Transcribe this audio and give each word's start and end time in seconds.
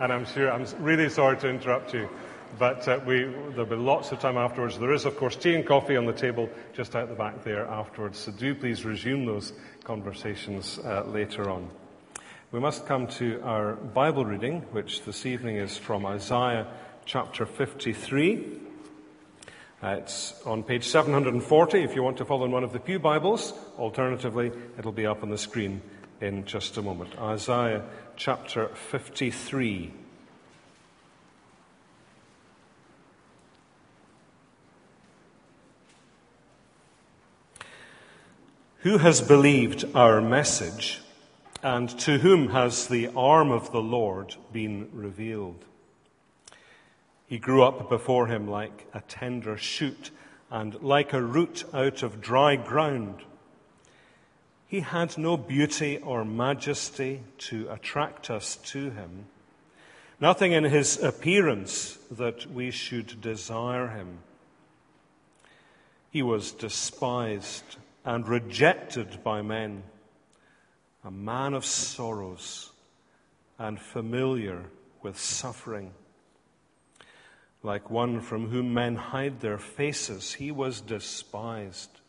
and 0.00 0.12
I'm 0.12 0.26
sure 0.26 0.50
I'm 0.50 0.66
really 0.78 1.08
sorry 1.08 1.36
to 1.38 1.48
interrupt 1.48 1.94
you. 1.94 2.08
But 2.58 2.88
uh, 2.88 3.00
we, 3.04 3.24
there'll 3.50 3.66
be 3.66 3.76
lots 3.76 4.10
of 4.10 4.20
time 4.20 4.38
afterwards. 4.38 4.78
There 4.78 4.92
is, 4.92 5.04
of 5.04 5.16
course, 5.16 5.36
tea 5.36 5.54
and 5.54 5.66
coffee 5.66 5.96
on 5.96 6.06
the 6.06 6.12
table 6.12 6.48
just 6.72 6.96
out 6.96 7.08
the 7.08 7.14
back 7.14 7.44
there 7.44 7.66
afterwards. 7.66 8.18
So 8.18 8.32
do 8.32 8.54
please 8.54 8.84
resume 8.84 9.26
those 9.26 9.52
conversations 9.84 10.78
uh, 10.78 11.04
later 11.04 11.50
on. 11.50 11.68
We 12.50 12.60
must 12.60 12.86
come 12.86 13.06
to 13.08 13.42
our 13.42 13.74
Bible 13.74 14.24
reading, 14.24 14.62
which 14.72 15.02
this 15.04 15.26
evening 15.26 15.56
is 15.56 15.76
from 15.76 16.06
Isaiah 16.06 16.66
chapter 17.04 17.44
53. 17.44 18.60
Uh, 19.82 19.88
it's 20.00 20.34
on 20.46 20.62
page 20.62 20.84
740 20.84 21.82
if 21.82 21.94
you 21.94 22.02
want 22.02 22.16
to 22.16 22.24
follow 22.24 22.46
in 22.46 22.50
one 22.50 22.64
of 22.64 22.72
the 22.72 22.80
Pew 22.80 22.98
Bibles. 22.98 23.52
Alternatively, 23.78 24.50
it'll 24.78 24.92
be 24.92 25.06
up 25.06 25.22
on 25.22 25.28
the 25.28 25.38
screen 25.38 25.82
in 26.20 26.44
just 26.46 26.76
a 26.78 26.82
moment. 26.82 27.16
Isaiah 27.18 27.84
chapter 28.18 28.66
53. 28.66 29.92
Who 38.78 38.98
has 38.98 39.20
believed 39.20 39.84
our 39.94 40.20
message, 40.20 41.00
and 41.62 41.88
to 42.00 42.18
whom 42.18 42.48
has 42.48 42.88
the 42.88 43.08
arm 43.16 43.52
of 43.52 43.70
the 43.70 43.80
Lord 43.80 44.34
been 44.52 44.88
revealed? 44.92 45.64
He 47.28 47.38
grew 47.38 47.62
up 47.62 47.88
before 47.88 48.26
him 48.26 48.48
like 48.48 48.88
a 48.92 49.00
tender 49.02 49.56
shoot 49.56 50.10
and 50.50 50.74
like 50.82 51.12
a 51.12 51.22
root 51.22 51.62
out 51.72 52.02
of 52.02 52.20
dry 52.20 52.56
ground. 52.56 53.22
He 54.68 54.80
had 54.80 55.16
no 55.16 55.38
beauty 55.38 55.96
or 55.96 56.26
majesty 56.26 57.22
to 57.38 57.70
attract 57.70 58.30
us 58.30 58.56
to 58.66 58.90
him, 58.90 59.24
nothing 60.20 60.52
in 60.52 60.64
his 60.64 61.02
appearance 61.02 61.98
that 62.10 62.46
we 62.52 62.70
should 62.70 63.22
desire 63.22 63.88
him. 63.88 64.18
He 66.10 66.22
was 66.22 66.52
despised 66.52 67.76
and 68.04 68.28
rejected 68.28 69.24
by 69.24 69.40
men, 69.40 69.84
a 71.02 71.10
man 71.10 71.54
of 71.54 71.64
sorrows 71.64 72.70
and 73.58 73.80
familiar 73.80 74.64
with 75.02 75.18
suffering. 75.18 75.94
Like 77.62 77.88
one 77.88 78.20
from 78.20 78.50
whom 78.50 78.74
men 78.74 78.96
hide 78.96 79.40
their 79.40 79.58
faces, 79.58 80.34
he 80.34 80.50
was 80.50 80.82
despised, 80.82 82.00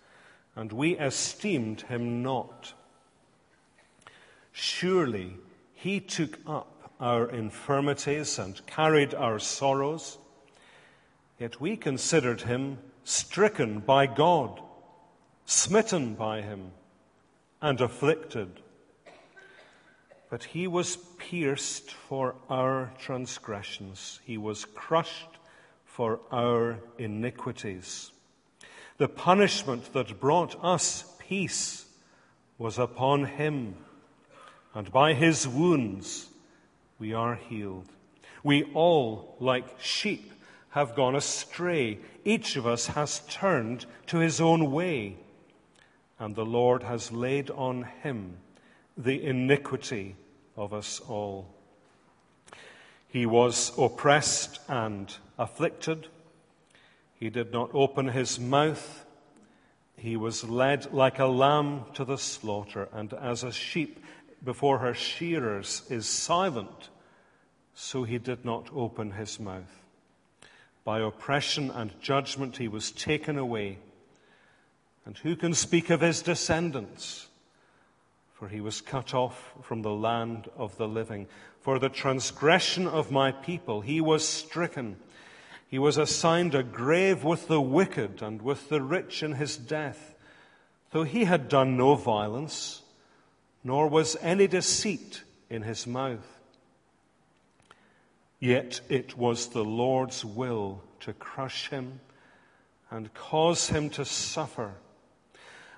and 0.56 0.72
we 0.72 0.98
esteemed 0.98 1.82
him 1.82 2.22
not. 2.24 2.74
Surely 4.52 5.38
he 5.74 6.00
took 6.00 6.40
up 6.46 6.92
our 7.00 7.30
infirmities 7.30 8.38
and 8.38 8.66
carried 8.66 9.14
our 9.14 9.40
sorrows, 9.40 10.18
yet 11.40 11.62
we 11.62 11.78
considered 11.78 12.42
him 12.42 12.78
stricken 13.04 13.80
by 13.80 14.06
God, 14.06 14.62
smitten 15.46 16.16
by 16.16 16.42
him, 16.42 16.72
and 17.62 17.80
afflicted. 17.80 18.60
But 20.30 20.44
he 20.44 20.68
was 20.68 20.98
pierced 21.18 21.92
for 21.92 22.36
our 22.50 22.92
transgressions, 23.00 24.20
he 24.26 24.38
was 24.38 24.66
crushed 24.66 25.38
for 25.86 26.20
our 26.32 26.80
iniquities. 26.98 28.12
The 29.00 29.08
punishment 29.08 29.94
that 29.94 30.20
brought 30.20 30.62
us 30.62 31.06
peace 31.20 31.86
was 32.58 32.78
upon 32.78 33.24
him, 33.24 33.78
and 34.76 34.92
by 34.92 35.14
his 35.14 35.48
wounds 35.48 36.28
we 37.00 37.14
are 37.14 37.36
healed. 37.36 37.88
We 38.44 38.66
all, 38.74 39.38
like 39.40 39.80
sheep, 39.80 40.34
have 40.72 40.96
gone 40.96 41.16
astray. 41.16 42.00
Each 42.26 42.58
of 42.58 42.68
us 42.68 42.88
has 42.88 43.22
turned 43.30 43.86
to 44.08 44.18
his 44.18 44.42
own 44.42 44.70
way, 44.70 45.16
and 46.20 46.36
the 46.36 46.46
Lord 46.46 46.84
has 46.84 47.10
laid 47.10 47.50
on 47.52 47.84
him 48.04 48.36
the 48.98 49.24
iniquity 49.24 50.18
of 50.58 50.74
us 50.74 51.00
all. 51.08 51.48
He 53.08 53.26
was 53.26 53.72
oppressed 53.78 54.60
and 54.68 55.16
afflicted. 55.38 56.10
He 57.20 57.30
did 57.30 57.52
not 57.52 57.72
open 57.74 58.08
his 58.08 58.40
mouth. 58.40 59.06
He 59.98 60.16
was 60.16 60.46
led 60.46 60.94
like 60.94 61.20
a 61.20 61.26
lamb 61.26 61.84
to 61.96 62.06
the 62.06 62.18
slaughter, 62.18 62.88
and 62.94 63.14
as 63.14 63.44
a 63.44 63.52
sheep 63.52 64.00
before 64.42 64.78
her 64.78 64.94
shearers 64.94 65.84
is 65.90 66.08
silent, 66.08 66.90
so 67.74 68.04
he 68.04 68.18
did 68.18 68.46
not 68.46 68.70
open 68.74 69.12
his 69.12 69.38
mouth. 69.38 69.84
By 70.86 71.02
oppression 71.02 71.70
and 71.70 72.00
judgment 72.02 72.56
he 72.56 72.70
was 72.70 72.92
taken 72.92 73.38
away. 73.38 73.80
And 75.06 75.18
who 75.18 75.36
can 75.36 75.54
speak 75.54 75.90
of 75.90 76.00
his 76.00 76.22
descendants? 76.22 77.28
For 78.34 78.48
he 78.48 78.62
was 78.62 78.80
cut 78.80 79.14
off 79.14 79.52
from 79.62 79.82
the 79.82 79.92
land 79.92 80.50
of 80.56 80.78
the 80.78 80.88
living. 80.88 81.28
For 81.60 81.80
the 81.80 81.90
transgression 81.90 82.88
of 82.88 83.12
my 83.12 83.34
people 83.34 83.82
he 83.82 84.00
was 84.00 84.26
stricken. 84.26 84.96
He 85.70 85.78
was 85.78 85.98
assigned 85.98 86.56
a 86.56 86.64
grave 86.64 87.24
with 87.24 87.48
the 87.48 87.62
wicked 87.62 88.24
and 88.24 88.42
with 88.42 88.70
the 88.70 88.82
rich 88.82 89.22
in 89.22 89.34
his 89.34 89.56
death, 89.56 90.16
though 90.90 91.04
he 91.04 91.26
had 91.26 91.48
done 91.48 91.78
no 91.78 91.94
violence, 91.94 92.82
nor 93.64 93.88
was 93.88 94.18
any 94.20 94.48
deceit 94.48 95.24
in 95.48 95.62
his 95.62 95.86
mouth. 95.86 96.40
Yet 98.40 98.82
it 98.90 99.16
was 99.16 99.50
the 99.50 99.64
Lord's 99.64 100.26
will 100.26 100.82
to 101.02 101.14
crush 101.14 101.70
him 101.70 102.00
and 102.90 103.14
cause 103.14 103.70
him 103.70 103.92
to 103.92 104.06
suffer. 104.06 104.74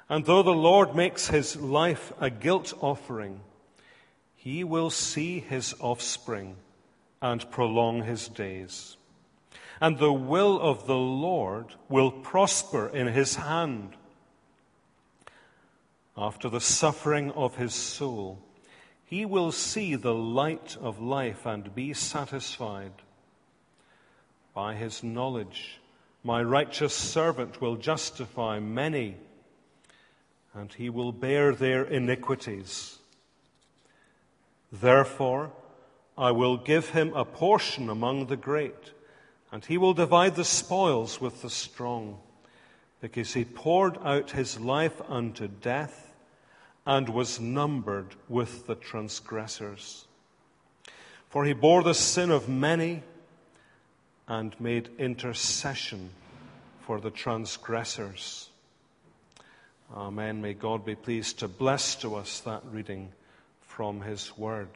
And 0.07 0.23
though 0.23 0.43
the 0.43 0.51
Lord 0.51 0.95
makes 0.95 1.27
his 1.27 1.57
life 1.57 2.13
a 2.17 2.29
guilt 2.29 2.73
offering, 2.79 3.41
he 4.37 4.63
will 4.63 4.89
see 4.89 5.41
his 5.41 5.75
offspring 5.81 6.55
and 7.21 7.49
prolong 7.51 8.03
his 8.03 8.29
days. 8.29 8.95
And 9.81 9.97
the 9.97 10.13
will 10.13 10.61
of 10.61 10.85
the 10.85 10.95
Lord 10.95 11.73
will 11.89 12.11
prosper 12.11 12.87
in 12.87 13.07
his 13.07 13.35
hand. 13.35 13.95
After 16.15 16.49
the 16.49 16.61
suffering 16.61 17.31
of 17.31 17.55
his 17.55 17.73
soul, 17.73 18.39
he 19.03 19.25
will 19.25 19.51
see 19.51 19.95
the 19.95 20.13
light 20.13 20.77
of 20.79 21.01
life 21.01 21.45
and 21.45 21.73
be 21.73 21.93
satisfied. 21.93 22.93
By 24.53 24.75
his 24.75 25.03
knowledge, 25.03 25.79
my 26.23 26.43
righteous 26.43 26.93
servant 26.93 27.59
will 27.59 27.75
justify 27.75 28.59
many, 28.59 29.15
and 30.53 30.71
he 30.71 30.89
will 30.89 31.11
bear 31.11 31.55
their 31.55 31.83
iniquities. 31.83 32.99
Therefore, 34.71 35.51
I 36.17 36.31
will 36.31 36.57
give 36.57 36.89
him 36.89 37.13
a 37.13 37.25
portion 37.25 37.89
among 37.89 38.27
the 38.27 38.37
great, 38.37 38.91
and 39.51 39.65
he 39.65 39.77
will 39.77 39.93
divide 39.93 40.35
the 40.35 40.45
spoils 40.45 41.19
with 41.19 41.41
the 41.41 41.49
strong, 41.49 42.19
because 43.01 43.33
he 43.33 43.43
poured 43.43 43.97
out 44.03 44.31
his 44.31 44.59
life 44.59 45.01
unto 45.09 45.47
death 45.47 46.13
and 46.85 47.09
was 47.09 47.39
numbered 47.39 48.15
with 48.29 48.67
the 48.67 48.75
transgressors. 48.75 50.05
For 51.29 51.45
he 51.45 51.53
bore 51.53 51.83
the 51.83 51.93
sin 51.93 52.31
of 52.31 52.49
many 52.49 53.03
and 54.27 54.59
made 54.59 54.89
intercession 54.97 56.09
for 56.81 56.99
the 56.99 57.11
transgressors. 57.11 58.49
Amen. 59.93 60.41
May 60.41 60.53
God 60.53 60.85
be 60.85 60.95
pleased 60.95 61.39
to 61.39 61.47
bless 61.47 61.95
to 61.95 62.15
us 62.15 62.39
that 62.41 62.63
reading 62.71 63.11
from 63.61 64.01
His 64.01 64.37
Word. 64.37 64.69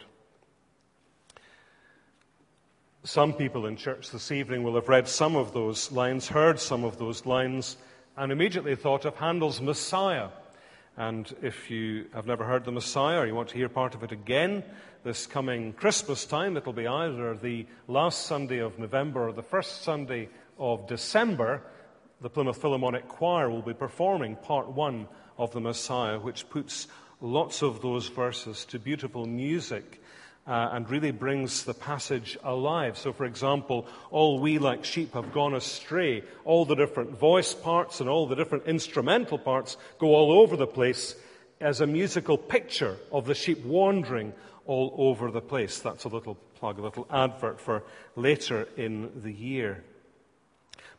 Some 3.06 3.34
people 3.34 3.68
in 3.68 3.78
church 3.78 4.10
this 4.10 4.32
evening 4.32 4.64
will 4.64 4.74
have 4.74 4.90
read 4.90 5.08
some 5.08 5.36
of 5.36 5.54
those 5.54 5.92
lines, 5.92 6.28
heard 6.28 6.60
some 6.60 6.84
of 6.84 6.98
those 6.98 7.24
lines, 7.24 7.78
and 8.18 8.32
immediately 8.32 8.76
thought 8.76 9.06
of 9.06 9.16
Handel's 9.16 9.62
Messiah. 9.62 10.30
And 10.98 11.32
if 11.44 11.70
you 11.70 12.08
have 12.16 12.26
never 12.26 12.44
heard 12.44 12.66
the 12.66 12.72
Messiah 12.72 13.20
or 13.20 13.28
you 13.28 13.36
want 13.36 13.50
to 13.50 13.58
hear 13.58 13.70
part 13.70 13.94
of 13.94 14.02
it 14.02 14.12
again 14.12 14.64
this 15.04 15.28
coming 15.28 15.74
Christmas 15.74 16.26
time, 16.26 16.58
it'll 16.58 16.74
be 16.74 16.88
either 16.88 17.36
the 17.36 17.68
last 17.88 18.26
Sunday 18.26 18.58
of 18.58 18.80
November 18.80 19.30
or 19.30 19.34
the 19.34 19.44
first 19.44 19.84
Sunday 19.84 20.28
of 20.58 20.88
December. 20.88 21.62
The 22.22 22.30
Plymouth 22.32 22.60
Philharmonic 22.60 23.08
Choir 23.08 23.52
will 23.52 23.62
be 23.62 23.76
performing 23.76 24.36
part 24.36 24.68
one 24.68 25.08
of 25.38 25.52
the 25.52 25.62
Messiah, 25.62 26.18
which 26.18 26.50
puts 26.50 26.88
lots 27.22 27.62
of 27.62 27.84
those 27.84 28.08
verses 28.08 28.66
to 28.66 28.80
beautiful 28.80 29.28
music 29.28 30.02
uh, 30.48 30.70
and 30.74 30.90
really 30.90 31.12
brings 31.12 31.64
the 31.64 31.74
passage 31.74 32.38
alive. 32.44 32.98
So, 32.98 33.12
for 33.12 33.26
example, 33.26 33.88
all 34.12 34.40
we 34.40 34.60
like 34.60 34.86
sheep 34.86 35.14
have 35.14 35.34
gone 35.34 35.56
astray. 35.56 36.24
All 36.44 36.66
the 36.66 36.76
different 36.76 37.18
voice 37.18 37.54
parts 37.54 38.00
and 38.00 38.10
all 38.10 38.28
the 38.28 38.36
different 38.36 38.66
instrumental 38.66 39.40
parts 39.40 39.78
go 39.98 40.08
all 40.14 40.32
over 40.32 40.56
the 40.56 40.68
place 40.68 41.16
as 41.60 41.82
a 41.82 41.88
musical 41.88 42.38
picture 42.38 42.98
of 43.12 43.26
the 43.26 43.34
sheep 43.34 43.64
wandering 43.66 44.34
all 44.66 44.94
over 44.98 45.32
the 45.32 45.42
place. 45.42 45.80
That's 45.80 46.04
a 46.04 46.10
little 46.10 46.36
plug, 46.56 46.80
a 46.80 46.82
little 46.82 47.08
advert 47.10 47.60
for 47.60 47.84
later 48.16 48.68
in 48.78 49.22
the 49.24 49.32
year. 49.32 49.84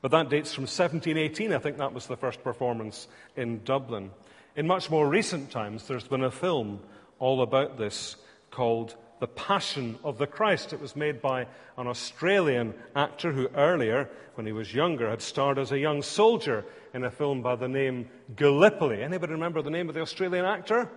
But 0.00 0.10
that 0.10 0.28
dates 0.28 0.52
from 0.54 0.62
1718. 0.62 1.52
I 1.52 1.58
think 1.58 1.78
that 1.78 1.92
was 1.92 2.06
the 2.06 2.16
first 2.16 2.42
performance 2.42 3.08
in 3.36 3.62
Dublin. 3.64 4.10
In 4.56 4.66
much 4.66 4.90
more 4.90 5.08
recent 5.08 5.50
times, 5.50 5.86
there's 5.86 6.08
been 6.08 6.24
a 6.24 6.30
film 6.30 6.80
all 7.18 7.42
about 7.42 7.78
this 7.78 8.16
called 8.50 8.94
The 9.18 9.26
Passion 9.26 9.98
of 10.04 10.18
the 10.18 10.26
Christ. 10.26 10.72
It 10.72 10.80
was 10.80 10.94
made 10.94 11.22
by 11.22 11.46
an 11.78 11.86
Australian 11.86 12.74
actor 12.94 13.32
who 13.32 13.48
earlier, 13.54 14.10
when 14.34 14.46
he 14.46 14.52
was 14.52 14.74
younger, 14.74 15.08
had 15.08 15.22
starred 15.22 15.58
as 15.58 15.72
a 15.72 15.78
young 15.78 16.02
soldier 16.02 16.64
in 16.92 17.04
a 17.04 17.10
film 17.10 17.40
by 17.40 17.56
the 17.56 17.68
name 17.68 18.10
Gallipoli. 18.36 19.02
Anybody 19.02 19.32
remember 19.32 19.62
the 19.62 19.70
name 19.70 19.88
of 19.88 19.94
the 19.94 20.02
Australian 20.02 20.44
actor? 20.44 20.90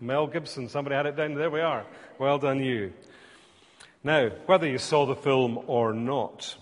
Mel 0.00 0.26
Gibson. 0.26 0.68
Somebody 0.68 0.96
had 0.96 1.06
it 1.06 1.16
down. 1.16 1.34
There 1.34 1.50
we 1.50 1.60
are. 1.60 1.84
Well 2.18 2.38
done, 2.38 2.62
you. 2.62 2.92
Now, 4.02 4.30
whether 4.46 4.66
you 4.66 4.78
saw 4.78 5.06
the 5.06 5.14
film 5.14 5.60
or 5.66 5.92
not, 5.92 6.56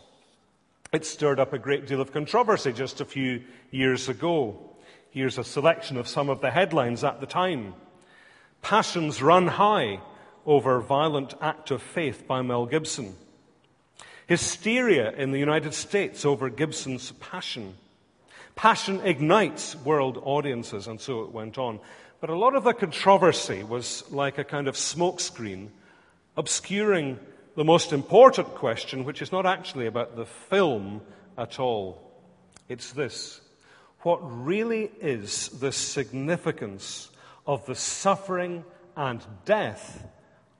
it 0.93 1.07
stirred 1.07 1.39
up 1.41 1.53
a 1.53 1.59
great 1.59 1.87
deal 1.87 2.01
of 2.01 2.13
controversy 2.13 2.73
just 2.73 3.01
a 3.01 3.05
few 3.05 3.45
years 3.71 4.09
ago. 4.09 4.59
Here's 5.11 5.39
a 5.39 5.45
selection 5.45 5.97
of 5.97 6.09
some 6.09 6.29
of 6.29 6.41
the 6.41 6.51
headlines 6.51 7.05
at 7.05 7.21
the 7.21 7.27
time. 7.27 7.75
Passions 8.61 9.23
run 9.23 9.47
high 9.47 10.01
over 10.49 10.81
violent 10.81 11.35
act 11.43 11.71
of 11.71 11.83
faith 11.83 12.27
by 12.27 12.41
Mel 12.41 12.65
Gibson. 12.65 13.15
Hysteria 14.27 15.13
in 15.13 15.31
the 15.31 15.39
United 15.39 15.75
States 15.75 16.25
over 16.25 16.49
Gibson's 16.49 17.13
passion. 17.13 17.75
Passion 18.57 18.99
ignites 19.05 19.77
world 19.77 20.19
audiences, 20.25 20.87
and 20.87 20.99
so 20.99 21.21
it 21.21 21.33
went 21.33 21.59
on. 21.59 21.79
But 22.23 22.31
a 22.31 22.35
lot 22.35 22.57
of 22.57 22.65
the 22.65 22.73
controversy 22.73 23.63
was 23.63 24.11
like 24.11 24.39
a 24.39 24.45
kind 24.45 24.69
of 24.69 24.75
smokescreen, 24.75 25.69
obscuring 26.35 27.19
the 27.55 27.65
most 27.65 27.93
important 27.93 28.49
question, 28.55 29.05
which 29.05 29.21
is 29.21 29.31
not 29.31 29.45
actually 29.45 29.87
about 29.87 30.17
the 30.17 30.25
film 30.25 31.03
at 31.37 31.61
all. 31.61 32.11
It's 32.71 32.93
this 32.93 33.43
What 34.01 34.21
really 34.23 34.91
is 35.03 35.51
the 35.61 35.73
significance 35.73 37.11
of 37.47 37.67
the 37.67 37.75
suffering 37.75 38.65
and 38.97 39.21
death 39.45 40.09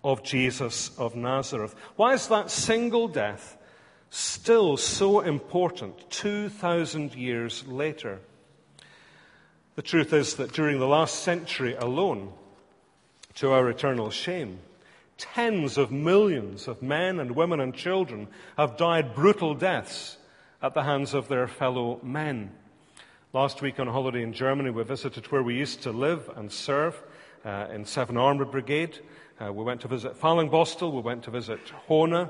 of 0.03 0.23
Jesus 0.23 0.97
of 0.99 1.17
Nazareth? 1.17 1.75
Why 1.97 2.15
is 2.15 2.29
that 2.29 2.51
single 2.51 3.09
death 3.09 3.57
still 4.11 4.77
so 4.77 5.21
important 5.21 6.11
2,000 6.11 7.15
years 7.15 7.67
later? 7.67 8.21
The 9.75 9.83
truth 9.83 10.13
is 10.13 10.35
that 10.35 10.53
during 10.53 10.81
the 10.81 10.89
last 10.89 11.23
century 11.23 11.75
alone, 11.77 12.33
to 13.37 13.53
our 13.53 13.69
eternal 13.71 14.11
shame, 14.11 14.59
tens 15.17 15.79
of 15.79 15.93
millions 15.93 16.67
of 16.67 16.83
men 16.83 17.21
and 17.21 17.37
women 17.37 17.61
and 17.61 17.73
children 17.73 18.27
have 18.57 18.77
died 18.77 19.15
brutal 19.15 19.55
deaths 19.55 20.17
at 20.61 20.75
the 20.75 20.83
hands 20.83 21.15
of 21.15 21.29
their 21.29 21.47
fellow 21.47 22.01
men. 22.03 22.51
Last 23.33 23.63
week 23.63 23.79
on 23.79 23.87
holiday 23.87 24.23
in 24.23 24.33
Germany, 24.33 24.71
we 24.71 24.83
visited 24.83 25.31
where 25.31 25.43
we 25.43 25.55
used 25.55 25.83
to 25.83 25.93
live 25.93 26.29
and 26.35 26.51
serve 26.51 27.01
uh, 27.45 27.69
in 27.73 27.85
7 27.85 28.17
Armoured 28.17 28.51
Brigade. 28.51 28.99
Uh, 29.41 29.53
we 29.53 29.63
went 29.63 29.81
to 29.83 29.89
visit 29.89 30.19
Fallingbostel, 30.19 30.93
we 30.93 31.01
went 31.01 31.23
to 31.25 31.31
visit 31.31 31.61
Hohne, 31.89 32.29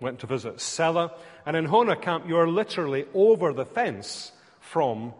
went 0.00 0.20
to 0.20 0.26
visit 0.26 0.60
Celle. 0.60 1.12
And 1.46 1.56
in 1.56 1.66
Hohne 1.66 2.00
camp, 2.00 2.26
you're 2.28 2.48
literally 2.48 3.06
over 3.12 3.52
the 3.52 3.64
fence 3.64 4.32
from 4.60 5.14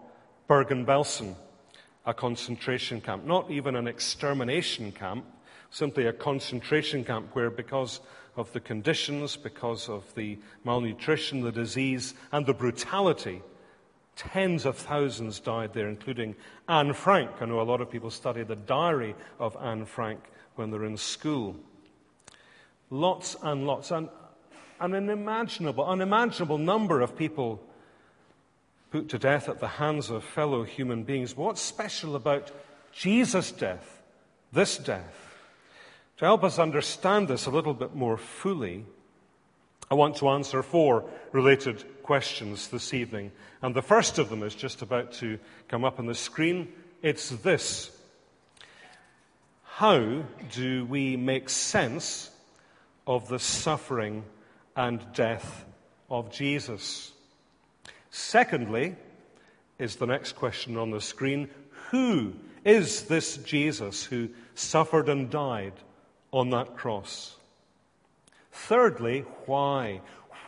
Bergen-Belsen 0.46 1.34
a 2.06 2.14
concentration 2.14 3.00
camp, 3.00 3.24
not 3.24 3.50
even 3.50 3.76
an 3.76 3.86
extermination 3.86 4.92
camp, 4.92 5.24
simply 5.70 6.06
a 6.06 6.12
concentration 6.12 7.04
camp 7.04 7.30
where, 7.32 7.50
because 7.50 8.00
of 8.36 8.52
the 8.52 8.60
conditions, 8.60 9.36
because 9.36 9.88
of 9.88 10.14
the 10.14 10.38
malnutrition, 10.64 11.40
the 11.40 11.52
disease, 11.52 12.14
and 12.30 12.44
the 12.46 12.54
brutality, 12.54 13.40
tens 14.16 14.66
of 14.66 14.76
thousands 14.76 15.40
died 15.40 15.72
there, 15.72 15.88
including 15.88 16.36
Anne 16.68 16.92
Frank. 16.92 17.30
I 17.40 17.46
know 17.46 17.60
a 17.60 17.62
lot 17.62 17.80
of 17.80 17.90
people 17.90 18.10
study 18.10 18.42
the 18.42 18.56
diary 18.56 19.14
of 19.38 19.56
Anne 19.60 19.86
Frank 19.86 20.20
when 20.56 20.70
they're 20.70 20.84
in 20.84 20.96
school. 20.96 21.56
Lots 22.90 23.36
and 23.42 23.66
lots, 23.66 23.90
and 23.90 24.08
an 24.80 24.94
unimaginable, 24.94 25.84
unimaginable 25.84 26.58
number 26.58 27.00
of 27.00 27.16
people 27.16 27.62
put 28.90 29.08
to 29.08 29.18
death 29.18 29.48
at 29.48 29.60
the 29.60 29.68
hands 29.68 30.10
of 30.10 30.22
fellow 30.22 30.62
human 30.62 31.02
beings. 31.02 31.36
What's 31.36 31.60
special 31.60 32.14
about 32.16 32.50
Jesus' 32.92 33.50
death, 33.50 34.02
this 34.52 34.78
death? 34.78 35.34
To 36.18 36.24
help 36.24 36.44
us 36.44 36.58
understand 36.58 37.26
this 37.26 37.46
a 37.46 37.50
little 37.50 37.74
bit 37.74 37.94
more 37.94 38.16
fully, 38.16 38.84
I 39.90 39.94
want 39.94 40.16
to 40.16 40.28
answer 40.28 40.62
four 40.62 41.04
related 41.32 41.84
questions 42.02 42.68
this 42.68 42.94
evening. 42.94 43.32
And 43.62 43.74
the 43.74 43.82
first 43.82 44.18
of 44.18 44.28
them 44.28 44.42
is 44.42 44.54
just 44.54 44.82
about 44.82 45.12
to 45.14 45.38
come 45.68 45.84
up 45.84 45.98
on 45.98 46.06
the 46.06 46.14
screen. 46.14 46.72
It's 47.02 47.30
this 47.30 47.93
How 49.76 50.22
do 50.52 50.84
we 50.84 51.16
make 51.16 51.50
sense 51.50 52.30
of 53.08 53.26
the 53.26 53.40
suffering 53.40 54.22
and 54.76 55.04
death 55.14 55.64
of 56.08 56.30
Jesus? 56.30 57.10
Secondly, 58.08 58.94
is 59.80 59.96
the 59.96 60.06
next 60.06 60.36
question 60.36 60.76
on 60.76 60.92
the 60.92 61.00
screen 61.00 61.48
Who 61.90 62.34
is 62.64 63.02
this 63.06 63.36
Jesus 63.38 64.04
who 64.04 64.28
suffered 64.54 65.08
and 65.08 65.28
died 65.28 65.72
on 66.32 66.50
that 66.50 66.76
cross? 66.76 67.34
Thirdly, 68.52 69.22
why? 69.46 70.02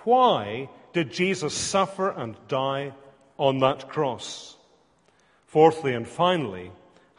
Why 0.04 0.68
did 0.92 1.10
Jesus 1.10 1.52
suffer 1.52 2.10
and 2.10 2.36
die 2.46 2.92
on 3.40 3.58
that 3.58 3.88
cross? 3.88 4.56
Fourthly 5.46 5.94
and 5.94 6.06
finally, 6.06 6.70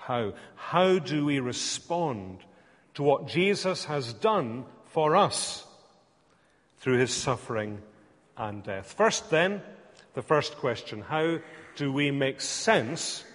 how? 0.07 0.33
How 0.55 0.99
do 0.99 1.25
we 1.25 1.39
respond 1.39 2.39
to 2.93 3.03
what 3.03 3.27
Jesus 3.27 3.83
has 3.85 4.13
done 4.13 4.63
for 4.85 5.17
us 5.17 5.65
through 6.79 6.97
his 6.97 7.13
suffering 7.13 7.81
and 8.37 8.63
death? 8.63 8.93
First, 8.93 9.29
then, 9.29 9.61
the 10.13 10.21
first 10.21 10.55
question 10.55 11.01
How 11.01 11.39
do 11.75 11.91
we 11.91 12.11
make 12.11 12.39
sense 12.39 13.25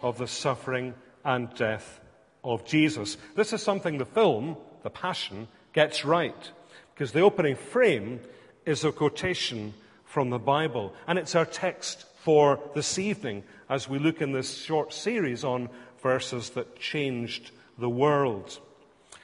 of 0.00 0.16
the 0.16 0.26
suffering 0.26 0.94
and 1.26 1.54
death 1.56 2.00
of 2.42 2.64
Jesus? 2.64 3.18
This 3.34 3.52
is 3.52 3.62
something 3.62 3.98
the 3.98 4.06
film, 4.06 4.56
The 4.82 4.90
Passion, 4.90 5.46
gets 5.74 6.06
right, 6.06 6.50
because 6.94 7.12
the 7.12 7.20
opening 7.20 7.56
frame 7.56 8.20
is 8.64 8.82
a 8.82 8.92
quotation 8.92 9.74
from 10.06 10.30
the 10.30 10.38
Bible, 10.38 10.94
and 11.06 11.18
it's 11.18 11.34
our 11.34 11.44
text 11.44 12.06
for 12.24 12.58
this 12.74 12.98
evening 12.98 13.44
as 13.68 13.86
we 13.86 13.98
look 13.98 14.22
in 14.22 14.32
this 14.32 14.62
short 14.62 14.94
series 14.94 15.44
on 15.44 15.68
verses 16.04 16.50
that 16.50 16.78
changed 16.78 17.50
the 17.78 17.88
world. 17.88 18.60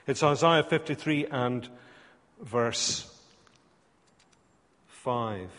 It's 0.07 0.23
Isaiah 0.23 0.63
53 0.63 1.27
and 1.27 1.69
verse 2.41 3.07
5. 4.89 5.51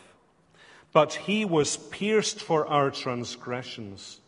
But 0.92 1.14
he 1.14 1.46
was 1.46 1.78
pierced 1.78 2.42
for 2.42 2.66
our 2.66 2.90
transgressions. 2.90 4.20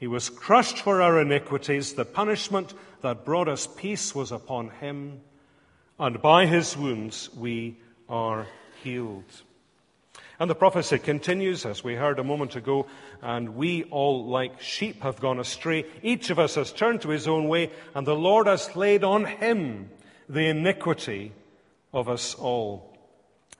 He 0.00 0.06
was 0.06 0.30
crushed 0.30 0.78
for 0.78 1.02
our 1.02 1.20
iniquities. 1.20 1.92
The 1.92 2.06
punishment 2.06 2.72
that 3.02 3.26
brought 3.26 3.46
us 3.46 3.66
peace 3.66 4.14
was 4.14 4.32
upon 4.32 4.70
him, 4.70 5.20
and 5.98 6.22
by 6.22 6.46
his 6.46 6.78
wounds 6.78 7.28
we 7.36 7.76
are 8.08 8.46
healed. 8.82 9.42
And 10.38 10.50
the 10.50 10.54
prophecy 10.54 10.98
continues, 10.98 11.64
as 11.64 11.82
we 11.82 11.94
heard 11.94 12.18
a 12.18 12.24
moment 12.24 12.56
ago, 12.56 12.86
and 13.22 13.56
we 13.56 13.84
all, 13.84 14.26
like 14.26 14.60
sheep, 14.60 15.02
have 15.02 15.20
gone 15.20 15.40
astray. 15.40 15.86
Each 16.02 16.28
of 16.28 16.38
us 16.38 16.56
has 16.56 16.72
turned 16.72 17.00
to 17.02 17.08
his 17.08 17.26
own 17.26 17.48
way, 17.48 17.70
and 17.94 18.06
the 18.06 18.14
Lord 18.14 18.46
has 18.46 18.76
laid 18.76 19.02
on 19.02 19.24
him 19.24 19.88
the 20.28 20.46
iniquity 20.46 21.32
of 21.92 22.08
us 22.08 22.34
all. 22.34 22.94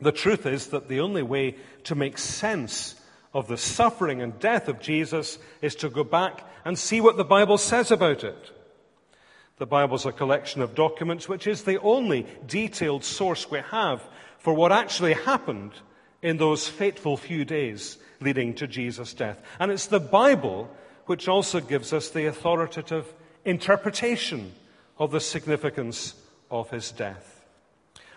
The 0.01 0.13
truth 0.13 0.45
is 0.45 0.67
that 0.69 0.89
the 0.89 1.01
only 1.01 1.23
way 1.23 1.57
to 1.85 1.95
make 1.95 2.19
sense 2.19 2.95
of 3.33 3.49
the 3.49 3.57
suffering 3.57 4.21
and 4.21 4.39
death 4.39 4.69
of 4.69 4.81
Jesus 4.81 5.39
is 5.63 5.75
to 5.77 5.89
go 5.89 6.05
back 6.05 6.47
and 6.65 6.79
see 6.79 7.01
what 7.01 7.17
the 7.17 7.25
Bible 7.25 7.57
says 7.57 7.91
about 7.91 8.25
it. 8.25 8.51
The 9.57 9.67
Bible's 9.67 10.05
a 10.05 10.13
collection 10.13 10.61
of 10.61 10.75
documents 10.75 11.29
which 11.29 11.47
is 11.47 11.63
the 11.63 11.81
only 11.81 12.27
detailed 12.47 13.05
source 13.05 13.51
we 13.51 13.61
have 13.71 14.03
for 14.39 14.53
what 14.53 14.73
actually 14.73 15.15
happened 15.15 15.73
in 16.23 16.37
those 16.37 16.69
fateful 16.69 17.17
few 17.17 17.45
days 17.45 17.99
leading 18.21 18.55
to 18.55 18.67
Jesus' 18.67 19.15
death. 19.15 19.43
And 19.59 19.71
it's 19.71 19.87
the 19.87 20.01
Bible 20.01 20.71
which 21.07 21.29
also 21.29 21.61
gives 21.61 21.93
us 21.93 22.11
the 22.11 22.27
authoritative 22.27 23.13
interpretation 23.45 24.53
of 24.99 25.11
the 25.11 25.21
significance 25.21 26.15
of 26.51 26.71
his 26.71 26.91
death. 26.91 27.45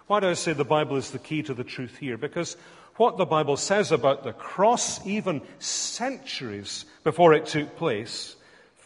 Why 0.07 0.19
do 0.19 0.29
I 0.29 0.33
say 0.33 0.53
the 0.53 0.63
Bible 0.63 0.97
is 0.97 1.11
the 1.11 1.19
key 1.19 1.43
to 1.43 1.53
the 1.53 1.63
truth 1.63 1.97
here? 1.97 2.17
Because 2.17 2.57
what 2.95 3.17
the 3.17 3.25
Bible 3.25 3.57
says 3.57 3.91
about 3.91 4.23
the 4.23 4.33
cross, 4.33 5.05
even 5.05 5.41
centuries 5.59 6.85
before 7.03 7.33
it 7.33 7.45
took 7.45 7.77
place, 7.77 8.35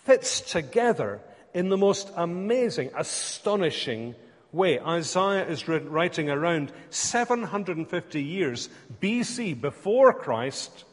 fits 0.03 0.41
together 0.41 1.21
in 1.53 1.69
the 1.69 1.77
most 1.77 2.11
amazing, 2.15 2.91
astonishing 2.97 4.15
way. 4.53 4.79
Isaiah 4.79 5.47
is 5.47 5.67
writing 5.67 6.29
around 6.29 6.71
750 6.91 8.23
years 8.23 8.69
BC 9.01 9.59
before 9.59 10.13
Christ. 10.13 10.85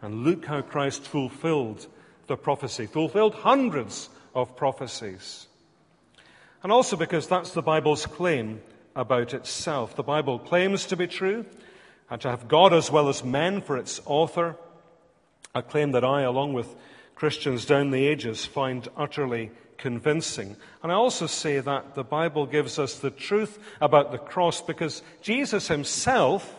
And 0.00 0.24
look 0.24 0.44
how 0.44 0.62
Christ 0.62 1.04
fulfilled 1.04 1.86
the 2.26 2.36
prophecy, 2.36 2.86
fulfilled 2.86 3.34
hundreds 3.34 4.08
of 4.34 4.56
prophecies. 4.56 5.46
And 6.62 6.72
also 6.72 6.96
because 6.96 7.26
that's 7.26 7.52
the 7.52 7.62
Bible's 7.62 8.06
claim 8.06 8.60
about 8.96 9.34
itself. 9.34 9.94
The 9.94 10.02
Bible 10.02 10.38
claims 10.38 10.86
to 10.86 10.96
be 10.96 11.06
true 11.06 11.46
and 12.10 12.20
to 12.20 12.30
have 12.30 12.48
God 12.48 12.72
as 12.72 12.90
well 12.90 13.08
as 13.08 13.22
men 13.22 13.60
for 13.60 13.76
its 13.76 14.00
author, 14.06 14.56
a 15.54 15.62
claim 15.62 15.92
that 15.92 16.04
I, 16.04 16.22
along 16.22 16.54
with 16.54 16.74
Christians 17.14 17.64
down 17.64 17.90
the 17.90 18.06
ages, 18.06 18.44
find 18.44 18.88
utterly 18.96 19.50
convincing. 19.78 20.56
And 20.82 20.92
I 20.92 20.96
also 20.96 21.26
say 21.26 21.60
that 21.60 21.94
the 21.94 22.04
Bible 22.04 22.46
gives 22.46 22.78
us 22.78 22.98
the 22.98 23.10
truth 23.10 23.58
about 23.80 24.12
the 24.12 24.18
cross 24.18 24.60
because 24.60 25.02
Jesus 25.22 25.68
himself 25.68 26.54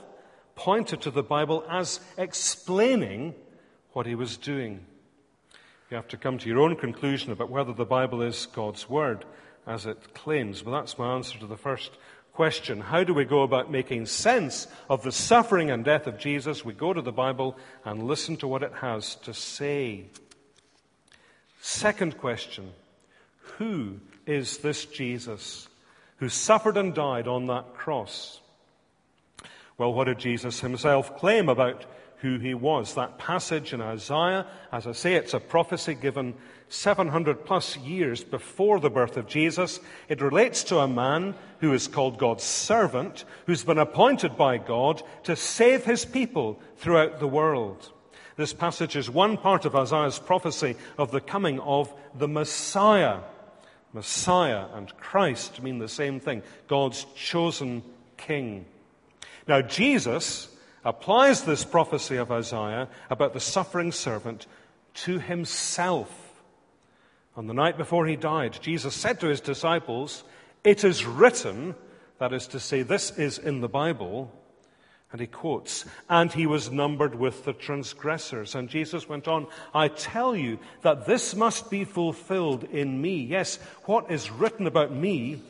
pointed 0.55 1.01
to 1.01 1.11
the 1.11 1.23
Bible 1.23 1.63
as 1.69 1.99
explaining 2.17 3.35
what 3.91 4.05
he 4.05 4.15
was 4.15 4.37
doing. 4.37 4.85
You 5.89 5.95
have 5.95 6.07
to 6.09 6.17
come 6.17 6.37
to 6.37 6.47
your 6.47 6.59
own 6.59 6.75
conclusion 6.75 7.31
about 7.31 7.49
whether 7.49 7.73
the 7.73 7.85
Bible 7.85 8.21
is 8.21 8.47
God's 8.47 8.89
Word 8.89 9.25
as 9.65 9.85
it 9.85 10.13
claims. 10.13 10.61
But 10.61 10.71
that's 10.71 10.97
my 10.97 11.15
answer 11.15 11.37
to 11.39 11.47
the 11.47 11.57
first 11.57 11.91
question. 12.33 12.79
How 12.79 13.03
do 13.03 13.13
we 13.13 13.25
go 13.25 13.41
about 13.41 13.71
making 13.71 14.05
sense 14.05 14.67
of 14.89 15.03
the 15.03 15.11
suffering 15.11 15.71
and 15.71 15.83
death 15.83 16.07
of 16.07 16.19
Jesus? 16.19 16.63
We 16.63 16.73
go 16.73 16.93
to 16.93 17.01
the 17.01 17.11
Bible 17.11 17.57
and 17.83 18.03
listen 18.03 18.37
to 18.37 18.47
what 18.47 18.63
it 18.63 18.73
has 18.81 19.15
to 19.15 19.33
say. 19.33 20.05
Second 21.61 22.17
question 22.17 22.71
Who 23.57 23.99
is 24.25 24.57
this 24.59 24.85
Jesus 24.85 25.67
who 26.17 26.29
suffered 26.29 26.77
and 26.77 26.93
died 26.93 27.27
on 27.27 27.47
that 27.47 27.73
cross? 27.73 28.39
Well, 29.77 29.93
what 29.93 30.05
did 30.05 30.19
Jesus 30.19 30.59
himself 30.59 31.17
claim 31.17 31.47
about 31.47 31.85
who 32.17 32.37
he 32.37 32.53
was? 32.53 32.95
That 32.95 33.17
passage 33.17 33.73
in 33.73 33.81
Isaiah, 33.81 34.45
as 34.71 34.85
I 34.85 34.91
say, 34.91 35.15
it's 35.15 35.33
a 35.33 35.39
prophecy 35.39 35.93
given 35.93 36.35
700 36.67 37.45
plus 37.45 37.77
years 37.77 38.23
before 38.23 38.79
the 38.79 38.89
birth 38.89 39.15
of 39.15 39.27
Jesus. 39.27 39.79
It 40.09 40.21
relates 40.21 40.63
to 40.65 40.79
a 40.79 40.87
man 40.87 41.33
who 41.61 41.73
is 41.73 41.87
called 41.87 42.17
God's 42.17 42.43
servant, 42.43 43.23
who's 43.45 43.63
been 43.63 43.79
appointed 43.79 44.35
by 44.35 44.57
God 44.57 45.01
to 45.23 45.35
save 45.35 45.85
his 45.85 46.03
people 46.03 46.59
throughout 46.77 47.19
the 47.19 47.27
world. 47.27 47.89
This 48.35 48.53
passage 48.53 48.95
is 48.95 49.09
one 49.09 49.37
part 49.37 49.65
of 49.65 49.75
Isaiah's 49.75 50.19
prophecy 50.19 50.75
of 50.97 51.11
the 51.11 51.21
coming 51.21 51.59
of 51.59 51.93
the 52.15 52.27
Messiah. 52.27 53.19
Messiah 53.93 54.65
and 54.73 54.95
Christ 54.97 55.61
mean 55.61 55.79
the 55.79 55.87
same 55.87 56.19
thing 56.19 56.43
God's 56.67 57.05
chosen 57.15 57.83
king. 58.17 58.65
Now, 59.47 59.61
Jesus 59.61 60.47
applies 60.85 61.43
this 61.43 61.65
prophecy 61.65 62.17
of 62.17 62.31
Isaiah 62.31 62.87
about 63.09 63.33
the 63.33 63.39
suffering 63.39 63.91
servant 63.91 64.45
to 64.93 65.19
himself. 65.19 66.11
On 67.35 67.47
the 67.47 67.53
night 67.53 67.77
before 67.77 68.05
he 68.05 68.15
died, 68.15 68.59
Jesus 68.61 68.93
said 68.93 69.19
to 69.19 69.27
his 69.27 69.41
disciples, 69.41 70.23
It 70.63 70.83
is 70.83 71.05
written, 71.05 71.75
that 72.19 72.33
is 72.33 72.47
to 72.47 72.59
say, 72.59 72.81
this 72.81 73.17
is 73.17 73.37
in 73.37 73.61
the 73.61 73.69
Bible, 73.69 74.31
and 75.11 75.19
he 75.19 75.27
quotes, 75.27 75.85
and 76.07 76.31
he 76.31 76.45
was 76.45 76.71
numbered 76.71 77.15
with 77.15 77.43
the 77.43 77.53
transgressors. 77.53 78.53
And 78.53 78.69
Jesus 78.69 79.09
went 79.09 79.27
on, 79.27 79.47
I 79.73 79.87
tell 79.87 80.35
you 80.35 80.59
that 80.81 81.07
this 81.07 81.35
must 81.35 81.71
be 81.71 81.83
fulfilled 81.83 82.63
in 82.65 83.01
me. 83.01 83.17
Yes, 83.17 83.57
what 83.85 84.11
is 84.11 84.29
written 84.29 84.67
about 84.67 84.93
me 84.93 85.41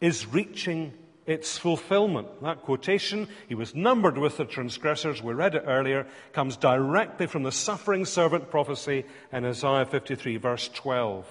is 0.00 0.26
reaching 0.26 0.92
its 1.26 1.56
fulfillment. 1.56 2.28
That 2.42 2.62
quotation, 2.62 3.28
he 3.48 3.54
was 3.54 3.74
numbered 3.74 4.18
with 4.18 4.36
the 4.36 4.44
transgressors, 4.44 5.22
we 5.22 5.32
read 5.32 5.54
it 5.54 5.64
earlier, 5.66 6.06
comes 6.32 6.56
directly 6.56 7.26
from 7.26 7.42
the 7.42 7.52
suffering 7.52 8.04
servant 8.04 8.50
prophecy 8.50 9.04
in 9.32 9.44
Isaiah 9.44 9.86
53, 9.86 10.36
verse 10.36 10.68
12. 10.68 11.26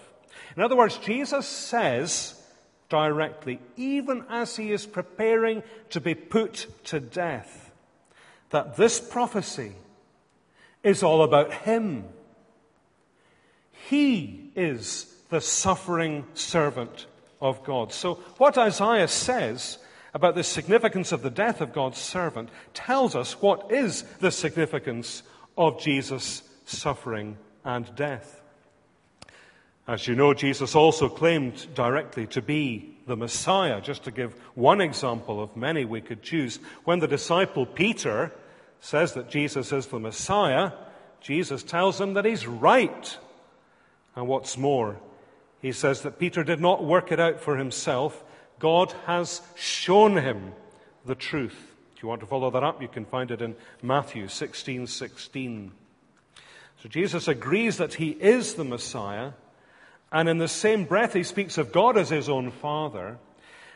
In 0.56 0.64
other 0.64 0.76
words, 0.76 0.98
Jesus 0.98 1.48
says, 1.48 2.39
directly, 2.90 3.60
even 3.78 4.26
as 4.30 4.56
he 4.56 4.72
is 4.72 4.86
preparing 4.86 5.64
to 5.92 6.02
be 6.02 6.16
put 6.16 6.68
to 6.86 7.00
death, 7.00 7.72
that 8.50 8.76
this 8.76 9.00
prophecy 9.00 9.74
is 10.84 11.04
all 11.04 11.24
about 11.24 11.54
him. 11.54 12.06
He 13.90 14.52
is 14.56 15.06
the 15.30 15.42
suffering 15.42 16.26
servant 16.34 17.06
of 17.42 17.64
God. 17.64 17.94
So, 17.94 18.16
what 18.38 18.58
Isaiah 18.58 19.08
says 19.08 19.78
about 20.14 20.36
the 20.36 20.44
significance 20.44 21.12
of 21.12 21.22
the 21.22 21.30
death 21.30 21.62
of 21.62 21.74
God's 21.74 22.00
servant 22.00 22.50
tells 22.74 23.16
us 23.16 23.42
what 23.42 23.72
is 23.72 24.04
the 24.20 24.32
significance 24.32 25.24
of 25.58 25.80
Jesus' 25.80 26.42
suffering 26.66 27.38
and 27.64 27.94
death. 27.96 28.39
As 29.90 30.08
you 30.08 30.14
know, 30.14 30.36
Jesus 30.36 30.76
also 30.76 31.10
claimed 31.10 31.66
directly 31.74 32.28
to 32.28 32.44
be 32.44 32.96
the 33.08 33.18
Messiah. 33.18 33.82
Just 33.82 34.04
to 34.04 34.12
give 34.12 34.36
one 34.54 34.82
example 34.82 35.42
of 35.42 35.58
many 35.58 35.84
we 35.84 36.00
could 36.00 36.22
choose, 36.22 36.60
when 36.84 37.00
the 37.00 37.08
disciple 37.08 37.66
Peter 37.66 38.32
says 38.82 39.14
that 39.14 39.32
Jesus 39.32 39.72
is 39.72 39.88
the 39.88 39.98
Messiah, 39.98 40.74
Jesus 41.22 41.64
tells 41.64 42.00
him 42.00 42.14
that 42.14 42.26
he's 42.26 42.46
right. 42.46 43.18
And 44.16 44.28
what's 44.28 44.60
more, 44.60 45.00
he 45.60 45.72
says 45.72 46.04
that 46.04 46.20
Peter 46.20 46.44
did 46.44 46.60
not 46.60 46.84
work 46.84 47.12
it 47.12 47.20
out 47.20 47.40
for 47.40 47.58
himself. 47.58 48.24
God 48.60 48.94
has 49.08 49.42
shown 49.56 50.18
him 50.18 50.54
the 51.04 51.16
truth. 51.16 51.74
If 51.96 52.04
you 52.04 52.10
want 52.10 52.22
to 52.22 52.28
follow 52.28 52.52
that 52.52 52.64
up, 52.64 52.80
you 52.80 52.90
can 52.90 53.06
find 53.06 53.32
it 53.32 53.42
in 53.42 53.56
Matthew 53.82 54.28
16 54.28 54.86
16. 54.86 55.72
So 56.84 56.90
Jesus 56.90 57.28
agrees 57.28 57.78
that 57.78 57.96
he 57.96 58.10
is 58.12 58.54
the 58.54 58.64
Messiah. 58.64 59.32
And 60.12 60.28
in 60.28 60.38
the 60.38 60.48
same 60.48 60.86
breath, 60.86 61.14
he 61.14 61.24
speaks 61.24 61.58
of 61.58 61.72
God 61.72 61.98
as 61.98 62.10
his 62.10 62.30
own 62.30 62.52
Father. 62.52 63.18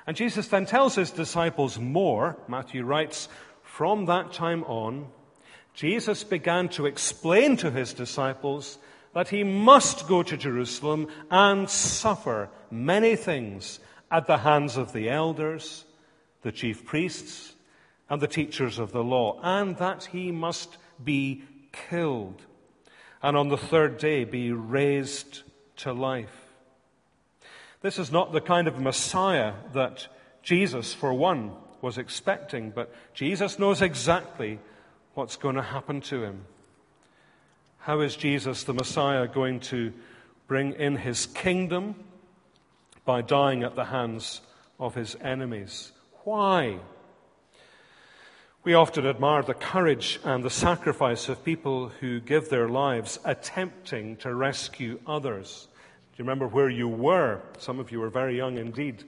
And 0.08 0.18
Jesus 0.18 0.48
then 0.48 0.66
tells 0.66 0.96
his 0.96 1.12
disciples 1.12 1.80
more. 1.80 2.38
Matthew 2.48 2.84
writes, 2.84 3.30
From 3.62 4.06
that 4.06 4.34
time 4.34 4.64
on, 4.64 5.08
Jesus 5.74 6.24
began 6.24 6.70
to 6.70 6.86
explain 6.86 7.58
to 7.58 7.72
his 7.72 7.94
disciples 7.94 8.78
that 9.14 9.30
he 9.30 9.44
must 9.44 10.08
go 10.08 10.24
to 10.24 10.38
Jerusalem 10.38 11.08
and 11.30 11.70
suffer 11.70 12.50
many 12.72 13.16
things 13.16 13.80
at 14.12 14.28
the 14.28 14.38
hands 14.38 14.78
of 14.78 14.94
the 14.94 15.10
elders, 15.10 15.86
the 16.42 16.52
chief 16.52 16.86
priests, 16.86 17.54
and 18.10 18.22
the 18.22 18.28
teachers 18.28 18.80
of 18.80 18.92
the 18.92 19.04
law, 19.04 19.40
and 19.42 19.78
that 19.78 20.06
he 20.06 20.32
must 20.32 20.78
be 21.04 21.44
killed, 21.72 22.42
and 23.22 23.36
on 23.38 23.50
the 23.50 23.58
third 23.58 23.98
day 23.98 24.24
be 24.24 24.52
raised 24.52 25.42
to 25.84 25.94
life. 25.94 26.48
This 27.82 28.00
is 28.00 28.12
not 28.12 28.32
the 28.32 28.42
kind 28.42 28.68
of 28.68 28.80
Messiah 28.80 29.54
that 29.74 30.08
Jesus, 30.42 30.94
for 30.94 31.14
one, 31.14 31.52
was 31.82 31.98
expecting, 31.98 32.72
but 32.72 32.94
Jesus 33.14 33.60
knows 33.60 33.82
exactly 33.82 34.60
what's 35.14 35.36
going 35.36 35.56
to 35.56 35.62
happen 35.62 36.00
to 36.02 36.24
him. 36.24 36.46
How 37.80 38.00
is 38.00 38.16
Jesus, 38.16 38.64
the 38.64 38.74
Messiah, 38.74 39.28
going 39.28 39.60
to 39.62 39.92
bring 40.48 40.74
in 40.74 40.96
his 40.96 41.26
kingdom 41.26 41.96
by 43.04 43.22
dying 43.22 43.64
at 43.64 43.76
the 43.76 43.86
hands 43.86 44.40
of 44.80 44.96
his 44.96 45.18
enemies? 45.20 45.92
Why? 46.24 46.80
We 48.64 48.74
often 48.74 49.06
admire 49.06 49.44
the 49.44 49.54
courage 49.54 50.22
and 50.24 50.42
the 50.42 50.50
sacrifice 50.50 51.28
of 51.28 51.44
people 51.44 51.90
who 52.00 52.22
give 52.22 52.48
their 52.48 52.70
lives 52.70 53.20
attempting 53.26 54.16
to 54.18 54.34
rescue 54.34 55.02
others. 55.06 55.68
Do 56.14 56.22
you 56.22 56.26
remember 56.26 56.48
where 56.48 56.70
you 56.70 56.88
were? 56.88 57.42
Some 57.58 57.80
of 57.80 57.92
you 57.92 58.00
were 58.00 58.12
very 58.12 58.38
young 58.38 58.60
indeed. 58.60 59.04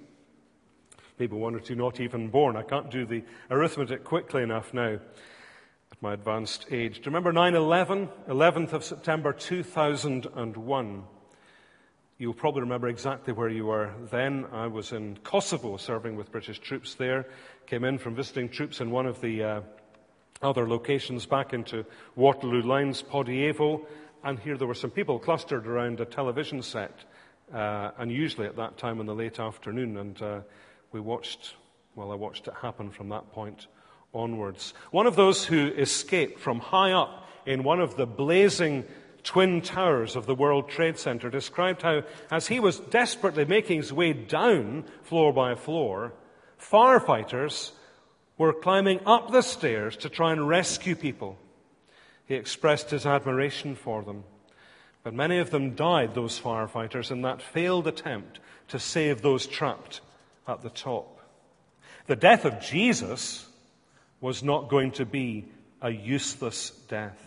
Maybe 1.19 1.35
one 1.35 1.53
or 1.53 1.59
two 1.59 1.75
not 1.75 1.99
even 1.99 2.29
born. 2.29 2.57
I 2.57 2.63
can't 2.63 2.89
do 2.89 3.05
the 3.05 3.23
arithmetic 3.51 4.03
quickly 4.03 4.41
enough 4.41 4.73
now 4.73 4.93
at 4.93 6.01
my 6.01 6.13
advanced 6.13 6.65
age. 6.71 6.95
Do 6.95 7.01
you 7.01 7.05
remember 7.05 7.31
9 7.31 7.53
11? 7.53 8.09
11th 8.27 8.73
of 8.73 8.83
September 8.83 9.33
2001. 9.33 11.03
You'll 12.17 12.33
probably 12.33 12.61
remember 12.61 12.87
exactly 12.87 13.33
where 13.33 13.49
you 13.49 13.67
were 13.67 13.93
then. 14.09 14.47
I 14.51 14.65
was 14.65 14.91
in 14.91 15.19
Kosovo 15.23 15.77
serving 15.77 16.15
with 16.15 16.31
British 16.31 16.57
troops 16.57 16.95
there. 16.95 17.27
Came 17.67 17.83
in 17.83 17.99
from 17.99 18.15
visiting 18.15 18.49
troops 18.49 18.81
in 18.81 18.89
one 18.89 19.05
of 19.05 19.21
the 19.21 19.43
uh, 19.43 19.61
other 20.41 20.67
locations 20.67 21.27
back 21.27 21.53
into 21.53 21.85
Waterloo 22.15 22.63
Lines, 22.63 23.03
Podujevo. 23.03 23.85
And 24.25 24.39
here 24.39 24.57
there 24.57 24.67
were 24.67 24.73
some 24.73 24.89
people 24.89 25.19
clustered 25.19 25.67
around 25.67 25.99
a 25.99 26.05
television 26.05 26.63
set, 26.63 27.05
uh, 27.53 27.91
and 27.99 28.11
usually 28.11 28.47
at 28.47 28.55
that 28.55 28.75
time 28.75 28.99
in 28.99 29.05
the 29.05 29.13
late 29.13 29.39
afternoon. 29.39 29.97
And 29.97 30.19
uh, 30.19 30.39
we 30.91 30.99
watched, 30.99 31.53
well, 31.93 32.11
I 32.11 32.15
watched 32.15 32.47
it 32.47 32.55
happen 32.59 32.89
from 32.89 33.09
that 33.09 33.31
point 33.31 33.67
onwards. 34.15 34.73
One 34.89 35.05
of 35.05 35.15
those 35.15 35.45
who 35.45 35.67
escaped 35.67 36.39
from 36.39 36.59
high 36.59 36.91
up 36.91 37.27
in 37.45 37.61
one 37.61 37.79
of 37.79 37.97
the 37.97 38.07
blazing 38.07 38.85
twin 39.21 39.61
towers 39.61 40.15
of 40.15 40.25
the 40.25 40.35
World 40.35 40.69
Trade 40.69 40.97
Center, 40.97 41.29
described 41.29 41.83
how, 41.83 42.01
as 42.31 42.47
he 42.47 42.59
was 42.59 42.79
desperately 42.79 43.45
making 43.45 43.77
his 43.77 43.93
way 43.93 44.13
down 44.13 44.85
floor 45.03 45.33
by 45.33 45.53
floor, 45.53 46.13
firefighters 46.59 47.73
were 48.39 48.53
climbing 48.53 48.99
up 49.05 49.31
the 49.31 49.43
stairs 49.43 49.97
to 49.97 50.09
try 50.09 50.31
and 50.31 50.47
rescue 50.47 50.95
people. 50.95 51.37
He 52.27 52.35
expressed 52.35 52.89
his 52.89 53.05
admiration 53.05 53.75
for 53.75 54.03
them. 54.03 54.23
But 55.03 55.13
many 55.13 55.37
of 55.37 55.51
them 55.51 55.75
died, 55.75 56.15
those 56.15 56.39
firefighters, 56.39 57.11
in 57.11 57.21
that 57.21 57.41
failed 57.41 57.87
attempt 57.87 58.39
to 58.69 58.79
save 58.79 59.21
those 59.21 59.45
trapped 59.45 60.01
at 60.47 60.63
the 60.63 60.71
top. 60.71 61.21
The 62.07 62.15
death 62.15 62.45
of 62.45 62.59
Jesus 62.59 63.47
was 64.21 64.41
not 64.41 64.69
going 64.69 64.91
to 64.93 65.05
be 65.05 65.45
a 65.81 65.91
useless 65.91 66.71
death. 66.87 67.21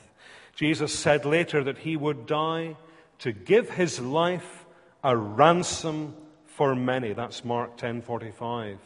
Jesus 0.57 0.93
said 0.93 1.25
later 1.25 1.63
that 1.63 1.79
he 1.79 1.97
would 1.97 2.27
die 2.27 2.77
to 3.21 3.31
give 3.31 3.71
his 3.71 4.01
life 4.01 4.67
a 5.05 5.17
ransom 5.17 6.17
for 6.47 6.75
many. 6.75 7.13
That's 7.13 7.45
Mark 7.45 7.77
10:45. 7.77 8.79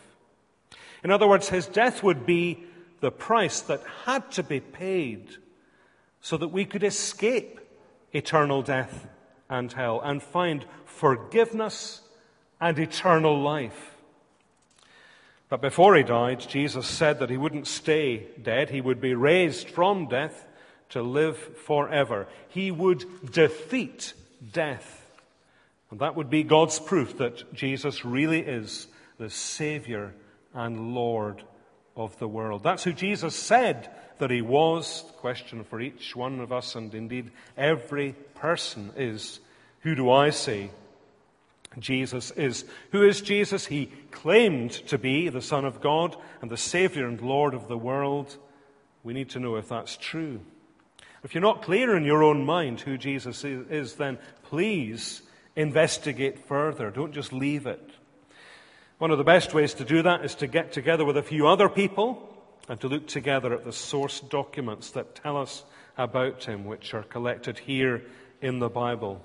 In 1.03 1.11
other 1.11 1.27
words, 1.27 1.49
his 1.49 1.67
death 1.67 2.03
would 2.03 2.27
be 2.27 2.65
the 3.01 3.11
price 3.11 3.63
that 3.63 3.83
had 4.05 4.31
to 4.33 4.43
be 4.43 4.61
paid 4.61 5.37
so 6.23 6.37
that 6.39 6.49
we 6.49 6.65
could 6.65 6.85
escape 6.85 7.61
eternal 8.13 8.63
death 8.63 9.07
and 9.51 9.71
hell 9.73 10.01
and 10.03 10.23
find 10.23 10.65
forgiveness 10.87 12.01
and 12.61 12.79
eternal 12.79 13.43
life. 13.43 13.97
But 15.49 15.61
before 15.61 15.97
he 15.97 16.03
died, 16.03 16.41
Jesus 16.41 16.87
said 16.87 17.19
that 17.19 17.29
he 17.29 17.37
wouldn't 17.37 17.67
stay 17.67 18.29
dead. 18.41 18.71
He 18.71 18.81
would 18.81 19.01
be 19.01 19.15
raised 19.15 19.69
from 19.69 20.09
death 20.09 20.47
to 20.91 21.03
live 21.03 21.37
forever. 21.37 22.29
He 22.49 22.71
would 22.71 23.05
defeat 23.31 24.15
death. 24.53 25.01
And 25.91 26.01
that 26.01 26.17
would 26.17 26.31
be 26.31 26.43
God's 26.43 26.79
proof 26.79 27.19
that 27.19 27.53
Jesus 27.53 28.05
really 28.05 28.41
is 28.41 28.87
the 29.19 29.29
Savior 29.29 30.15
and 30.55 30.95
Lord 30.95 31.43
of 31.97 32.19
the 32.19 32.29
world. 32.29 32.63
That's 32.63 32.85
who 32.85 32.93
Jesus 32.93 33.35
said 33.35 33.91
that 34.19 34.31
he 34.31 34.43
was. 34.43 35.05
The 35.07 35.13
question 35.15 35.65
for 35.65 35.81
each 35.81 36.15
one 36.15 36.41
of 36.41 36.53
us, 36.53 36.75
and 36.75 36.95
indeed 36.95 37.31
every 37.57 38.15
person, 38.35 38.93
is 38.97 39.41
who 39.81 39.95
do 39.95 40.11
I 40.11 40.31
say 40.31 40.71
Jesus 41.79 42.31
is. 42.33 42.65
Who 42.91 43.03
is 43.03 43.21
Jesus? 43.21 43.67
He 43.67 43.91
claimed 44.11 44.73
to 44.89 44.99
be 44.99 45.29
the 45.29 45.43
Son 45.43 45.65
of 45.65 45.81
God 45.81 46.17
and 46.41 46.51
the 46.51 46.57
Savior 46.57 47.07
and 47.07 47.21
Lord 47.21 47.55
of 47.55 47.69
the 47.69 47.79
world. 47.79 48.37
We 49.03 49.15
need 49.15 49.31
to 49.31 49.41
know 49.41 49.57
if 49.57 49.69
that's 49.69 49.97
true. 49.97 50.41
If 51.25 51.35
you're 51.35 51.43
not 51.43 51.63
clear 51.63 51.97
in 51.97 52.05
your 52.05 52.23
own 52.23 52.45
mind 52.45 52.81
who 52.81 52.99
Jesus 52.99 53.45
is, 53.45 53.95
then 53.95 54.19
please 54.45 55.23
investigate 55.55 56.47
further. 56.47 56.91
Don't 56.91 57.13
just 57.13 57.33
leave 57.33 57.67
it. 57.67 57.91
One 58.99 59.11
of 59.11 59.19
the 59.19 59.25
best 59.25 59.55
ways 59.55 59.75
to 59.75 59.85
do 59.85 60.03
that 60.03 60.25
is 60.25 60.35
to 60.37 60.47
get 60.47 60.73
together 60.73 61.05
with 61.05 61.17
a 61.17 61.23
few 61.23 61.47
other 61.49 61.69
people 61.69 62.32
and 62.69 62.81
to 62.81 62.89
look 62.89 63.07
together 63.07 63.53
at 63.53 63.65
the 63.65 63.73
source 63.73 64.21
documents 64.21 64.91
that 64.91 65.15
tell 65.15 65.37
us 65.37 65.65
about 65.97 66.45
him, 66.45 66.65
which 66.65 66.95
are 66.95 67.03
collected 67.03 67.59
here 67.59 68.03
in 68.41 68.59
the 68.59 68.69
Bible. 68.69 69.21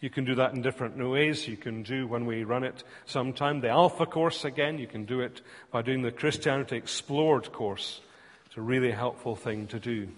You 0.00 0.10
can 0.10 0.24
do 0.24 0.36
that 0.36 0.54
in 0.54 0.62
different 0.62 0.96
ways. 0.96 1.48
You 1.48 1.56
can 1.56 1.82
do 1.82 2.06
when 2.06 2.24
we 2.24 2.44
run 2.44 2.62
it 2.62 2.84
sometime 3.04 3.60
the 3.60 3.68
Alpha 3.68 4.06
course 4.06 4.44
again. 4.44 4.78
You 4.78 4.86
can 4.86 5.04
do 5.04 5.20
it 5.20 5.40
by 5.72 5.82
doing 5.82 6.02
the 6.02 6.12
Christianity 6.12 6.76
Explored 6.76 7.52
course. 7.52 8.00
It's 8.46 8.56
a 8.56 8.60
really 8.60 8.92
helpful 8.92 9.34
thing 9.34 9.66
to 9.68 9.80
do. 9.80 10.08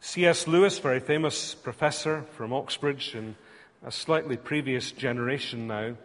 C.S. 0.00 0.46
Lewis, 0.46 0.78
very 0.78 1.00
famous 1.00 1.54
professor 1.54 2.24
from 2.36 2.52
Oxbridge 2.52 3.14
in 3.14 3.36
a 3.82 3.90
slightly 3.90 4.36
previous 4.36 4.92
generation 4.92 5.66
now, 5.66 5.96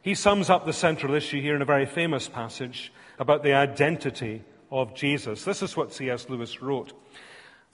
he 0.00 0.14
sums 0.14 0.48
up 0.48 0.64
the 0.64 0.72
central 0.72 1.14
issue 1.14 1.40
here 1.40 1.54
in 1.54 1.62
a 1.62 1.66
very 1.66 1.86
famous 1.86 2.28
passage 2.28 2.92
about 3.18 3.42
the 3.42 3.52
identity 3.52 4.42
of 4.72 4.94
Jesus. 4.94 5.44
This 5.44 5.62
is 5.62 5.76
what 5.76 5.92
C.S. 5.92 6.28
Lewis 6.30 6.62
wrote. 6.62 6.94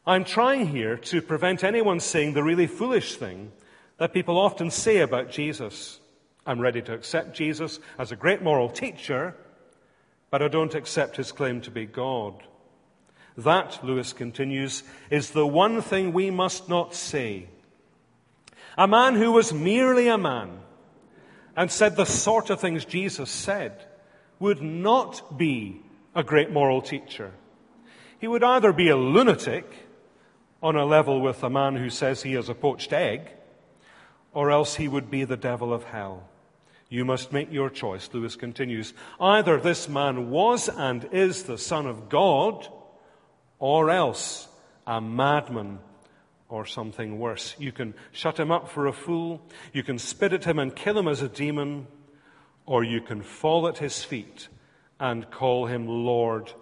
I'm 0.04 0.24
trying 0.24 0.66
here 0.66 0.96
to 0.96 1.22
prevent 1.22 1.62
anyone 1.62 2.00
saying 2.00 2.34
the 2.34 2.42
really 2.42 2.66
foolish 2.66 3.14
thing 3.14 3.52
that 3.98 4.12
people 4.12 4.36
often 4.36 4.70
say 4.70 4.98
about 4.98 5.30
Jesus. 5.30 6.00
I'm 6.44 6.60
ready 6.60 6.82
to 6.82 6.92
accept 6.92 7.36
Jesus 7.36 7.78
as 7.98 8.10
a 8.10 8.16
great 8.16 8.42
moral 8.42 8.68
teacher, 8.68 9.36
but 10.30 10.42
I 10.42 10.48
don't 10.48 10.74
accept 10.74 11.16
his 11.16 11.30
claim 11.30 11.60
to 11.62 11.70
be 11.70 11.86
God. 11.86 12.42
That, 13.36 13.78
Lewis 13.84 14.12
continues, 14.12 14.82
is 15.08 15.30
the 15.30 15.46
one 15.46 15.80
thing 15.80 16.12
we 16.12 16.30
must 16.30 16.68
not 16.68 16.94
say. 16.94 17.46
A 18.76 18.88
man 18.88 19.14
who 19.14 19.30
was 19.30 19.52
merely 19.52 20.08
a 20.08 20.18
man 20.18 20.58
and 21.56 21.70
said 21.70 21.94
the 21.94 22.06
sort 22.06 22.50
of 22.50 22.60
things 22.60 22.84
Jesus 22.84 23.30
said 23.30 23.84
would 24.40 24.62
not 24.62 25.38
be 25.38 25.82
a 26.14 26.22
great 26.22 26.50
moral 26.50 26.82
teacher. 26.82 27.32
He 28.18 28.26
would 28.26 28.42
either 28.42 28.72
be 28.72 28.88
a 28.88 28.96
lunatic 28.96 29.88
on 30.62 30.76
a 30.76 30.84
level 30.84 31.20
with 31.20 31.42
a 31.42 31.50
man 31.50 31.76
who 31.76 31.90
says 31.90 32.22
he 32.22 32.34
is 32.34 32.48
a 32.48 32.54
poached 32.54 32.92
egg, 32.92 33.30
or 34.32 34.50
else 34.50 34.76
he 34.76 34.88
would 34.88 35.10
be 35.10 35.24
the 35.24 35.36
devil 35.36 35.72
of 35.72 35.84
hell. 35.84 36.28
You 36.88 37.04
must 37.04 37.32
make 37.32 37.52
your 37.52 37.70
choice, 37.70 38.08
Lewis 38.12 38.34
continues. 38.34 38.94
Either 39.20 39.60
this 39.60 39.88
man 39.88 40.30
was 40.30 40.68
and 40.68 41.08
is 41.12 41.44
the 41.44 41.58
Son 41.58 41.86
of 41.86 42.08
God, 42.08 42.66
or 43.58 43.90
else 43.90 44.48
a 44.86 45.00
madman 45.00 45.78
or 46.48 46.64
something 46.64 47.18
worse. 47.18 47.54
You 47.58 47.72
can 47.72 47.94
shut 48.10 48.40
him 48.40 48.50
up 48.50 48.70
for 48.70 48.86
a 48.86 48.92
fool, 48.92 49.42
you 49.72 49.82
can 49.82 49.98
spit 49.98 50.32
at 50.32 50.44
him 50.44 50.58
and 50.58 50.74
kill 50.74 50.98
him 50.98 51.06
as 51.06 51.20
a 51.20 51.28
demon, 51.28 51.86
or 52.64 52.82
you 52.82 53.00
can 53.00 53.22
fall 53.22 53.68
at 53.68 53.78
his 53.78 54.02
feet 54.02 54.48
and 55.00 55.30
call 55.30 55.66
him 55.66 55.86
Lord 55.86 56.52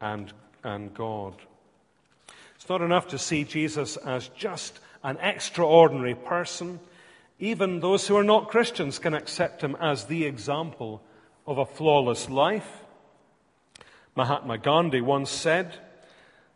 and, 0.00 0.32
and 0.62 0.92
God. 0.94 1.34
It's 2.56 2.68
not 2.68 2.82
enough 2.82 3.08
to 3.08 3.18
see 3.18 3.44
Jesus 3.44 3.96
as 3.96 4.28
just 4.28 4.80
an 5.02 5.18
extraordinary 5.18 6.14
person. 6.14 6.80
Even 7.38 7.80
those 7.80 8.06
who 8.06 8.16
are 8.16 8.24
not 8.24 8.48
Christians 8.48 8.98
can 8.98 9.14
accept 9.14 9.62
him 9.62 9.76
as 9.80 10.04
the 10.04 10.24
example 10.24 11.02
of 11.46 11.58
a 11.58 11.66
flawless 11.66 12.30
life. 12.30 12.80
Mahatma 14.16 14.58
Gandhi 14.58 15.00
once 15.00 15.30
said, 15.30 15.74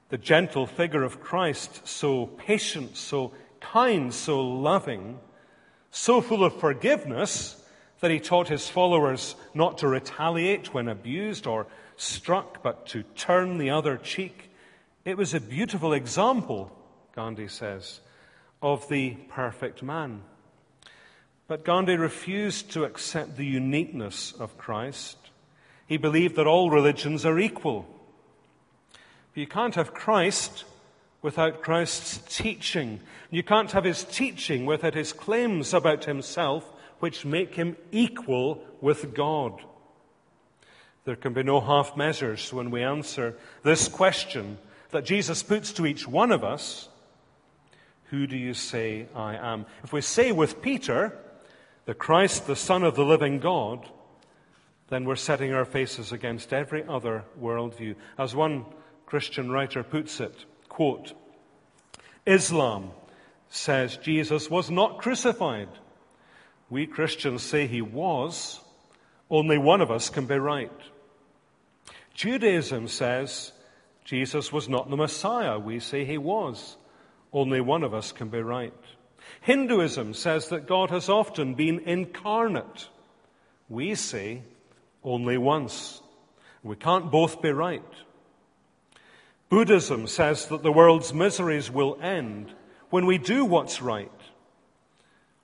the 0.08 0.18
gentle 0.18 0.66
figure 0.66 1.02
of 1.02 1.20
Christ, 1.20 1.86
so 1.86 2.26
patient, 2.26 2.96
so 2.96 3.32
kind, 3.60 4.14
so 4.14 4.40
loving, 4.40 5.18
so 5.90 6.20
full 6.20 6.44
of 6.44 6.58
forgiveness 6.58 7.57
that 8.00 8.10
he 8.10 8.20
taught 8.20 8.48
his 8.48 8.68
followers 8.68 9.34
not 9.54 9.78
to 9.78 9.88
retaliate 9.88 10.72
when 10.72 10.88
abused 10.88 11.46
or 11.46 11.66
struck, 11.96 12.62
but 12.62 12.86
to 12.86 13.02
turn 13.16 13.58
the 13.58 13.70
other 13.70 13.96
cheek. 13.96 14.50
It 15.04 15.16
was 15.16 15.34
a 15.34 15.40
beautiful 15.40 15.92
example, 15.92 16.70
Gandhi 17.14 17.48
says, 17.48 18.00
of 18.62 18.88
the 18.88 19.10
perfect 19.28 19.82
man. 19.82 20.22
But 21.48 21.64
Gandhi 21.64 21.96
refused 21.96 22.72
to 22.72 22.84
accept 22.84 23.36
the 23.36 23.46
uniqueness 23.46 24.32
of 24.32 24.58
Christ. 24.58 25.16
He 25.86 25.96
believed 25.96 26.36
that 26.36 26.46
all 26.46 26.70
religions 26.70 27.24
are 27.24 27.38
equal. 27.38 27.86
But 29.32 29.40
you 29.40 29.46
can't 29.46 29.74
have 29.74 29.94
Christ 29.94 30.64
without 31.22 31.62
Christ's 31.62 32.18
teaching. 32.36 33.00
You 33.30 33.42
can't 33.42 33.72
have 33.72 33.84
his 33.84 34.04
teaching 34.04 34.66
without 34.66 34.94
his 34.94 35.12
claims 35.12 35.72
about 35.72 36.04
himself, 36.04 36.70
which 37.00 37.24
make 37.24 37.54
him 37.54 37.76
equal 37.92 38.64
with 38.80 39.14
God. 39.14 39.60
There 41.04 41.16
can 41.16 41.32
be 41.32 41.42
no 41.42 41.60
half 41.60 41.96
measures 41.96 42.52
when 42.52 42.70
we 42.70 42.82
answer 42.82 43.36
this 43.62 43.88
question 43.88 44.58
that 44.90 45.04
Jesus 45.04 45.42
puts 45.42 45.72
to 45.72 45.86
each 45.86 46.06
one 46.06 46.32
of 46.32 46.44
us 46.44 46.88
Who 48.10 48.26
do 48.26 48.36
you 48.36 48.54
say 48.54 49.06
I 49.14 49.36
am? 49.36 49.66
If 49.84 49.92
we 49.92 50.00
say 50.00 50.32
with 50.32 50.62
Peter, 50.62 51.16
the 51.84 51.94
Christ, 51.94 52.46
the 52.46 52.56
Son 52.56 52.82
of 52.82 52.94
the 52.94 53.04
living 53.04 53.38
God, 53.38 53.88
then 54.88 55.04
we're 55.04 55.16
setting 55.16 55.52
our 55.52 55.64
faces 55.64 56.12
against 56.12 56.52
every 56.52 56.84
other 56.86 57.24
worldview. 57.40 57.94
As 58.18 58.34
one 58.34 58.64
Christian 59.06 59.50
writer 59.50 59.82
puts 59.82 60.20
it, 60.20 60.44
quote, 60.68 61.12
Islam 62.26 62.90
says 63.48 63.96
Jesus 63.96 64.50
was 64.50 64.70
not 64.70 64.98
crucified. 64.98 65.68
We 66.70 66.86
Christians 66.86 67.42
say 67.42 67.66
he 67.66 67.82
was. 67.82 68.60
Only 69.30 69.58
one 69.58 69.80
of 69.80 69.90
us 69.90 70.10
can 70.10 70.26
be 70.26 70.38
right. 70.38 70.72
Judaism 72.14 72.88
says 72.88 73.52
Jesus 74.04 74.52
was 74.52 74.68
not 74.68 74.90
the 74.90 74.96
Messiah. 74.96 75.58
We 75.58 75.80
say 75.80 76.04
he 76.04 76.18
was. 76.18 76.76
Only 77.32 77.60
one 77.60 77.82
of 77.84 77.94
us 77.94 78.10
can 78.12 78.28
be 78.28 78.40
right. 78.40 78.72
Hinduism 79.42 80.14
says 80.14 80.48
that 80.48 80.66
God 80.66 80.90
has 80.90 81.08
often 81.08 81.54
been 81.54 81.80
incarnate. 81.80 82.88
We 83.68 83.94
say 83.94 84.42
only 85.04 85.38
once. 85.38 86.00
We 86.62 86.76
can't 86.76 87.10
both 87.10 87.42
be 87.42 87.50
right. 87.50 87.82
Buddhism 89.48 90.06
says 90.06 90.46
that 90.46 90.62
the 90.62 90.72
world's 90.72 91.14
miseries 91.14 91.70
will 91.70 91.98
end 92.02 92.52
when 92.90 93.06
we 93.06 93.18
do 93.18 93.44
what's 93.44 93.80
right. 93.80 94.10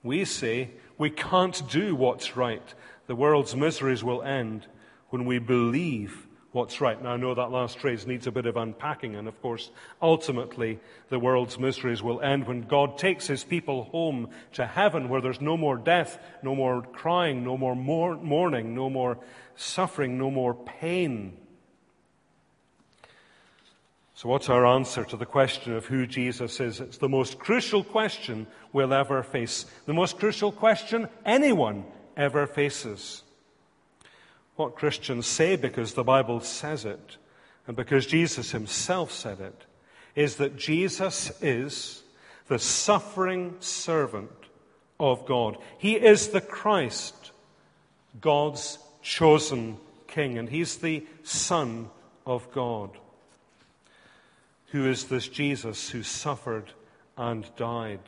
We 0.03 0.25
say 0.25 0.71
we 0.97 1.09
can't 1.09 1.67
do 1.69 1.95
what's 1.95 2.37
right. 2.37 2.73
The 3.07 3.15
world's 3.15 3.55
miseries 3.55 4.03
will 4.03 4.23
end 4.23 4.67
when 5.09 5.25
we 5.25 5.39
believe 5.39 6.27
what's 6.51 6.79
right. 6.79 7.01
Now, 7.01 7.11
I 7.11 7.17
know 7.17 7.35
that 7.35 7.51
last 7.51 7.79
phrase 7.79 8.07
needs 8.07 8.27
a 8.27 8.31
bit 8.31 8.45
of 8.45 8.55
unpacking, 8.55 9.15
and 9.15 9.27
of 9.27 9.39
course, 9.41 9.71
ultimately, 10.01 10.79
the 11.09 11.19
world's 11.19 11.59
miseries 11.59 12.01
will 12.01 12.21
end 12.21 12.47
when 12.47 12.61
God 12.61 12.97
takes 12.97 13.27
his 13.27 13.43
people 13.43 13.83
home 13.91 14.29
to 14.53 14.65
heaven 14.65 15.09
where 15.09 15.19
there's 15.19 15.41
no 15.41 15.57
more 15.57 15.77
death, 15.77 16.17
no 16.41 16.55
more 16.55 16.81
crying, 16.81 17.43
no 17.43 17.57
more 17.57 17.75
mourning, 17.75 18.73
no 18.73 18.89
more 18.89 19.17
suffering, 19.57 20.17
no 20.17 20.31
more 20.31 20.53
pain. 20.53 21.37
So, 24.25 24.29
what's 24.29 24.49
our 24.49 24.65
answer 24.65 25.05
to 25.05 25.17
the 25.17 25.25
question 25.27 25.73
of 25.73 25.85
who 25.85 26.07
Jesus 26.07 26.59
is? 26.59 26.79
It's 26.79 26.97
the 26.97 27.07
most 27.07 27.37
crucial 27.37 27.83
question 27.83 28.47
we'll 28.73 28.91
ever 28.91 29.21
face, 29.21 29.67
the 29.85 29.93
most 29.93 30.17
crucial 30.17 30.51
question 30.51 31.07
anyone 31.23 31.85
ever 32.17 32.47
faces. 32.47 33.21
What 34.55 34.77
Christians 34.77 35.27
say 35.27 35.57
because 35.57 35.93
the 35.93 36.03
Bible 36.03 36.39
says 36.39 36.85
it, 36.85 37.17
and 37.67 37.77
because 37.77 38.07
Jesus 38.07 38.49
himself 38.49 39.11
said 39.11 39.41
it, 39.41 39.65
is 40.15 40.37
that 40.37 40.57
Jesus 40.57 41.31
is 41.39 42.01
the 42.47 42.57
suffering 42.57 43.55
servant 43.59 44.31
of 44.99 45.27
God. 45.27 45.55
He 45.77 45.93
is 45.93 46.29
the 46.29 46.41
Christ, 46.41 47.29
God's 48.19 48.79
chosen 49.03 49.77
King, 50.07 50.39
and 50.39 50.49
He's 50.49 50.77
the 50.77 51.05
Son 51.21 51.91
of 52.25 52.51
God. 52.51 52.97
Who 54.67 54.87
is 54.87 55.05
this 55.05 55.27
Jesus 55.27 55.89
who 55.89 56.03
suffered 56.03 56.71
and 57.17 57.49
died? 57.55 58.01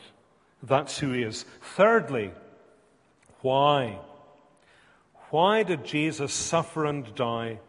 That's 0.64 0.98
who 0.98 1.12
He 1.12 1.24
is. 1.24 1.46
Thirdly, 1.76 2.32
why? 3.42 4.00
Why 5.30 5.64
did 5.64 5.86
Jesus 5.86 6.34
suffer 6.34 6.86
and 6.86 7.14
die 7.16 7.60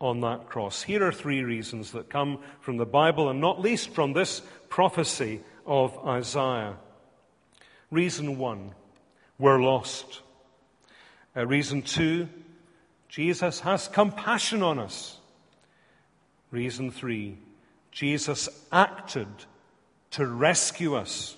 on 0.00 0.20
that 0.20 0.48
cross? 0.48 0.82
Here 0.82 1.06
are 1.06 1.12
three 1.12 1.42
reasons 1.42 1.92
that 1.92 2.08
come 2.08 2.38
from 2.60 2.76
the 2.76 2.86
Bible 2.86 3.28
and 3.28 3.40
not 3.40 3.60
least 3.60 3.90
from 3.90 4.12
this 4.12 4.42
prophecy 4.68 5.40
of 5.66 5.96
Isaiah. 6.06 6.76
Reason 7.90 8.38
one, 8.38 8.74
we're 9.38 9.60
lost. 9.60 10.22
Uh, 11.36 11.46
reason 11.46 11.82
two, 11.82 12.28
Jesus 13.08 13.60
has 13.60 13.88
compassion 13.88 14.62
on 14.62 14.78
us. 14.78 15.18
Reason 16.50 16.90
three, 16.90 17.38
Jesus 18.00 18.48
acted 18.72 19.28
to 20.12 20.26
rescue 20.26 20.94
us. 20.94 21.36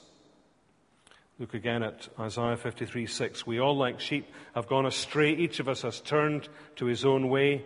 Look 1.40 1.54
again 1.54 1.82
at 1.82 2.08
Isaiah 2.20 2.56
53 2.56 3.04
6. 3.04 3.44
We 3.44 3.58
all, 3.58 3.76
like 3.76 3.98
sheep, 3.98 4.32
have 4.54 4.68
gone 4.68 4.86
astray. 4.86 5.32
Each 5.32 5.58
of 5.58 5.68
us 5.68 5.82
has 5.82 5.98
turned 5.98 6.48
to 6.76 6.86
his 6.86 7.04
own 7.04 7.28
way. 7.28 7.64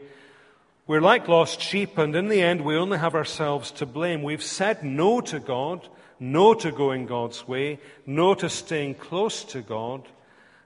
We're 0.87 1.03
like 1.03 1.29
lost 1.29 1.61
sheep, 1.61 1.99
and 1.99 2.17
in 2.17 2.29
the 2.29 2.41
end, 2.41 2.63
we 2.63 2.75
only 2.75 2.97
have 2.97 3.15
ourselves 3.15 3.71
to 3.73 3.85
blame. 3.85 4.23
We've 4.23 4.43
said 4.43 4.83
no 4.83 5.21
to 5.21 5.41
God, 5.41 5.87
no 6.19 6.55
to 6.55 6.73
going 6.73 7.05
God's 7.05 7.47
way, 7.47 7.81
no 8.07 8.33
to 8.33 8.49
staying 8.49 8.95
close 8.95 9.45
to 9.45 9.61
God. 9.61 10.09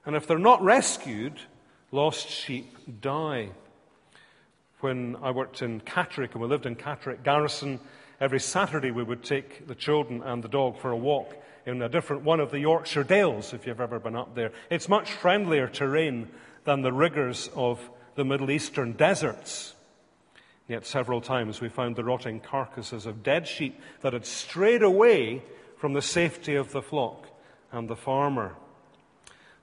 And 0.06 0.14
if 0.14 0.28
they're 0.28 0.38
not 0.38 0.62
rescued, 0.62 1.40
lost 1.90 2.28
sheep 2.30 2.76
die. 3.00 3.48
When 4.78 5.16
I 5.20 5.32
worked 5.32 5.62
in 5.62 5.80
Catterick 5.80 6.34
and 6.34 6.40
we 6.40 6.46
lived 6.46 6.66
in 6.66 6.76
Catterick 6.76 7.24
Garrison, 7.24 7.80
every 8.20 8.40
Saturday 8.40 8.90
we 8.90 9.02
would 9.02 9.24
take 9.24 9.66
the 9.66 9.74
children 9.74 10.22
and 10.22 10.42
the 10.44 10.48
dog 10.48 10.78
for 10.78 10.90
a 10.90 10.96
walk 10.96 11.34
in 11.66 11.80
a 11.82 11.88
different 11.88 12.22
one 12.22 12.40
of 12.40 12.50
the 12.50 12.60
Yorkshire 12.60 13.04
Dales, 13.04 13.52
if 13.52 13.66
you've 13.66 13.80
ever 13.80 13.98
been 13.98 14.16
up 14.16 14.34
there. 14.34 14.52
It's 14.70 14.88
much 14.88 15.10
friendlier 15.10 15.68
terrain 15.68 16.28
than 16.64 16.82
the 16.82 16.92
rigors 16.92 17.48
of 17.54 17.90
the 18.14 18.24
Middle 18.24 18.50
Eastern 18.50 18.92
deserts. 18.92 19.74
Yet 20.68 20.86
several 20.86 21.20
times 21.20 21.60
we 21.60 21.68
found 21.68 21.96
the 21.96 22.04
rotting 22.04 22.40
carcasses 22.40 23.06
of 23.06 23.22
dead 23.22 23.46
sheep 23.48 23.80
that 24.02 24.12
had 24.12 24.26
strayed 24.26 24.82
away 24.82 25.42
from 25.76 25.94
the 25.94 26.02
safety 26.02 26.54
of 26.54 26.72
the 26.72 26.82
flock 26.82 27.26
and 27.72 27.88
the 27.88 27.96
farmer. 27.96 28.54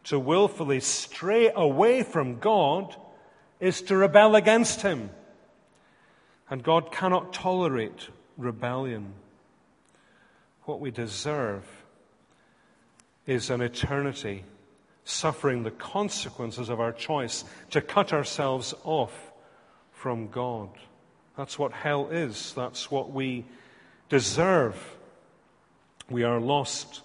To 0.06 0.20
willfully 0.20 0.80
stray 0.80 1.52
away 1.54 2.04
from 2.04 2.40
God 2.40 2.96
is 3.60 3.82
to 3.84 3.96
rebel 3.96 4.36
against 4.36 4.82
Him. 4.82 5.10
And 6.50 6.64
God 6.64 6.92
cannot 6.92 7.34
tolerate 7.34 8.10
rebellion. 8.38 9.14
What 10.64 10.80
we 10.80 10.92
deserve 10.92 11.66
is 13.26 13.50
an 13.50 13.62
eternity 13.62 14.44
suffering 15.04 15.64
the 15.64 15.72
consequences 15.72 16.70
of 16.70 16.80
our 16.80 16.92
choice 16.92 17.46
to 17.72 17.82
cut 17.82 18.14
ourselves 18.14 18.74
off 18.84 19.32
from 19.92 20.28
God. 20.28 20.70
That's 21.38 21.58
what 21.58 21.72
hell 21.72 22.10
is. 22.10 22.54
That's 22.54 22.92
what 22.92 23.12
we 23.12 23.46
deserve. 24.10 24.76
We 26.10 26.24
are 26.24 26.40
lost. 26.40 27.02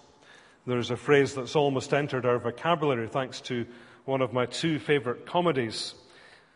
There's 0.65 0.91
a 0.91 0.97
phrase 0.97 1.33
that's 1.33 1.55
almost 1.55 1.93
entered 1.93 2.25
our 2.25 2.39
vocabulary 2.39 3.07
thanks 3.07 3.41
to 3.41 3.65
one 4.05 4.21
of 4.21 4.33
my 4.33 4.45
two 4.45 4.79
favorite 4.79 5.25
comedies. 5.25 5.93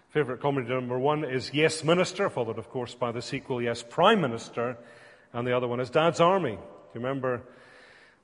Favorite 0.10 0.40
comedy 0.40 0.70
number 0.70 0.98
one 0.98 1.26
is 1.26 1.54
Yes 1.54 1.84
Minister, 1.84 2.30
followed, 2.30 2.58
of 2.58 2.70
course, 2.70 2.96
by 2.96 3.12
the 3.12 3.22
sequel 3.22 3.62
Yes 3.62 3.84
Prime 3.84 4.22
Minister, 4.22 4.78
and 5.34 5.46
the 5.46 5.56
other 5.56 5.68
one 5.68 5.82
is 5.82 5.90
Dad's 5.90 6.22
Army. 6.22 6.56
Do 6.56 6.58
you 6.94 7.06
remember 7.06 7.42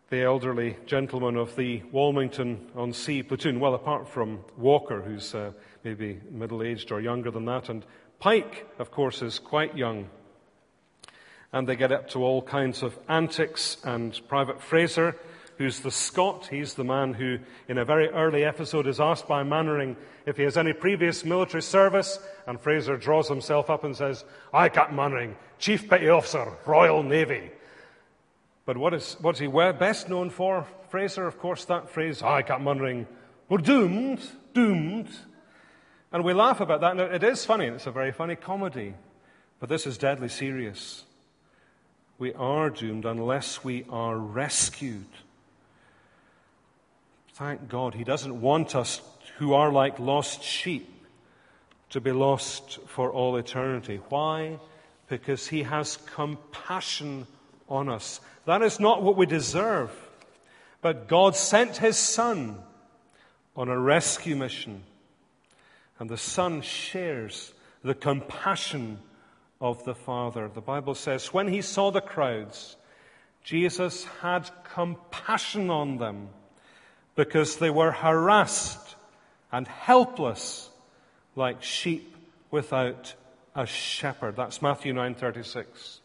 the 0.09 0.21
elderly 0.21 0.77
gentleman 0.85 1.35
of 1.35 1.55
the 1.55 1.81
Walmington 1.91 2.69
on 2.75 2.93
Sea 2.93 3.23
platoon. 3.23 3.59
Well, 3.59 3.73
apart 3.73 4.07
from 4.07 4.45
Walker, 4.57 5.01
who's 5.01 5.33
uh, 5.33 5.51
maybe 5.83 6.21
middle 6.29 6.61
aged 6.61 6.91
or 6.91 7.01
younger 7.01 7.31
than 7.31 7.45
that, 7.45 7.67
and 7.67 7.85
Pike, 8.19 8.69
of 8.79 8.91
course, 8.91 9.21
is 9.21 9.39
quite 9.39 9.75
young. 9.75 10.09
And 11.51 11.67
they 11.67 11.75
get 11.75 11.91
up 11.91 12.09
to 12.11 12.23
all 12.23 12.41
kinds 12.41 12.83
of 12.83 12.97
antics, 13.09 13.77
and 13.83 14.19
Private 14.27 14.61
Frazer, 14.61 15.17
who's 15.57 15.79
the 15.79 15.91
Scot, 15.91 16.47
he's 16.47 16.73
the 16.73 16.83
man 16.83 17.13
who, 17.13 17.39
in 17.67 17.77
a 17.77 17.85
very 17.85 18.09
early 18.09 18.43
episode, 18.43 18.87
is 18.87 18.99
asked 18.99 19.27
by 19.27 19.43
Mainwaring 19.43 19.95
if 20.25 20.37
he 20.37 20.43
has 20.43 20.57
any 20.57 20.73
previous 20.73 21.23
military 21.23 21.61
service, 21.61 22.19
and 22.47 22.59
Frazer 22.59 22.97
draws 22.97 23.27
himself 23.27 23.69
up 23.69 23.83
and 23.83 23.95
says, 23.95 24.23
I, 24.53 24.69
Captain 24.69 24.95
Mainwaring, 24.95 25.35
Chief 25.59 25.87
Petty 25.87 26.09
Officer, 26.09 26.53
Royal 26.65 27.03
Navy. 27.03 27.51
But 28.65 28.77
what 28.77 28.93
is, 28.93 29.17
what's 29.21 29.39
he 29.39 29.47
best 29.47 30.09
known 30.09 30.29
for? 30.29 30.65
Frazer, 30.89 31.27
of 31.27 31.37
course, 31.37 31.65
that 31.65 31.89
phrase, 31.89 32.21
I 32.21 32.41
kept 32.41 32.61
Mainwaring, 32.61 33.07
we're 33.49 33.57
doomed, 33.57 34.21
doomed. 34.53 35.09
And 36.11 36.23
we 36.23 36.33
laugh 36.33 36.61
about 36.61 36.81
that, 36.81 36.91
and 36.91 37.01
it 37.01 37.23
is 37.23 37.45
funny, 37.45 37.65
it's 37.65 37.87
a 37.87 37.91
very 37.91 38.11
funny 38.11 38.35
comedy. 38.35 38.93
But 39.59 39.69
this 39.69 39.87
is 39.87 39.97
deadly 39.97 40.29
serious. 40.29 41.03
We 42.17 42.33
are 42.33 42.69
doomed 42.69 43.05
unless 43.05 43.63
we 43.63 43.85
are 43.89 44.17
rescued. 44.17 45.07
Thank 47.33 47.69
God, 47.69 47.95
He 47.95 48.03
doesn't 48.03 48.41
want 48.41 48.75
us 48.75 49.01
who 49.37 49.53
are 49.53 49.71
like 49.71 49.99
lost 49.99 50.43
sheep 50.43 50.89
to 51.89 52.01
be 52.01 52.11
lost 52.11 52.79
for 52.87 53.11
all 53.11 53.35
eternity. 53.37 53.99
Why? 54.09 54.59
Because 55.07 55.47
He 55.47 55.63
has 55.63 55.97
compassion 55.97 57.27
on 57.67 57.89
us. 57.89 58.19
That 58.45 58.61
is 58.61 58.79
not 58.79 59.01
what 59.01 59.15
we 59.15 59.25
deserve. 59.25 59.91
But 60.81 61.07
God 61.07 61.35
sent 61.35 61.77
his 61.77 61.97
Son 61.97 62.57
on 63.55 63.69
a 63.69 63.79
rescue 63.79 64.35
mission. 64.35 64.83
And 65.97 66.09
the 66.09 66.17
Son 66.17 66.61
shares 66.61 67.53
the 67.83 67.95
compassion 67.95 68.99
of 69.61 69.83
the 69.85 69.95
Father. 69.95 70.49
The 70.53 70.61
Bible 70.61 70.93
says, 70.93 71.33
when 71.33 71.47
he 71.47 71.61
saw 71.61 71.89
the 71.89 72.01
crowds, 72.01 72.75
Jesus 73.43 74.03
had 74.21 74.49
compassion 74.73 75.69
on 75.69 75.97
them 75.97 76.29
because 77.15 77.57
they 77.57 77.69
were 77.69 77.91
harassed 77.91 78.95
and 79.51 79.67
helpless 79.67 80.69
like 81.35 81.63
sheep 81.63 82.15
without 82.51 83.13
a 83.55 83.65
shepherd. 83.65 84.35
That's 84.35 84.61
Matthew 84.61 84.93
9:36. 84.93 85.99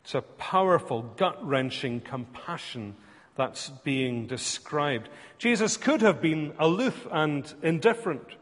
It's 0.00 0.14
a 0.14 0.22
powerful, 0.22 1.02
gut 1.02 1.44
wrenching 1.46 2.00
compassion 2.00 2.96
that's 3.36 3.70
being 3.84 4.26
described. 4.26 5.08
Jesus 5.38 5.76
could 5.76 6.00
have 6.02 6.20
been 6.20 6.52
aloof 6.58 7.06
and 7.10 7.52
indifferent. 7.62 8.36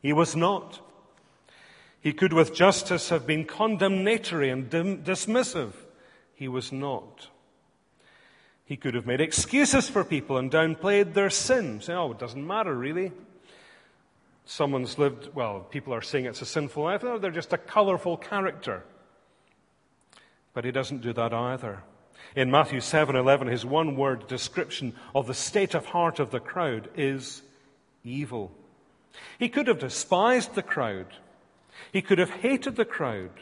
He 0.00 0.12
was 0.12 0.34
not. 0.34 0.80
He 2.00 2.12
could, 2.12 2.32
with 2.32 2.54
justice, 2.54 3.10
have 3.10 3.26
been 3.26 3.44
condemnatory 3.44 4.50
and 4.50 4.68
dim- 4.68 5.04
dismissive. 5.04 5.72
He 6.34 6.48
was 6.48 6.72
not. 6.72 7.28
He 8.72 8.78
could 8.78 8.94
have 8.94 9.04
made 9.04 9.20
excuses 9.20 9.90
for 9.90 10.02
people 10.02 10.38
and 10.38 10.50
downplayed 10.50 11.12
their 11.12 11.28
sin, 11.28 11.82
saying, 11.82 11.98
oh, 11.98 12.12
it 12.12 12.18
doesn't 12.18 12.46
matter 12.46 12.74
really. 12.74 13.12
Someone's 14.46 14.96
lived, 14.96 15.28
well, 15.34 15.60
people 15.60 15.92
are 15.92 16.00
saying 16.00 16.24
it's 16.24 16.40
a 16.40 16.46
sinful 16.46 16.84
life. 16.84 17.02
No, 17.02 17.18
they're 17.18 17.30
just 17.30 17.52
a 17.52 17.58
colorful 17.58 18.16
character. 18.16 18.82
But 20.54 20.64
he 20.64 20.70
doesn't 20.72 21.02
do 21.02 21.12
that 21.12 21.34
either. 21.34 21.82
In 22.34 22.50
Matthew 22.50 22.80
7:11, 22.80 23.50
his 23.50 23.62
one-word 23.62 24.26
description 24.26 24.94
of 25.14 25.26
the 25.26 25.34
state 25.34 25.74
of 25.74 25.84
heart 25.84 26.18
of 26.18 26.30
the 26.30 26.40
crowd 26.40 26.88
is 26.96 27.42
evil. 28.04 28.52
He 29.38 29.50
could 29.50 29.66
have 29.66 29.80
despised 29.80 30.54
the 30.54 30.62
crowd. 30.62 31.08
He 31.92 32.00
could 32.00 32.18
have 32.18 32.30
hated 32.30 32.76
the 32.76 32.86
crowd, 32.86 33.32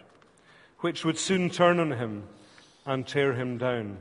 which 0.81 1.05
would 1.05 1.19
soon 1.21 1.51
turn 1.51 1.79
on 1.79 1.93
him 1.93 2.25
and 2.85 3.07
tear 3.07 3.35
him 3.35 3.59
down. 3.59 3.99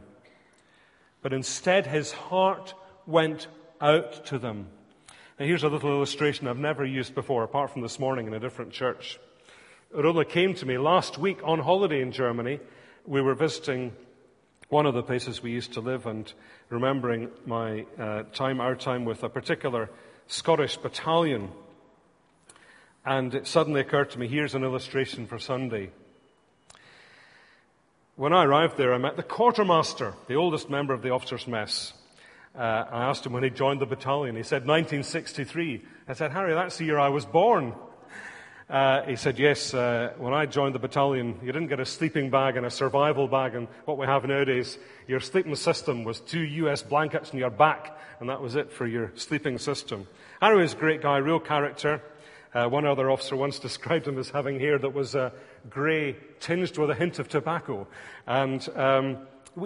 But 1.21 1.33
instead, 1.33 1.85
his 1.85 2.11
heart 2.11 2.73
went 3.05 3.47
out 3.81 4.25
to 4.27 4.39
them. 4.39 4.67
Now, 5.39 5.45
here's 5.45 5.63
a 5.63 5.69
little 5.69 5.91
illustration 5.91 6.47
I've 6.47 6.57
never 6.57 6.85
used 6.85 7.15
before, 7.15 7.43
apart 7.43 7.71
from 7.71 7.81
this 7.81 7.99
morning 7.99 8.27
in 8.27 8.33
a 8.33 8.39
different 8.39 8.71
church. 8.71 9.19
Only 9.93 10.25
came 10.25 10.53
to 10.55 10.65
me 10.65 10.77
last 10.77 11.17
week 11.17 11.39
on 11.43 11.59
holiday 11.59 12.01
in 12.01 12.11
Germany. 12.11 12.59
We 13.05 13.21
were 13.21 13.35
visiting 13.35 13.93
one 14.69 14.85
of 14.85 14.93
the 14.93 15.01
places 15.01 15.41
we 15.41 15.51
used 15.51 15.73
to 15.73 15.81
live 15.81 16.05
and 16.05 16.31
remembering 16.69 17.29
my 17.45 17.85
uh, 17.97 18.23
time, 18.33 18.61
our 18.61 18.75
time 18.75 19.03
with 19.03 19.23
a 19.23 19.29
particular 19.29 19.89
Scottish 20.27 20.77
battalion. 20.77 21.49
And 23.03 23.33
it 23.33 23.47
suddenly 23.47 23.81
occurred 23.81 24.11
to 24.11 24.19
me 24.19 24.27
here's 24.27 24.53
an 24.53 24.63
illustration 24.63 25.25
for 25.25 25.39
Sunday. 25.39 25.89
When 28.19 28.33
I 28.33 28.43
arrived 28.43 28.75
there, 28.75 28.93
I 28.93 28.97
met 28.97 29.15
the 29.15 29.23
quartermaster, 29.23 30.13
the 30.27 30.35
oldest 30.35 30.69
member 30.69 30.93
of 30.93 31.01
the 31.01 31.11
officers' 31.11 31.47
mess. 31.47 31.93
Uh, 32.53 32.83
I 32.91 33.05
asked 33.05 33.25
him 33.25 33.31
when 33.31 33.43
he 33.43 33.49
joined 33.49 33.79
the 33.79 33.85
battalion. 33.85 34.35
He 34.35 34.43
said 34.43 34.67
1963. 34.67 35.85
I 36.05 36.11
said, 36.11 36.33
Harry, 36.33 36.53
that's 36.53 36.75
the 36.75 36.83
year 36.83 36.99
I 36.99 37.07
was 37.07 37.25
born. 37.25 37.73
Uh, 38.69 39.03
he 39.03 39.15
said, 39.15 39.39
Yes, 39.39 39.73
uh, 39.73 40.11
when 40.17 40.33
I 40.33 40.47
joined 40.47 40.75
the 40.75 40.79
battalion, 40.79 41.39
you 41.41 41.53
didn't 41.53 41.69
get 41.69 41.79
a 41.79 41.85
sleeping 41.85 42.29
bag 42.29 42.57
and 42.57 42.65
a 42.65 42.69
survival 42.69 43.29
bag 43.29 43.55
and 43.55 43.69
what 43.85 43.97
we 43.97 44.05
have 44.05 44.25
nowadays. 44.25 44.77
Your 45.07 45.21
sleeping 45.21 45.55
system 45.55 46.03
was 46.03 46.19
two 46.19 46.41
US 46.41 46.83
blankets 46.83 47.31
on 47.31 47.39
your 47.39 47.49
back, 47.49 47.97
and 48.19 48.29
that 48.29 48.41
was 48.41 48.57
it 48.57 48.69
for 48.69 48.85
your 48.85 49.13
sleeping 49.15 49.57
system. 49.57 50.05
Harry 50.41 50.61
was 50.61 50.73
a 50.73 50.75
great 50.75 51.01
guy, 51.01 51.19
real 51.19 51.39
character. 51.39 52.01
Uh, 52.53 52.67
one 52.67 52.85
other 52.85 53.11
officer 53.11 53.35
once 53.35 53.59
described 53.59 54.07
him 54.07 54.17
as 54.17 54.29
having 54.29 54.59
hair 54.59 54.79
that 54.79 54.93
was 54.93 55.15
uh, 55.15 55.29
grey, 55.69 56.15
tinged 56.39 56.77
with 56.77 56.89
a 56.89 56.95
hint 56.95 57.19
of 57.19 57.29
tobacco. 57.29 57.87
And 58.25 58.67
um, 58.75 59.17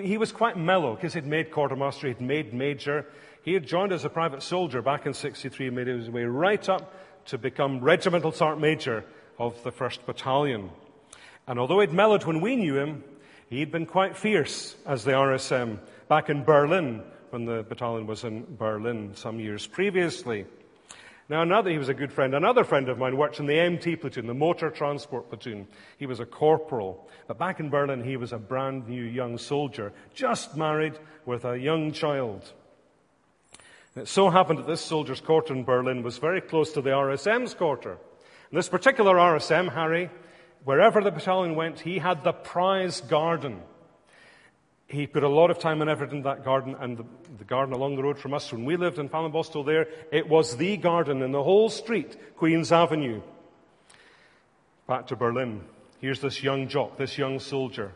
he 0.02 0.18
was 0.18 0.32
quite 0.32 0.58
mellow 0.58 0.96
because 0.96 1.14
he'd 1.14 1.26
made 1.26 1.52
quartermaster, 1.52 2.08
he'd 2.08 2.22
made 2.22 2.54
major. 2.54 3.06
He 3.44 3.54
had 3.54 3.66
joined 3.66 3.94
as 3.94 4.04
a 4.04 4.10
private 4.10 4.44
soldier 4.44 4.82
back 4.82 5.06
in 5.06 5.14
63, 5.14 5.70
made 5.70 5.88
his 5.88 6.10
way 6.10 6.24
right 6.24 6.68
up 6.68 6.94
to 7.28 7.38
become 7.38 7.80
regimental 7.80 8.32
sergeant 8.32 8.62
major 8.62 9.06
of 9.40 9.62
the 9.64 9.72
1st 9.72 10.06
Battalion. 10.06 10.70
And 11.48 11.60
although 11.60 11.80
he'd 11.80 11.94
mellowed 11.94 12.26
when 12.26 12.42
we 12.42 12.56
knew 12.56 12.78
him, 12.78 13.04
he'd 13.50 13.72
been 13.72 13.86
quite 13.86 14.18
fierce 14.18 14.76
as 14.86 15.04
the 15.04 15.12
RSM 15.12 15.80
back 16.08 16.30
in 16.30 16.44
Berlin 16.44 17.02
when 17.30 17.46
the 17.46 17.64
battalion 17.64 18.08
was 18.08 18.24
in 18.24 18.46
Berlin 18.58 19.12
some 19.16 19.40
years 19.40 19.66
previously. 19.68 20.46
Now, 21.30 21.42
another, 21.42 21.70
he 21.70 21.78
was 21.78 21.90
a 21.90 21.94
good 21.94 22.12
friend, 22.12 22.36
another 22.36 22.66
friend 22.66 22.90
of 22.90 22.98
mine 22.98 23.16
worked 23.16 23.40
in 23.40 23.46
the 23.46 23.58
MT 23.58 23.96
platoon, 23.96 24.28
the 24.28 24.34
motor 24.34 24.70
transport 24.70 25.30
platoon. 25.30 25.68
He 25.98 26.06
was 26.06 26.20
a 26.20 26.26
corporal. 26.26 27.08
But 27.28 27.40
back 27.40 27.62
in 27.62 27.70
Berlin, 27.70 28.04
he 28.04 28.18
was 28.18 28.34
a 28.34 28.38
brand 28.38 28.90
new 28.90 29.04
young 29.04 29.38
soldier, 29.38 29.94
just 30.14 30.58
married 30.58 31.00
with 31.26 31.46
a 31.46 31.58
young 31.58 31.94
child. 31.94 32.52
It 33.96 34.08
so 34.08 34.30
happened 34.30 34.60
that 34.60 34.68
this 34.68 34.82
soldier's 34.82 35.22
quarter 35.22 35.54
in 35.54 35.64
Berlin 35.64 36.04
was 36.04 36.18
very 36.18 36.42
close 36.42 36.74
to 36.74 36.82
the 36.82 36.90
RSM's 36.90 37.54
quarter. 37.54 37.92
And 37.92 38.58
this 38.58 38.68
particular 38.68 39.16
RSM, 39.16 39.74
Harry, 39.74 40.10
wherever 40.66 41.02
the 41.02 41.12
battalion 41.12 41.56
went, 41.56 41.80
he 41.80 42.00
had 42.00 42.24
the 42.24 42.34
prize 42.34 43.02
garden. 43.02 43.62
He 44.88 45.08
put 45.08 45.24
a 45.24 45.30
lot 45.30 45.50
of 45.50 45.60
time 45.60 45.82
and 45.82 45.90
effort 45.90 46.12
into 46.12 46.24
that 46.24 46.44
garden, 46.44 46.76
and 46.80 46.98
the, 46.98 47.06
the 47.38 47.44
garden 47.46 47.74
along 47.74 47.96
the 47.96 48.04
road 48.04 48.20
from 48.20 48.34
us, 48.34 48.52
when 48.52 48.66
we 48.66 48.76
lived 48.76 49.00
in 49.00 49.10
Fallingbostel 49.10 49.66
there, 49.66 49.88
it 50.12 50.28
was 50.28 50.58
the 50.58 50.78
garden 50.78 51.22
in 51.22 51.32
the 51.32 51.44
whole 51.44 51.70
street, 51.70 52.18
Queen's 52.36 52.72
Avenue. 52.72 53.22
Back 54.88 55.08
to 55.08 55.16
Berlin. 55.16 55.64
Here's 56.00 56.20
this 56.20 56.44
young 56.44 56.68
jock, 56.68 56.98
this 56.98 57.18
young 57.18 57.40
soldier. 57.40 57.94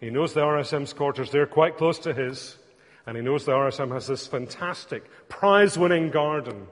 He 0.00 0.10
knows 0.10 0.32
the 0.32 0.40
RSM's 0.40 0.92
quarters, 0.92 1.30
they're 1.30 1.46
quite 1.46 1.76
close 1.76 1.98
to 2.00 2.14
his. 2.14 2.56
And 3.06 3.16
he 3.16 3.22
knows 3.22 3.44
the 3.44 3.52
RSM 3.52 3.92
has 3.92 4.06
this 4.06 4.26
fantastic 4.26 5.04
prize 5.28 5.76
winning 5.76 6.10
garden. 6.10 6.66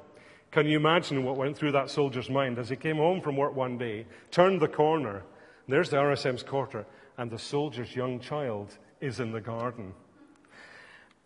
Can 0.51 0.67
you 0.67 0.79
imagine 0.79 1.25
what 1.25 1.37
went 1.37 1.57
through 1.57 1.73
that 1.73 1.91
soldier's 1.91 2.31
mind 2.31 2.59
as 2.59 2.69
he 2.69 2.77
came 2.77 2.97
home 2.97 3.21
from 3.21 3.37
work 3.37 3.55
one 3.55 3.79
day, 3.79 4.07
turned 4.31 4.61
the 4.61 4.69
corner, 4.69 5.25
there's 5.69 5.91
the 5.91 5.97
RSM's 5.97 6.43
quarter, 6.43 6.87
and 7.17 7.31
the 7.31 7.39
soldier's 7.39 7.95
young 7.95 8.19
child 8.21 8.77
is 9.03 9.21
in 9.21 9.33
the 9.33 9.41
garden. 9.41 9.93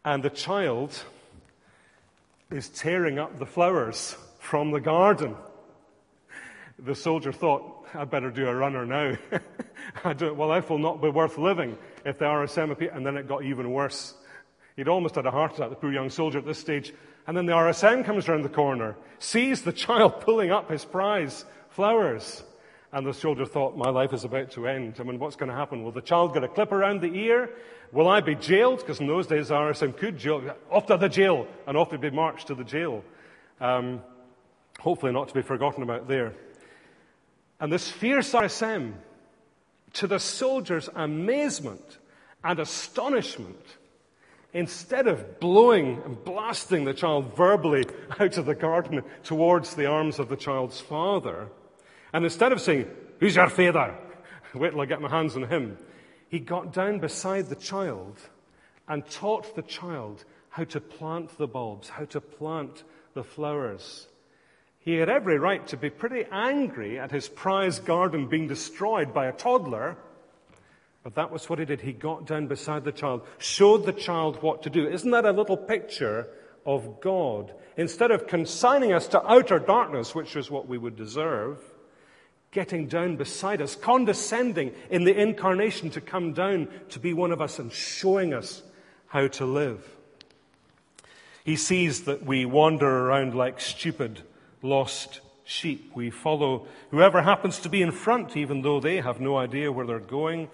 And 0.04 0.22
the 0.22 0.30
child 0.30 0.98
is 2.50 2.68
tearing 2.70 3.18
up 3.18 3.38
the 3.38 3.46
flowers 3.46 4.16
from 4.38 4.70
the 4.70 4.80
garden. 4.80 5.36
The 6.78 6.94
soldier 6.94 7.32
thought, 7.32 7.86
I'd 7.94 8.10
better 8.10 8.30
do 8.30 8.48
a 8.48 8.54
runner 8.54 8.86
now. 8.86 9.16
well, 10.04 10.48
life 10.48 10.70
will 10.70 10.78
not 10.78 11.02
be 11.02 11.08
worth 11.08 11.38
living 11.38 11.76
if 12.04 12.18
the 12.18 12.24
RSM 12.24 12.70
appear. 12.70 12.90
And 12.90 13.04
then 13.04 13.16
it 13.16 13.28
got 13.28 13.44
even 13.44 13.70
worse. 13.70 14.14
He'd 14.76 14.88
almost 14.88 15.14
had 15.14 15.26
a 15.26 15.30
heart 15.30 15.54
attack, 15.54 15.70
the 15.70 15.76
poor 15.76 15.92
young 15.92 16.10
soldier 16.10 16.38
at 16.38 16.46
this 16.46 16.58
stage. 16.58 16.92
And 17.26 17.36
then 17.36 17.46
the 17.46 17.52
RSM 17.52 18.04
comes 18.04 18.28
round 18.28 18.44
the 18.44 18.48
corner, 18.48 18.96
sees 19.18 19.62
the 19.62 19.72
child 19.84 20.20
pulling 20.20 20.50
up 20.50 20.70
his 20.70 20.84
prize, 20.84 21.44
flowers. 21.70 22.42
And 22.96 23.06
the 23.06 23.12
soldier 23.12 23.44
thought, 23.44 23.76
my 23.76 23.90
life 23.90 24.14
is 24.14 24.24
about 24.24 24.52
to 24.52 24.66
end. 24.66 24.96
I 24.98 25.02
mean, 25.02 25.18
what's 25.18 25.36
going 25.36 25.50
to 25.50 25.54
happen? 25.54 25.84
Will 25.84 25.92
the 25.92 26.00
child 26.00 26.32
get 26.32 26.42
a 26.44 26.48
clip 26.48 26.72
around 26.72 27.02
the 27.02 27.14
ear? 27.14 27.50
Will 27.92 28.08
I 28.08 28.22
be 28.22 28.34
jailed? 28.34 28.78
Because 28.78 29.00
in 29.00 29.06
those 29.06 29.26
days, 29.26 29.50
RSM 29.50 29.94
could 29.94 30.16
jail. 30.16 30.56
Off 30.70 30.86
to 30.86 30.96
the 30.96 31.10
jail. 31.10 31.46
And 31.66 31.76
off 31.76 31.90
he'd 31.90 32.00
be 32.00 32.08
marched 32.08 32.46
to 32.46 32.54
the 32.54 32.64
jail. 32.64 33.04
Um, 33.60 34.00
hopefully 34.80 35.12
not 35.12 35.28
to 35.28 35.34
be 35.34 35.42
forgotten 35.42 35.82
about 35.82 36.08
there. 36.08 36.32
And 37.60 37.70
this 37.70 37.90
fierce 37.90 38.32
RSM, 38.32 38.94
to 39.92 40.06
the 40.06 40.18
soldier's 40.18 40.88
amazement 40.94 41.98
and 42.42 42.58
astonishment, 42.58 43.76
instead 44.54 45.06
of 45.06 45.38
blowing 45.38 46.00
and 46.02 46.24
blasting 46.24 46.86
the 46.86 46.94
child 46.94 47.36
verbally 47.36 47.84
out 48.18 48.38
of 48.38 48.46
the 48.46 48.54
garden 48.54 49.02
towards 49.22 49.74
the 49.74 49.84
arms 49.84 50.18
of 50.18 50.30
the 50.30 50.36
child's 50.36 50.80
father, 50.80 51.48
and 52.16 52.24
instead 52.24 52.50
of 52.52 52.62
saying, 52.62 52.88
Who's 53.20 53.36
your 53.36 53.50
father? 53.50 53.94
Wait 54.54 54.70
till 54.70 54.80
I 54.80 54.86
get 54.86 55.02
my 55.02 55.10
hands 55.10 55.36
on 55.36 55.42
him, 55.42 55.76
he 56.30 56.38
got 56.38 56.72
down 56.72 56.98
beside 56.98 57.50
the 57.50 57.56
child 57.56 58.16
and 58.88 59.06
taught 59.06 59.54
the 59.54 59.60
child 59.60 60.24
how 60.48 60.64
to 60.64 60.80
plant 60.80 61.36
the 61.36 61.46
bulbs, 61.46 61.90
how 61.90 62.06
to 62.06 62.20
plant 62.22 62.84
the 63.12 63.22
flowers. 63.22 64.08
He 64.78 64.94
had 64.94 65.10
every 65.10 65.38
right 65.38 65.66
to 65.66 65.76
be 65.76 65.90
pretty 65.90 66.24
angry 66.32 66.98
at 66.98 67.10
his 67.10 67.28
prize 67.28 67.80
garden 67.80 68.28
being 68.28 68.48
destroyed 68.48 69.12
by 69.12 69.26
a 69.26 69.32
toddler 69.32 69.98
but 71.06 71.14
that 71.16 71.30
was 71.30 71.48
what 71.48 71.60
he 71.60 71.64
did. 71.64 71.82
He 71.82 71.92
got 71.92 72.26
down 72.26 72.48
beside 72.48 72.82
the 72.82 72.90
child, 72.90 73.24
showed 73.38 73.86
the 73.86 73.92
child 73.92 74.42
what 74.42 74.64
to 74.64 74.70
do. 74.70 74.88
Isn't 74.88 75.12
that 75.12 75.24
a 75.24 75.30
little 75.30 75.56
picture 75.56 76.26
of 76.64 77.00
God? 77.00 77.52
Instead 77.76 78.10
of 78.10 78.26
consigning 78.26 78.92
us 78.92 79.06
to 79.08 79.24
outer 79.24 79.60
darkness, 79.60 80.16
which 80.16 80.34
is 80.34 80.50
what 80.50 80.66
we 80.66 80.78
would 80.78 80.96
deserve, 80.96 81.60
getting 82.50 82.86
down 82.86 83.16
beside 83.16 83.60
us, 83.60 83.76
condescending 83.76 84.72
in 84.90 85.04
the 85.04 85.18
incarnation 85.18 85.90
to 85.90 86.00
come 86.00 86.32
down 86.32 86.68
to 86.90 86.98
be 86.98 87.12
one 87.12 87.32
of 87.32 87.40
us 87.40 87.58
and 87.58 87.72
showing 87.72 88.32
us 88.32 88.62
how 89.08 89.26
to 89.26 89.44
live. 89.44 89.84
He 91.44 91.56
sees 91.56 92.04
that 92.04 92.24
we 92.24 92.44
wander 92.44 92.88
around 92.88 93.34
like 93.34 93.60
stupid, 93.60 94.22
lost 94.62 95.20
sheep. 95.44 95.92
We 95.94 96.10
follow 96.10 96.66
whoever 96.90 97.22
happens 97.22 97.60
to 97.60 97.68
be 97.68 97.82
in 97.82 97.92
front, 97.92 98.36
even 98.36 98.62
though 98.62 98.80
they 98.80 98.96
have 98.96 99.20
no 99.20 99.36
idea 99.36 99.70
where 99.70 99.86
they're 99.86 100.00
going. 100.00 100.48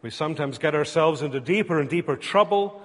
We 0.00 0.10
sometimes 0.10 0.58
get 0.58 0.74
ourselves 0.74 1.22
into 1.22 1.40
deeper 1.40 1.78
and 1.78 1.88
deeper 1.88 2.16
trouble 2.16 2.82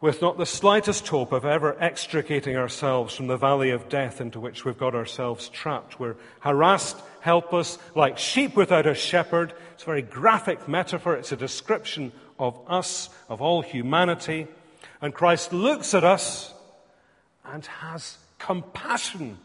with 0.00 0.20
not 0.20 0.36
the 0.36 0.46
slightest 0.46 1.08
hope 1.08 1.32
of 1.32 1.46
ever 1.46 1.76
extricating 1.82 2.56
ourselves 2.56 3.14
from 3.14 3.28
the 3.28 3.36
valley 3.36 3.70
of 3.70 3.88
death 3.88 4.20
into 4.20 4.38
which 4.38 4.64
we've 4.64 4.76
got 4.76 4.94
ourselves 4.94 5.48
trapped. 5.48 5.98
We're 5.98 6.16
harassed, 6.40 6.98
helpless, 7.26 7.78
like 7.94 8.16
sheep 8.16 8.56
without 8.56 8.86
a 8.86 8.94
shepherd. 8.94 9.52
It's 9.74 9.82
a 9.82 9.86
very 9.86 10.02
graphic 10.02 10.66
metaphor. 10.68 11.16
It's 11.16 11.32
a 11.32 11.36
description 11.36 12.12
of 12.38 12.58
us, 12.66 13.10
of 13.28 13.42
all 13.42 13.60
humanity. 13.60 14.46
And 15.02 15.12
Christ 15.12 15.52
looks 15.52 15.92
at 15.92 16.04
us 16.04 16.54
and 17.44 17.66
has 17.66 18.16
compassion. 18.38 19.38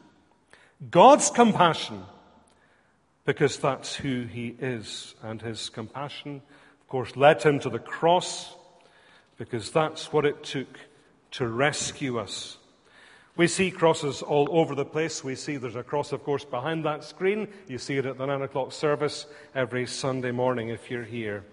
God's 0.89 1.30
compassion. 1.30 2.04
Because 3.26 3.58
that's 3.58 3.96
who 3.96 4.24
he 4.24 4.56
is. 4.60 5.13
And 5.22 5.41
his 5.41 5.70
compassion 5.70 6.41
of 6.82 6.88
course, 6.88 7.15
led 7.15 7.41
him 7.41 7.60
to 7.62 7.70
the 7.70 7.80
cross 7.80 8.54
because 9.38 9.72
that's 9.72 10.12
what 10.12 10.26
it 10.26 10.44
took 10.44 10.67
to 11.32 11.48
rescue 11.48 12.20
us. 12.20 12.58
We 13.41 13.47
see 13.47 13.71
crosses 13.71 14.21
all 14.21 14.47
over 14.51 14.75
the 14.75 14.86
place. 14.86 15.23
We 15.23 15.34
see 15.34 15.58
there's 15.58 15.75
a 15.75 15.82
cross, 15.82 16.12
of 16.12 16.23
course, 16.23 16.45
behind 16.45 16.86
that 16.86 17.04
screen. 17.04 17.47
You 17.67 17.80
see 17.80 17.97
it 17.97 18.06
at 18.06 18.19
the 18.19 18.27
nine 18.27 18.43
o'clock 18.43 18.71
service 18.71 19.25
every 19.56 19.88
Sunday 19.88 20.30
morning 20.30 20.69
if 20.69 20.91
you're 20.91 21.04
here. 21.04 21.43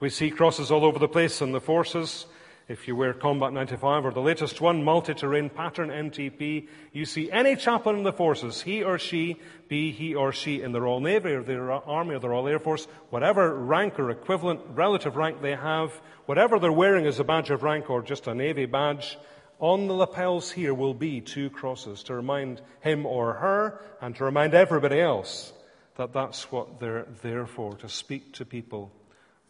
We 0.00 0.08
see 0.08 0.30
crosses 0.30 0.70
all 0.70 0.82
over 0.82 0.98
the 0.98 1.08
place 1.08 1.42
in 1.42 1.52
the 1.52 1.60
forces. 1.60 2.24
If 2.68 2.88
you 2.88 2.96
wear 2.96 3.12
Combat 3.12 3.52
95 3.52 4.06
or 4.06 4.12
the 4.12 4.20
latest 4.22 4.62
one, 4.62 4.82
multi-terrain 4.82 5.50
pattern 5.50 5.90
MTP, 5.90 6.68
you 6.94 7.04
see 7.04 7.30
any 7.30 7.54
chaplain 7.54 7.98
in 7.98 8.02
the 8.02 8.14
forces, 8.14 8.62
he 8.62 8.82
or 8.82 8.98
she, 8.98 9.36
be 9.68 9.92
he 9.92 10.14
or 10.14 10.32
she 10.32 10.62
in 10.62 10.72
the 10.72 10.80
Royal 10.80 11.00
Navy 11.00 11.32
or 11.32 11.42
the 11.42 11.60
Army 11.60 12.14
or 12.14 12.18
the 12.18 12.30
Royal 12.30 12.48
Air 12.48 12.58
Force, 12.58 12.88
whatever 13.10 13.54
rank 13.54 14.00
or 14.00 14.10
equivalent 14.10 14.62
relative 14.72 15.16
rank 15.16 15.42
they 15.42 15.54
have, 15.54 15.92
whatever 16.24 16.58
they're 16.58 16.72
wearing 16.72 17.04
as 17.04 17.20
a 17.20 17.24
badge 17.24 17.50
of 17.50 17.62
rank 17.62 17.90
or 17.90 18.00
just 18.00 18.26
a 18.26 18.34
Navy 18.34 18.64
badge, 18.64 19.18
on 19.58 19.86
the 19.86 19.94
lapels 19.94 20.50
here 20.50 20.74
will 20.74 20.94
be 20.94 21.20
two 21.20 21.50
crosses 21.50 22.02
to 22.04 22.14
remind 22.14 22.60
him 22.80 23.06
or 23.06 23.34
her 23.34 23.80
and 24.00 24.14
to 24.16 24.24
remind 24.24 24.54
everybody 24.54 25.00
else 25.00 25.52
that 25.96 26.12
that's 26.12 26.52
what 26.52 26.78
they're 26.78 27.06
there 27.22 27.46
for, 27.46 27.74
to 27.76 27.88
speak 27.88 28.32
to 28.34 28.44
people 28.44 28.92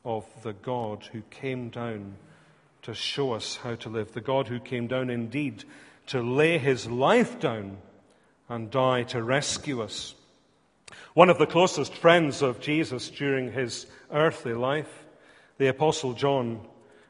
of 0.05 0.25
the 0.43 0.53
God 0.53 1.09
who 1.13 1.23
came 1.23 1.69
down 1.71 2.15
to 2.83 2.95
show 2.95 3.33
us 3.33 3.57
how 3.57 3.75
to 3.75 3.89
live. 3.89 4.13
The 4.13 4.21
God 4.21 4.47
who 4.47 4.61
came 4.61 4.87
down 4.87 5.11
indeed 5.11 5.65
to 6.07 6.23
lay 6.23 6.59
his 6.59 6.87
life 6.87 7.41
down 7.41 7.79
and 8.49 8.71
die 8.71 9.03
to 9.03 9.21
rescue 9.21 9.83
us. 9.83 10.15
One 11.15 11.31
of 11.31 11.39
the 11.39 11.47
closest 11.47 11.95
friends 11.95 12.43
of 12.43 12.61
Jesus 12.61 13.11
during 13.11 13.51
his 13.51 13.87
earthly 14.13 14.55
life, 14.55 15.05
the 15.59 15.67
Apostle 15.67 16.13
John, 16.13 16.61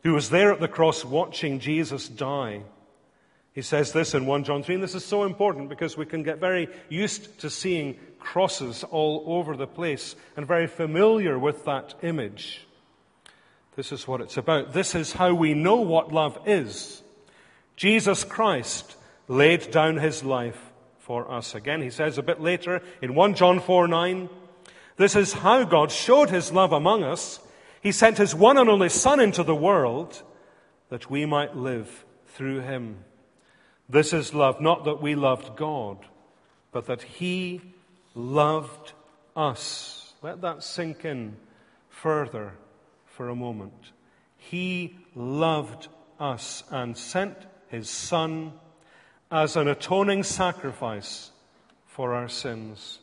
who 0.03 0.15
was 0.15 0.31
there 0.31 0.51
at 0.51 0.61
the 0.61 0.69
cross 0.69 1.05
watching 1.05 1.61
Jesus 1.61 2.09
die, 2.09 2.63
he 3.57 3.63
says 3.63 3.91
this 3.91 4.13
in 4.13 4.27
1 4.27 4.45
John 4.45 4.63
3, 4.63 4.75
and 4.75 4.85
this 4.85 4.95
is 4.95 5.03
so 5.03 5.25
important 5.25 5.71
because 5.71 5.97
we 5.97 6.05
can 6.05 6.23
get 6.23 6.39
very 6.39 6.69
used 6.91 7.41
to 7.41 7.49
seeing 7.49 7.97
crosses 8.19 8.85
all 8.85 9.25
over 9.27 9.57
the 9.57 9.67
place 9.67 10.15
and 10.37 10.47
very 10.47 10.67
familiar 10.67 11.39
with 11.39 11.65
that 11.65 11.95
image. 12.03 12.67
This 13.75 13.93
is 13.93 14.07
what 14.07 14.21
it's 14.21 14.37
about. 14.37 14.75
This 14.75 14.95
is 14.95 15.15
how 15.15 15.33
we 15.33 15.55
know 15.55 15.77
what 15.77 16.13
love 16.13 16.39
is. 16.45 17.03
Jesus 17.77 18.25
Christ 18.25 18.95
laid 19.27 19.71
down 19.71 19.97
his 19.97 20.23
life 20.23 20.61
for 20.99 21.33
us. 21.33 21.55
Again, 21.55 21.81
he 21.81 21.89
says 21.89 22.19
a 22.19 22.23
bit 22.23 22.43
later 22.43 22.83
in 23.01 23.15
1 23.15 23.37
John 23.37 23.61
4 23.61 23.89
9, 23.89 24.29
this 24.99 25.17
is 25.17 25.33
how 25.33 25.65
God 25.65 25.91
showed 25.91 26.29
his 26.29 26.53
love 26.53 26.73
among 26.73 27.05
us. 27.05 27.41
He 27.81 27.93
sent 27.93 28.19
his 28.19 28.35
one 28.35 28.59
and 28.59 28.69
only 28.69 28.91
Son 28.91 29.19
into 29.19 29.43
the 29.43 29.55
world 29.55 30.23
that 30.91 31.09
we 31.09 31.25
might 31.25 31.57
live 31.57 32.05
through 32.27 32.61
him. 32.61 32.99
This 33.89 34.13
is 34.13 34.35
love, 34.35 34.61
not 34.61 34.85
that 34.85 35.01
we 35.01 35.15
loved 35.15 35.57
God, 35.57 35.99
but 36.73 36.87
that 36.87 37.03
he 37.03 37.61
loved 38.15 38.93
us. 39.37 40.15
Let 40.23 40.41
that 40.41 40.63
sink 40.63 41.05
in 41.05 41.37
further 41.89 42.55
for 43.07 43.29
a 43.29 43.37
moment. 43.37 43.93
He 44.37 44.99
loved 45.15 45.89
us 46.19 46.65
and 46.71 46.97
sent 46.97 47.37
his 47.69 47.89
Son 47.89 48.53
as 49.31 49.57
an 49.57 49.69
atoning 49.69 50.23
sacrifice 50.23 51.31
for 51.87 52.15
our 52.15 52.29
sins. 52.29 52.99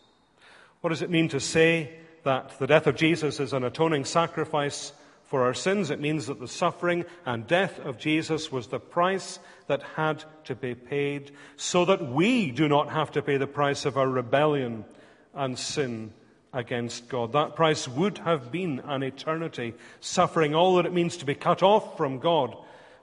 What 0.82 0.90
does 0.90 1.02
it 1.02 1.10
mean 1.10 1.30
to 1.30 1.40
say 1.40 1.98
that 2.24 2.58
the 2.60 2.68
death 2.68 2.88
of 2.88 2.96
Jesus 2.96 3.40
is 3.40 3.54
an 3.54 3.64
atoning 3.64 4.06
sacrifice 4.06 4.94
for 5.34 5.46
our 5.46 5.54
sins? 5.56 5.90
It 5.90 6.00
means 6.00 6.28
that 6.28 6.40
the 6.40 6.48
suffering 6.48 7.06
and 7.26 7.48
death 7.48 7.80
of 7.80 7.98
Jesus 7.98 8.52
was 8.52 8.68
the 8.68 8.80
price 8.80 9.40
that 9.66 9.82
had 9.96 10.24
to 10.44 10.54
be 10.54 10.76
paid 10.76 11.32
so 11.58 11.86
that 11.86 12.08
we 12.08 12.52
do 12.52 12.68
not 12.68 12.92
have 12.92 13.14
to 13.14 13.24
pay 13.24 13.38
the 13.38 13.48
price 13.48 13.86
of 13.86 13.98
our 13.98 14.08
rebellion 14.08 14.86
and 15.34 15.58
sin 15.58 16.14
against 16.54 17.10
God. 17.10 17.32
That 17.32 17.56
price 17.56 17.88
would 17.88 18.20
have 18.20 18.52
been 18.52 18.82
an 18.86 19.02
eternity, 19.02 19.74
suffering 20.02 20.54
all 20.54 20.76
that 20.76 20.86
it 20.86 20.94
means 20.94 21.18
to 21.18 21.26
be 21.26 21.34
cut 21.34 21.64
off 21.64 21.98
from 21.98 22.20
God. 22.20 22.56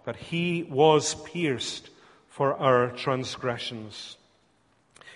But 0.05 0.14
he 0.14 0.62
was 0.62 1.16
pierced 1.16 1.90
for 2.29 2.55
our 2.55 2.93
transgressions. 2.93 4.16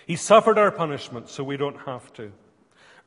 He 0.05 0.17
suffered 0.17 0.57
our 0.57 0.69
punishment 0.69 1.29
so 1.29 1.45
we 1.45 1.55
don't 1.55 1.79
have 1.85 2.11
to. 2.15 2.33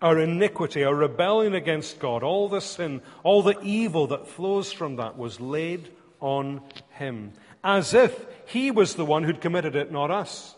Our 0.00 0.20
iniquity, 0.20 0.84
our 0.84 0.94
rebellion 0.94 1.54
against 1.54 1.98
God, 1.98 2.22
all 2.22 2.48
the 2.48 2.60
sin, 2.60 3.02
all 3.24 3.42
the 3.42 3.58
evil 3.62 4.06
that 4.08 4.28
flows 4.28 4.72
from 4.72 4.96
that 4.96 5.18
was 5.18 5.40
laid 5.40 5.90
on 6.20 6.60
him, 6.90 7.32
as 7.64 7.94
if 7.94 8.26
he 8.46 8.70
was 8.70 8.94
the 8.94 9.04
one 9.04 9.24
who'd 9.24 9.40
committed 9.40 9.74
it, 9.74 9.90
not 9.90 10.10
us. 10.10 10.54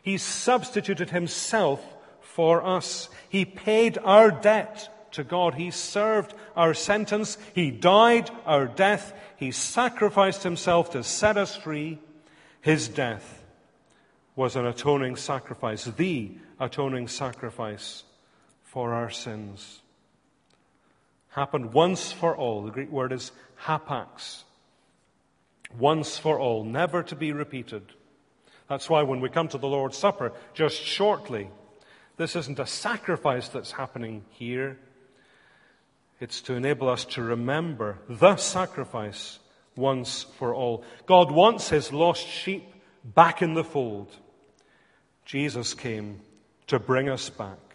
He 0.00 0.18
substituted 0.18 1.10
himself 1.10 1.84
for 2.20 2.64
us. 2.64 3.08
He 3.28 3.44
paid 3.44 3.98
our 3.98 4.30
debt 4.30 4.88
to 5.12 5.24
God. 5.24 5.54
He 5.54 5.70
served 5.70 6.34
our 6.54 6.74
sentence. 6.74 7.36
He 7.54 7.70
died 7.70 8.30
our 8.44 8.66
death. 8.66 9.12
He 9.36 9.50
sacrificed 9.50 10.42
himself 10.42 10.90
to 10.92 11.02
set 11.02 11.36
us 11.36 11.56
free. 11.56 11.98
His 12.60 12.88
death 12.88 13.42
was 14.34 14.56
an 14.56 14.66
atoning 14.66 15.16
sacrifice, 15.16 15.84
the 15.84 16.32
atoning 16.60 17.08
sacrifice 17.08 18.04
for 18.76 18.92
our 18.92 19.08
sins. 19.08 19.80
Happened 21.28 21.72
once 21.72 22.12
for 22.12 22.36
all. 22.36 22.62
The 22.62 22.70
Greek 22.70 22.90
word 22.90 23.10
is 23.10 23.32
hapax. 23.62 24.42
Once 25.78 26.18
for 26.18 26.38
all, 26.38 26.62
never 26.62 27.02
to 27.04 27.16
be 27.16 27.32
repeated. 27.32 27.82
That's 28.68 28.90
why 28.90 29.02
when 29.02 29.20
we 29.20 29.30
come 29.30 29.48
to 29.48 29.56
the 29.56 29.66
Lord's 29.66 29.96
Supper, 29.96 30.34
just 30.52 30.76
shortly, 30.76 31.48
this 32.18 32.36
isn't 32.36 32.58
a 32.58 32.66
sacrifice 32.66 33.48
that's 33.48 33.72
happening 33.72 34.26
here. 34.32 34.78
It's 36.20 36.42
to 36.42 36.52
enable 36.52 36.90
us 36.90 37.06
to 37.06 37.22
remember 37.22 37.96
the 38.10 38.36
sacrifice 38.36 39.38
once 39.74 40.24
for 40.38 40.54
all. 40.54 40.84
God 41.06 41.30
wants 41.30 41.70
his 41.70 41.94
lost 41.94 42.28
sheep 42.28 42.74
back 43.02 43.40
in 43.40 43.54
the 43.54 43.64
fold. 43.64 44.14
Jesus 45.24 45.72
came 45.72 46.20
to 46.66 46.78
bring 46.78 47.08
us 47.08 47.30
back. 47.30 47.65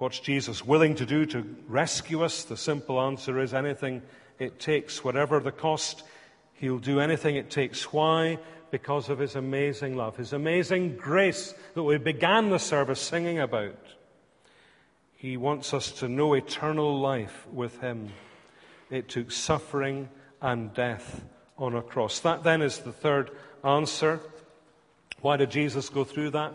What's 0.00 0.18
Jesus 0.18 0.64
willing 0.64 0.96
to 0.96 1.06
do 1.06 1.24
to 1.26 1.56
rescue 1.68 2.24
us? 2.24 2.42
The 2.42 2.56
simple 2.56 3.00
answer 3.00 3.38
is 3.38 3.54
anything 3.54 4.02
it 4.38 4.58
takes, 4.58 5.04
whatever 5.04 5.38
the 5.38 5.52
cost, 5.52 6.02
he'll 6.54 6.78
do 6.78 6.98
anything 6.98 7.36
it 7.36 7.50
takes. 7.50 7.92
Why? 7.92 8.38
because 8.70 9.08
of 9.08 9.18
his 9.18 9.36
amazing 9.36 9.96
love, 9.96 10.16
his 10.16 10.32
amazing 10.32 10.96
grace 10.96 11.54
that 11.74 11.82
we 11.82 11.98
began 11.98 12.50
the 12.50 12.58
service 12.58 13.00
singing 13.00 13.38
about. 13.38 13.78
He 15.16 15.36
wants 15.36 15.74
us 15.74 15.92
to 15.92 16.08
know 16.08 16.34
eternal 16.34 16.98
life 16.98 17.46
with 17.52 17.80
him. 17.80 18.10
It 18.90 19.08
took 19.08 19.30
suffering 19.30 20.08
and 20.40 20.72
death 20.72 21.22
on 21.58 21.74
a 21.74 21.82
cross. 21.82 22.20
That 22.20 22.42
then 22.42 22.62
is 22.62 22.78
the 22.78 22.92
third 22.92 23.30
answer. 23.62 24.20
Why 25.20 25.36
did 25.36 25.50
Jesus 25.50 25.88
go 25.88 26.04
through 26.04 26.30
that? 26.30 26.54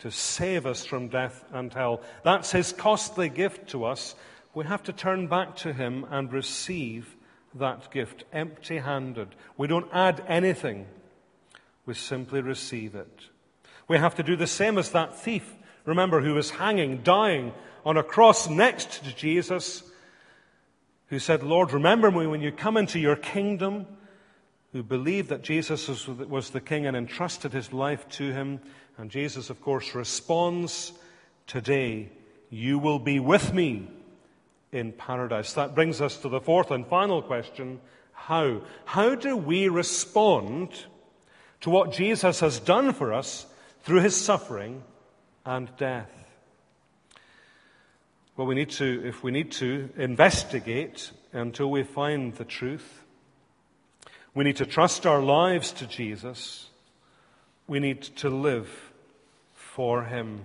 To 0.00 0.10
save 0.10 0.66
us 0.66 0.84
from 0.84 1.08
death 1.08 1.44
and 1.52 1.72
hell. 1.72 2.02
That's 2.22 2.52
his 2.52 2.72
costly 2.72 3.28
gift 3.28 3.70
to 3.70 3.84
us. 3.84 4.14
We 4.54 4.64
have 4.66 4.82
to 4.84 4.92
turn 4.92 5.26
back 5.26 5.56
to 5.56 5.72
him 5.72 6.06
and 6.10 6.32
receive 6.32 7.16
that 7.54 7.90
gift 7.90 8.24
empty 8.32 8.78
handed. 8.78 9.28
We 9.56 9.66
don't 9.66 9.88
add 9.92 10.22
anything 10.28 10.86
we 11.86 11.94
simply 11.94 12.40
receive 12.42 12.94
it. 12.94 13.20
We 13.88 13.98
have 13.98 14.16
to 14.16 14.22
do 14.22 14.36
the 14.36 14.46
same 14.46 14.76
as 14.76 14.90
that 14.90 15.18
thief, 15.18 15.54
remember, 15.84 16.20
who 16.20 16.34
was 16.34 16.50
hanging, 16.50 17.02
dying 17.02 17.52
on 17.84 17.96
a 17.96 18.02
cross 18.02 18.48
next 18.48 19.04
to 19.04 19.14
Jesus, 19.14 19.82
who 21.08 21.18
said, 21.18 21.44
Lord, 21.44 21.72
remember 21.72 22.10
me 22.10 22.26
when 22.26 22.42
you 22.42 22.50
come 22.50 22.76
into 22.76 22.98
your 22.98 23.14
kingdom, 23.14 23.86
who 24.72 24.82
believed 24.82 25.28
that 25.28 25.42
Jesus 25.42 26.08
was 26.08 26.50
the 26.50 26.60
king 26.60 26.86
and 26.86 26.96
entrusted 26.96 27.52
his 27.52 27.72
life 27.72 28.08
to 28.10 28.32
him. 28.32 28.60
And 28.98 29.10
Jesus, 29.10 29.50
of 29.50 29.60
course, 29.60 29.94
responds, 29.94 30.92
Today 31.46 32.10
you 32.50 32.78
will 32.78 32.98
be 32.98 33.20
with 33.20 33.52
me 33.52 33.88
in 34.72 34.92
paradise. 34.92 35.52
That 35.52 35.74
brings 35.74 36.00
us 36.00 36.16
to 36.18 36.28
the 36.28 36.40
fourth 36.40 36.70
and 36.70 36.86
final 36.86 37.22
question 37.22 37.80
how? 38.12 38.62
How 38.86 39.14
do 39.14 39.36
we 39.36 39.68
respond? 39.68 40.70
to 41.60 41.70
what 41.70 41.92
Jesus 41.92 42.40
has 42.40 42.60
done 42.60 42.92
for 42.92 43.12
us 43.12 43.46
through 43.82 44.00
his 44.00 44.16
suffering 44.16 44.82
and 45.44 45.68
death. 45.76 46.10
Well, 48.36 48.46
we 48.46 48.54
need 48.54 48.70
to, 48.70 49.02
if 49.04 49.22
we 49.22 49.32
need 49.32 49.52
to, 49.52 49.90
investigate 49.96 51.10
until 51.32 51.70
we 51.70 51.82
find 51.82 52.34
the 52.34 52.44
truth. 52.44 53.02
We 54.34 54.44
need 54.44 54.56
to 54.56 54.66
trust 54.66 55.06
our 55.06 55.22
lives 55.22 55.72
to 55.72 55.86
Jesus. 55.86 56.68
We 57.66 57.80
need 57.80 58.02
to 58.02 58.28
live 58.28 58.85
for 59.76 60.04
him. 60.04 60.40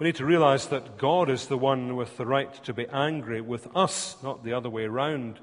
We 0.00 0.06
need 0.06 0.16
to 0.16 0.24
realize 0.24 0.66
that 0.66 0.98
God 0.98 1.30
is 1.30 1.46
the 1.46 1.56
one 1.56 1.94
with 1.94 2.16
the 2.16 2.26
right 2.26 2.52
to 2.64 2.74
be 2.74 2.88
angry 2.88 3.40
with 3.40 3.68
us, 3.76 4.16
not 4.20 4.42
the 4.42 4.52
other 4.52 4.68
way 4.68 4.82
around. 4.82 5.38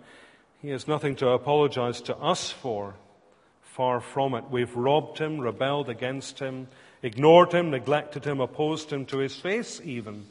He 0.61 0.67
has 0.71 0.85
nothing 0.85 1.15
to 1.17 1.29
apologize 1.29 2.01
to 2.01 2.17
us 2.17 2.51
for. 2.51 2.95
Far 3.61 4.01
from 4.01 4.33
it. 4.33 4.43
We've 4.51 4.75
robbed 4.75 5.17
him, 5.17 5.39
rebelled 5.39 5.87
against 5.87 6.39
him, 6.39 6.67
ignored 7.01 7.53
him, 7.53 7.71
neglected 7.71 8.25
him, 8.25 8.41
opposed 8.41 8.91
him 8.91 9.05
to 9.05 9.19
his 9.19 9.37
face, 9.37 9.79
even. 9.85 10.25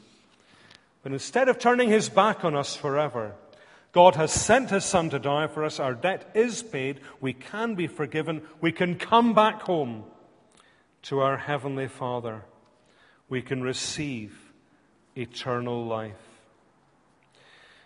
But 1.01 1.11
instead 1.11 1.49
of 1.49 1.57
turning 1.57 1.89
his 1.89 2.09
back 2.09 2.45
on 2.45 2.55
us 2.55 2.75
forever, 2.75 3.33
God 3.93 4.13
has 4.13 4.31
sent 4.31 4.69
his 4.69 4.85
Son 4.85 5.09
to 5.09 5.17
die 5.17 5.47
for 5.47 5.63
us. 5.63 5.79
Our 5.79 5.95
debt 5.95 6.29
is 6.35 6.61
paid. 6.61 6.99
We 7.19 7.33
can 7.33 7.73
be 7.73 7.87
forgiven. 7.87 8.43
We 8.61 8.71
can 8.71 8.99
come 8.99 9.33
back 9.33 9.63
home 9.63 10.03
to 11.05 11.19
our 11.19 11.37
Heavenly 11.37 11.87
Father. 11.87 12.43
We 13.29 13.43
can 13.43 13.61
receive 13.61 14.35
eternal 15.15 15.85
life. 15.85 16.13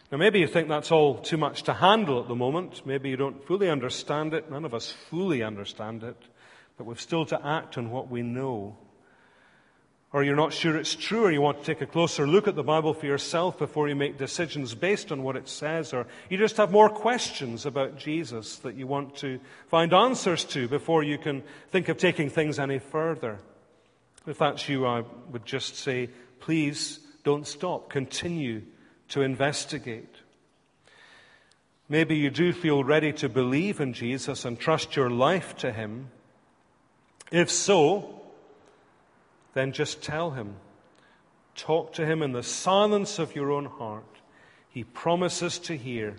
Now, 0.10 0.18
maybe 0.18 0.40
you 0.40 0.48
think 0.48 0.70
that's 0.70 0.92
all 0.92 1.20
too 1.20 1.38
much 1.38 1.64
to 1.64 1.74
handle 1.74 2.22
at 2.22 2.30
the 2.30 2.36
moment. 2.36 2.86
Maybe 2.86 3.10
you 3.10 3.18
don't 3.18 3.46
fully 3.46 3.70
understand 3.70 4.34
it. 4.34 4.50
None 4.50 4.64
of 4.64 4.74
us 4.74 4.92
fully 5.10 5.44
understand 5.44 6.04
it. 6.04 6.18
But 6.78 6.86
we've 6.86 7.00
still 7.00 7.26
to 7.26 7.46
act 7.46 7.78
on 7.78 7.92
what 7.92 8.10
we 8.10 8.22
know 8.22 8.78
or 10.12 10.24
you're 10.24 10.36
not 10.36 10.54
sure 10.54 10.76
it's 10.76 10.96
true, 10.96 11.26
or 11.26 11.32
you 11.32 11.42
want 11.42 11.60
to 11.60 11.66
take 11.66 11.82
a 11.82 11.86
closer 11.86 12.26
look 12.26 12.48
at 12.48 12.56
the 12.56 12.64
Bible 12.64 12.94
for 12.94 13.06
yourself 13.06 13.60
before 13.60 13.88
you 13.88 13.96
make 13.96 14.18
decisions 14.18 14.74
based 14.74 15.12
on 15.12 15.22
what 15.22 15.36
it 15.36 15.48
says, 15.48 15.94
or 15.94 16.08
you 16.30 16.38
just 16.38 16.58
have 16.58 16.72
more 16.72 16.90
questions 16.90 17.66
about 17.66 17.98
Jesus 17.98 18.56
that 18.58 18.76
you 18.76 18.88
want 18.88 19.16
to 19.18 19.40
find 19.68 19.94
answers 19.94 20.44
to 20.46 20.68
before 20.68 21.04
you 21.04 21.20
can 21.20 21.44
think 21.70 21.90
of 21.90 21.98
taking 21.98 22.30
things 22.30 22.58
any 22.58 22.80
further. 22.80 23.38
If 24.26 24.40
that's 24.40 24.68
you, 24.68 24.88
I 24.88 25.04
would 25.32 25.46
just 25.46 25.76
say, 25.76 26.10
please 26.40 27.00
don't 27.24 27.46
stop. 27.46 27.90
Continue 27.90 28.64
to 29.10 29.22
investigate. 29.22 30.16
Maybe 31.88 32.16
you 32.16 32.30
do 32.30 32.54
feel 32.54 32.84
ready 32.84 33.12
to 33.14 33.30
believe 33.30 33.80
in 33.80 33.94
Jesus 33.94 34.46
and 34.46 34.60
trust 34.60 34.96
your 34.96 35.10
life 35.10 35.56
to 35.58 35.72
Him. 35.72 36.10
If 37.32 37.50
so, 37.50 38.19
then 39.54 39.72
just 39.72 40.02
tell 40.02 40.32
him. 40.32 40.56
Talk 41.56 41.94
to 41.94 42.06
him 42.06 42.22
in 42.22 42.32
the 42.32 42.44
silence 42.44 43.20
of 43.20 43.36
your 43.36 43.52
own 43.52 43.66
heart. 43.66 44.06
He 44.70 44.84
promises 44.84 45.60
to 45.60 45.76
hear. 45.76 46.16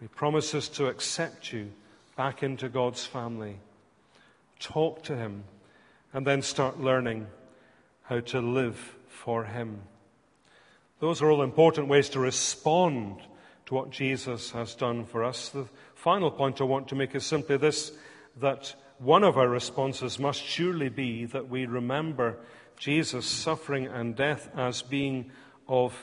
He 0.00 0.08
promises 0.08 0.68
to 0.70 0.86
accept 0.86 1.52
you 1.52 1.70
back 2.16 2.42
into 2.42 2.68
God's 2.68 3.04
family. 3.04 3.58
Talk 4.58 5.02
to 5.04 5.16
him 5.16 5.44
and 6.12 6.26
then 6.26 6.42
start 6.42 6.80
learning 6.80 7.26
how 8.04 8.20
to 8.20 8.40
live 8.40 8.96
for 9.08 9.44
him. 9.44 9.82
Those 11.00 11.22
are 11.22 11.30
all 11.30 11.42
important 11.42 11.88
ways 11.88 12.08
to 12.10 12.20
respond 12.20 13.20
to 13.66 13.74
what 13.74 13.90
Jesus 13.90 14.50
has 14.52 14.74
done 14.74 15.04
for 15.04 15.22
us. 15.22 15.50
The 15.50 15.66
final 15.94 16.30
point 16.30 16.60
I 16.60 16.64
want 16.64 16.88
to 16.88 16.94
make 16.94 17.14
is 17.14 17.26
simply 17.26 17.56
this 17.56 17.92
that 18.40 18.74
one 18.98 19.24
of 19.24 19.38
our 19.38 19.48
responses 19.48 20.18
must 20.18 20.42
surely 20.42 20.88
be 20.88 21.24
that 21.26 21.48
we 21.48 21.66
remember 21.66 22.36
Jesus' 22.78 23.26
suffering 23.26 23.86
and 23.86 24.16
death 24.16 24.50
as 24.56 24.82
being 24.82 25.30
of 25.68 25.94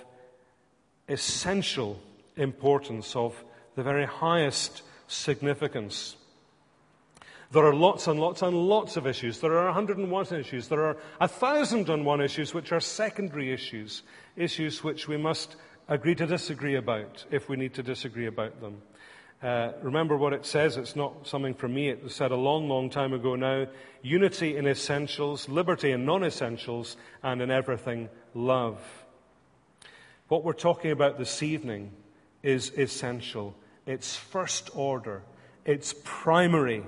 essential 1.07 2.01
importance, 2.35 3.15
of 3.15 3.43
the 3.75 3.83
very 3.83 4.05
highest 4.05 4.81
significance. 5.07 6.15
There 7.51 7.65
are 7.65 7.75
lots 7.75 8.07
and 8.07 8.19
lots 8.19 8.41
and 8.41 8.55
lots 8.55 8.97
of 8.97 9.07
issues. 9.07 9.39
There 9.39 9.57
are 9.57 9.65
101 9.65 10.33
issues. 10.33 10.67
There 10.67 10.83
are 10.83 10.97
1,001 11.19 12.21
issues 12.21 12.53
which 12.53 12.71
are 12.71 12.79
secondary 12.79 13.53
issues, 13.53 14.03
issues 14.35 14.83
which 14.83 15.07
we 15.07 15.17
must 15.17 15.55
agree 15.87 16.15
to 16.15 16.25
disagree 16.25 16.75
about 16.75 17.25
if 17.31 17.47
we 17.47 17.55
need 17.55 17.73
to 17.75 17.83
disagree 17.83 18.25
about 18.25 18.59
them. 18.61 18.81
Uh, 19.43 19.73
remember 19.81 20.17
what 20.17 20.33
it 20.33 20.45
says. 20.45 20.77
It's 20.77 20.95
not 20.95 21.27
something 21.27 21.53
from 21.53 21.73
me. 21.73 21.89
It 21.89 22.03
was 22.03 22.15
said 22.15 22.31
a 22.31 22.35
long, 22.35 22.69
long 22.69 22.89
time 22.89 23.13
ago 23.13 23.35
now. 23.35 23.67
Unity 24.01 24.57
in 24.57 24.67
essentials, 24.67 25.49
liberty 25.49 25.91
in 25.91 26.05
non 26.05 26.23
essentials, 26.23 26.97
and 27.21 27.41
in 27.41 27.51
everything, 27.51 28.09
love. 28.33 28.79
What 30.27 30.43
we're 30.43 30.53
talking 30.53 30.91
about 30.91 31.17
this 31.17 31.43
evening 31.43 31.91
is 32.41 32.71
essential. 32.77 33.55
It's 33.85 34.15
first 34.15 34.69
order. 34.73 35.21
It's 35.65 35.93
primary. 36.03 36.83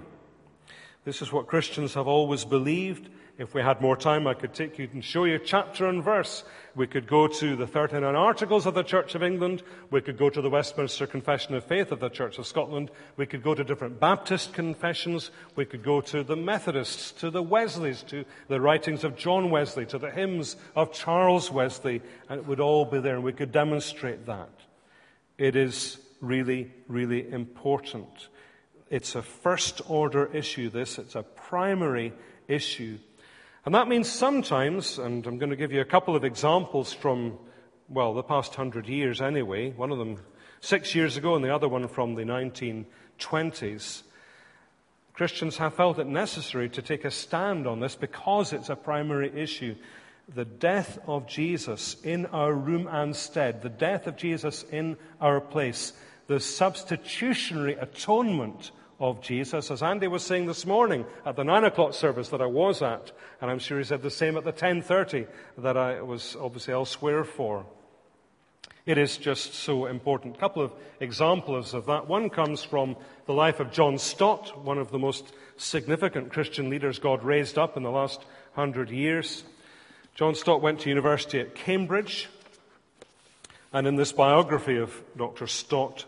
This 1.04 1.22
is 1.22 1.32
what 1.32 1.48
Christians 1.48 1.94
have 1.94 2.08
always 2.08 2.46
believed. 2.46 3.10
If 3.38 3.54
we 3.54 3.62
had 3.62 3.82
more 3.82 3.96
time, 3.96 4.26
I 4.26 4.34
could 4.34 4.56
take 4.56 4.80
you 4.80 4.90
and 4.92 5.06
show 5.06 5.26
you 5.26 5.38
chapter 5.38 5.86
and 5.86 6.04
verse. 6.04 6.44
We 6.76 6.88
could 6.88 7.06
go 7.06 7.28
to 7.28 7.56
the 7.56 7.68
39 7.68 8.16
Articles 8.16 8.66
of 8.66 8.74
the 8.74 8.82
Church 8.82 9.14
of 9.14 9.22
England. 9.22 9.62
We 9.92 10.02
could 10.02 10.18
go 10.18 10.32
to 10.32 10.42
the 10.42 10.50
Westminster 10.50 11.06
Confession 11.06 11.54
of 11.54 11.64
Faith 11.64 11.92
of 11.92 12.00
the 12.00 12.10
Church 12.10 12.40
of 12.40 12.48
Scotland. 12.48 12.90
We 13.16 13.28
could 13.28 13.44
go 13.44 13.54
to 13.54 13.64
different 13.64 14.00
Baptist 14.00 14.54
confessions. 14.54 15.30
We 15.56 15.66
could 15.66 15.84
go 15.84 16.02
to 16.02 16.24
the 16.24 16.36
Methodists, 16.36 17.12
to 17.20 17.30
the 17.30 17.44
Wesleys, 17.44 18.02
to 18.08 18.26
the 18.48 18.60
writings 18.60 19.04
of 19.04 19.16
John 19.16 19.52
Wesley, 19.52 19.86
to 19.86 20.00
the 20.00 20.10
hymns 20.10 20.56
of 20.76 20.92
Charles 20.92 21.52
Wesley, 21.52 22.02
and 22.30 22.40
it 22.40 22.48
would 22.48 22.60
all 22.60 22.86
be 22.86 23.00
there, 23.00 23.16
and 23.16 23.24
we 23.24 23.34
could 23.34 23.52
demonstrate 23.52 24.26
that. 24.26 24.50
It 25.38 25.56
is 25.56 26.00
really, 26.22 26.72
really 26.88 27.32
important. 27.32 28.30
It's 28.90 29.14
a 29.14 29.22
first 29.22 29.82
order 29.88 30.26
issue, 30.34 30.72
this. 30.72 30.98
It's 30.98 31.14
a 31.14 31.22
primary 31.22 32.14
issue 32.48 32.98
and 33.68 33.76
that 33.76 33.90
means 33.90 34.10
sometimes, 34.10 34.98
and 34.98 35.28
I'm 35.28 35.38
going 35.40 35.50
to 35.50 35.58
give 35.58 35.74
you 35.74 35.82
a 35.82 35.86
couple 35.86 36.16
of 36.16 36.24
examples 36.24 36.94
from, 36.94 37.38
well, 37.90 38.14
the 38.14 38.24
past 38.24 38.56
hundred 38.56 38.88
years 38.88 39.20
anyway, 39.20 39.72
one 39.72 39.92
of 39.92 39.98
them 39.98 40.20
six 40.62 40.96
years 40.96 41.18
ago 41.18 41.36
and 41.36 41.44
the 41.44 41.54
other 41.54 41.68
one 41.68 41.86
from 41.90 42.16
the 42.16 42.24
1920s. 42.24 44.04
Christians 45.12 45.58
have 45.58 45.74
felt 45.74 46.00
it 46.00 46.08
necessary 46.08 46.70
to 46.70 46.82
take 46.82 47.04
a 47.04 47.12
stand 47.12 47.68
on 47.68 47.82
this 47.82 47.96
because 47.96 48.54
it's 48.54 48.70
a 48.70 48.76
primary 48.78 49.38
issue. 49.38 49.76
The 50.34 50.46
death 50.46 50.98
of 51.06 51.28
Jesus 51.28 51.98
in 52.06 52.26
our 52.28 52.54
room 52.54 52.88
and 52.90 53.14
stead, 53.14 53.64
the 53.64 53.68
death 53.68 54.08
of 54.08 54.16
Jesus 54.16 54.64
in 54.64 54.96
our 55.20 55.42
place, 55.42 55.92
the 56.28 56.40
substitutionary 56.40 57.74
atonement 57.74 58.72
of 59.00 59.22
Jesus. 59.22 59.70
As 59.70 59.84
Andy 59.84 60.08
was 60.08 60.24
saying 60.24 60.48
this 60.48 60.66
morning 60.66 61.06
at 61.26 61.36
the 61.36 61.44
nine 61.44 61.64
o'clock 61.64 61.94
service 61.94 62.30
that 62.30 62.42
I 62.42 62.48
was 62.48 62.82
at, 62.82 63.12
and 63.42 63.52
I'm 63.52 63.60
sure 63.60 63.78
he 63.78 63.84
said 63.84 64.02
the 64.02 64.10
same 64.10 64.38
at 64.38 64.44
the 64.44 64.54
10.30 64.54 65.28
that 65.60 65.78
I 65.78 66.02
was 66.02 66.36
obviously 66.40 66.74
elsewhere 66.74 67.24
for. 67.24 67.66
It 68.86 68.98
is 68.98 69.18
just 69.18 69.54
so 69.54 69.86
important. 69.86 70.38
A 70.38 70.40
couple 70.40 70.64
of 70.64 70.72
examples 71.02 71.74
of 71.74 71.86
that. 71.88 72.08
One 72.08 72.30
comes 72.30 72.64
from 72.64 72.96
the 73.26 73.34
life 73.34 73.60
of 73.60 73.72
John 73.72 73.98
Stott, 73.98 74.64
one 74.64 74.78
of 74.78 74.92
the 74.92 74.98
most 74.98 75.34
significant 75.58 76.32
Christian 76.32 76.70
leaders 76.70 76.98
God 76.98 77.24
raised 77.24 77.58
up 77.58 77.76
in 77.76 77.84
the 77.84 77.92
last 77.92 78.24
hundred 78.54 78.90
years. 78.90 79.44
John 80.16 80.36
Stott 80.36 80.62
went 80.62 80.80
to 80.80 80.90
university 80.90 81.40
at 81.40 81.54
Cambridge, 81.54 82.30
and 83.74 83.86
in 83.86 83.98
this 83.98 84.14
biography 84.14 84.78
of 84.78 85.04
Dr. 85.18 85.48
Stott, 85.48 86.06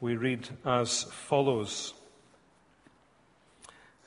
we 0.00 0.16
read 0.16 0.48
as 0.66 1.04
follows. 1.04 1.94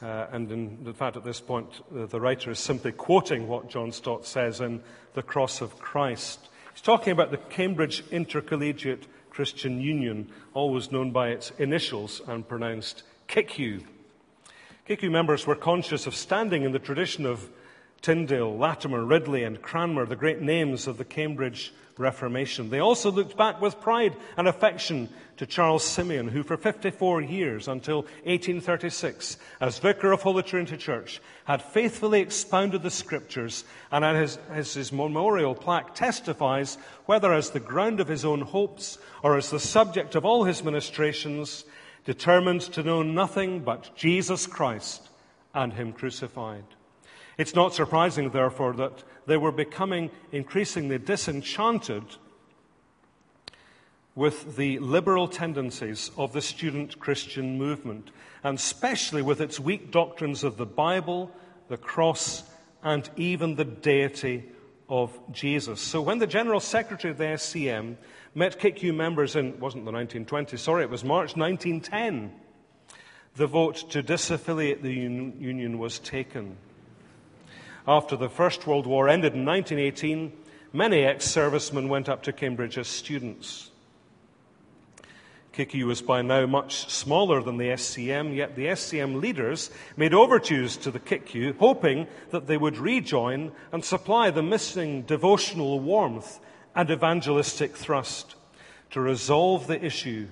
Uh, 0.01 0.25
and 0.31 0.51
in, 0.51 0.93
fact, 0.93 1.15
at 1.15 1.23
this 1.23 1.39
point, 1.39 1.67
uh, 1.95 2.07
the 2.07 2.19
writer 2.19 2.49
is 2.49 2.59
simply 2.59 2.91
quoting 2.91 3.47
what 3.47 3.69
John 3.69 3.91
Stott 3.91 4.25
says 4.25 4.59
in 4.59 4.81
The 5.13 5.21
Cross 5.21 5.61
of 5.61 5.77
Christ. 5.77 6.49
He's 6.73 6.81
talking 6.81 7.13
about 7.13 7.29
the 7.29 7.37
Cambridge 7.37 8.03
Intercollegiate 8.09 9.05
Christian 9.29 9.79
Union, 9.79 10.29
always 10.53 10.91
known 10.91 11.11
by 11.11 11.29
its 11.29 11.51
initials 11.59 12.21
and 12.27 12.47
pronounced 12.47 13.03
CICU. 13.27 13.83
CICU 14.89 15.11
members 15.11 15.45
were 15.45 15.55
conscious 15.55 16.07
of 16.07 16.15
standing 16.15 16.63
in 16.63 16.71
the 16.71 16.79
tradition 16.79 17.25
of 17.25 17.49
Tyndale, 18.01 18.57
Latimer, 18.57 19.05
Ridley, 19.05 19.43
and 19.43 19.61
Cranmer, 19.61 20.07
the 20.07 20.15
great 20.15 20.41
names 20.41 20.87
of 20.87 20.97
the 20.97 21.05
Cambridge 21.05 21.71
Reformation. 21.97 22.71
They 22.71 22.79
also 22.79 23.11
looked 23.11 23.37
back 23.37 23.61
with 23.61 23.79
pride 23.79 24.15
and 24.35 24.47
affection 24.47 25.09
to 25.41 25.47
Charles 25.47 25.83
Simeon, 25.83 26.27
who 26.27 26.43
for 26.43 26.55
54 26.55 27.23
years, 27.23 27.67
until 27.67 28.03
1836, 28.25 29.37
as 29.59 29.79
vicar 29.79 30.11
of 30.11 30.21
Holy 30.21 30.43
Trinity 30.43 30.77
Church, 30.77 31.19
had 31.45 31.63
faithfully 31.63 32.21
expounded 32.21 32.83
the 32.83 32.91
Scriptures, 32.91 33.63
and 33.91 34.05
as 34.05 34.37
his, 34.53 34.75
his 34.75 34.93
memorial 34.93 35.55
plaque 35.55 35.95
testifies, 35.95 36.77
whether 37.07 37.33
as 37.33 37.49
the 37.49 37.59
ground 37.59 37.99
of 37.99 38.07
his 38.07 38.23
own 38.23 38.41
hopes 38.41 38.99
or 39.23 39.35
as 39.35 39.49
the 39.49 39.59
subject 39.59 40.13
of 40.13 40.25
all 40.25 40.43
his 40.43 40.63
ministrations, 40.63 41.65
determined 42.05 42.61
to 42.61 42.83
know 42.83 43.01
nothing 43.01 43.61
but 43.61 43.95
Jesus 43.95 44.45
Christ 44.45 45.09
and 45.55 45.73
Him 45.73 45.91
crucified. 45.91 46.65
It's 47.39 47.55
not 47.55 47.73
surprising, 47.73 48.29
therefore, 48.29 48.73
that 48.73 49.03
they 49.25 49.37
were 49.37 49.51
becoming 49.51 50.11
increasingly 50.31 50.99
disenchanted 50.99 52.03
with 54.15 54.57
the 54.57 54.79
liberal 54.79 55.27
tendencies 55.27 56.11
of 56.17 56.33
the 56.33 56.41
student 56.41 56.99
Christian 56.99 57.57
movement, 57.57 58.11
and 58.43 58.57
especially 58.57 59.21
with 59.21 59.39
its 59.39 59.59
weak 59.59 59.91
doctrines 59.91 60.43
of 60.43 60.57
the 60.57 60.65
Bible, 60.65 61.31
the 61.69 61.77
cross, 61.77 62.43
and 62.83 63.09
even 63.15 63.55
the 63.55 63.65
deity 63.65 64.43
of 64.89 65.17
Jesus. 65.31 65.79
So 65.79 66.01
when 66.01 66.19
the 66.19 66.27
General 66.27 66.59
Secretary 66.59 67.11
of 67.11 67.17
the 67.17 67.23
SCM 67.23 67.95
met 68.35 68.59
CICU 68.59 68.93
members 68.93 69.35
in, 69.35 69.59
wasn't 69.59 69.85
the 69.85 69.91
1920s, 69.91 70.59
sorry, 70.59 70.83
it 70.83 70.89
was 70.89 71.03
March 71.03 71.37
1910, 71.37 72.33
the 73.35 73.47
vote 73.47 73.89
to 73.91 74.03
disaffiliate 74.03 74.81
the 74.81 74.91
union 74.91 75.79
was 75.79 75.99
taken. 75.99 76.57
After 77.87 78.17
the 78.17 78.29
First 78.29 78.67
World 78.67 78.85
War 78.85 79.07
ended 79.07 79.33
in 79.33 79.45
1918, 79.45 80.33
many 80.73 81.03
ex 81.05 81.25
servicemen 81.25 81.87
went 81.87 82.09
up 82.09 82.23
to 82.23 82.33
Cambridge 82.33 82.77
as 82.77 82.87
students. 82.87 83.70
CICU 85.53 85.83
was 85.83 86.01
by 86.01 86.21
now 86.21 86.45
much 86.45 86.89
smaller 86.89 87.41
than 87.41 87.57
the 87.57 87.69
SCM, 87.69 88.35
yet 88.35 88.55
the 88.55 88.67
SCM 88.67 89.19
leaders 89.19 89.69
made 89.97 90.13
overtures 90.13 90.77
to 90.77 90.91
the 90.91 90.99
CICU, 90.99 91.57
hoping 91.57 92.07
that 92.29 92.47
they 92.47 92.55
would 92.55 92.77
rejoin 92.77 93.51
and 93.71 93.83
supply 93.83 94.31
the 94.31 94.41
missing 94.41 95.01
devotional 95.01 95.79
warmth 95.79 96.39
and 96.73 96.89
evangelistic 96.89 97.75
thrust 97.75 98.35
to 98.91 99.01
resolve 99.01 99.67
the 99.67 99.83
issue. 99.83 100.27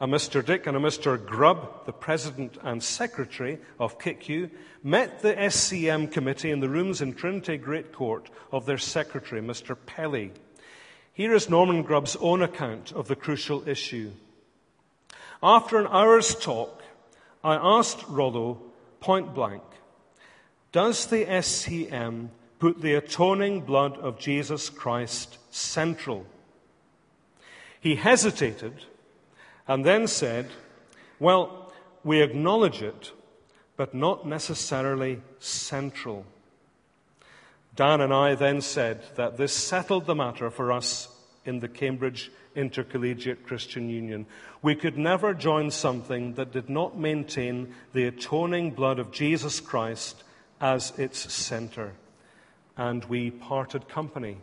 A 0.00 0.06
Mr. 0.06 0.44
Dick 0.44 0.66
and 0.66 0.76
a 0.76 0.80
Mr. 0.80 1.22
Grubb, 1.22 1.86
the 1.86 1.92
president 1.92 2.58
and 2.62 2.82
secretary 2.82 3.58
of 3.78 3.98
CICU, 3.98 4.50
met 4.82 5.20
the 5.20 5.34
SCM 5.34 6.10
committee 6.10 6.50
in 6.50 6.60
the 6.60 6.68
rooms 6.68 7.02
in 7.02 7.14
Trinity 7.14 7.56
Great 7.58 7.92
Court 7.92 8.30
of 8.52 8.64
their 8.64 8.78
secretary, 8.78 9.40
Mr. 9.40 9.76
Pelly. 9.86 10.32
Here 11.16 11.32
is 11.32 11.48
Norman 11.48 11.80
Grubb's 11.82 12.14
own 12.20 12.42
account 12.42 12.92
of 12.92 13.08
the 13.08 13.16
crucial 13.16 13.66
issue. 13.66 14.10
After 15.42 15.78
an 15.78 15.86
hour's 15.86 16.34
talk, 16.34 16.82
I 17.42 17.54
asked 17.54 18.06
Rollo 18.06 18.60
point 19.00 19.34
blank 19.34 19.62
Does 20.72 21.06
the 21.06 21.24
SCM 21.24 22.28
put 22.58 22.82
the 22.82 22.96
atoning 22.96 23.62
blood 23.62 23.96
of 23.96 24.18
Jesus 24.18 24.68
Christ 24.68 25.38
central? 25.50 26.26
He 27.80 27.94
hesitated 27.94 28.84
and 29.66 29.86
then 29.86 30.08
said, 30.08 30.50
Well, 31.18 31.72
we 32.04 32.20
acknowledge 32.20 32.82
it, 32.82 33.12
but 33.78 33.94
not 33.94 34.26
necessarily 34.26 35.22
central. 35.38 36.26
Dan 37.76 38.00
and 38.00 38.12
I 38.12 38.34
then 38.34 38.62
said 38.62 39.02
that 39.16 39.36
this 39.36 39.52
settled 39.52 40.06
the 40.06 40.14
matter 40.14 40.50
for 40.50 40.72
us 40.72 41.08
in 41.44 41.60
the 41.60 41.68
Cambridge 41.68 42.32
Intercollegiate 42.54 43.44
Christian 43.44 43.90
Union. 43.90 44.24
We 44.62 44.74
could 44.74 44.96
never 44.96 45.34
join 45.34 45.70
something 45.70 46.34
that 46.34 46.52
did 46.52 46.70
not 46.70 46.98
maintain 46.98 47.74
the 47.92 48.06
atoning 48.06 48.70
blood 48.70 48.98
of 48.98 49.12
Jesus 49.12 49.60
Christ 49.60 50.24
as 50.58 50.98
its 50.98 51.30
center. 51.32 51.92
And 52.78 53.04
we 53.04 53.30
parted 53.30 53.88
company, 53.88 54.38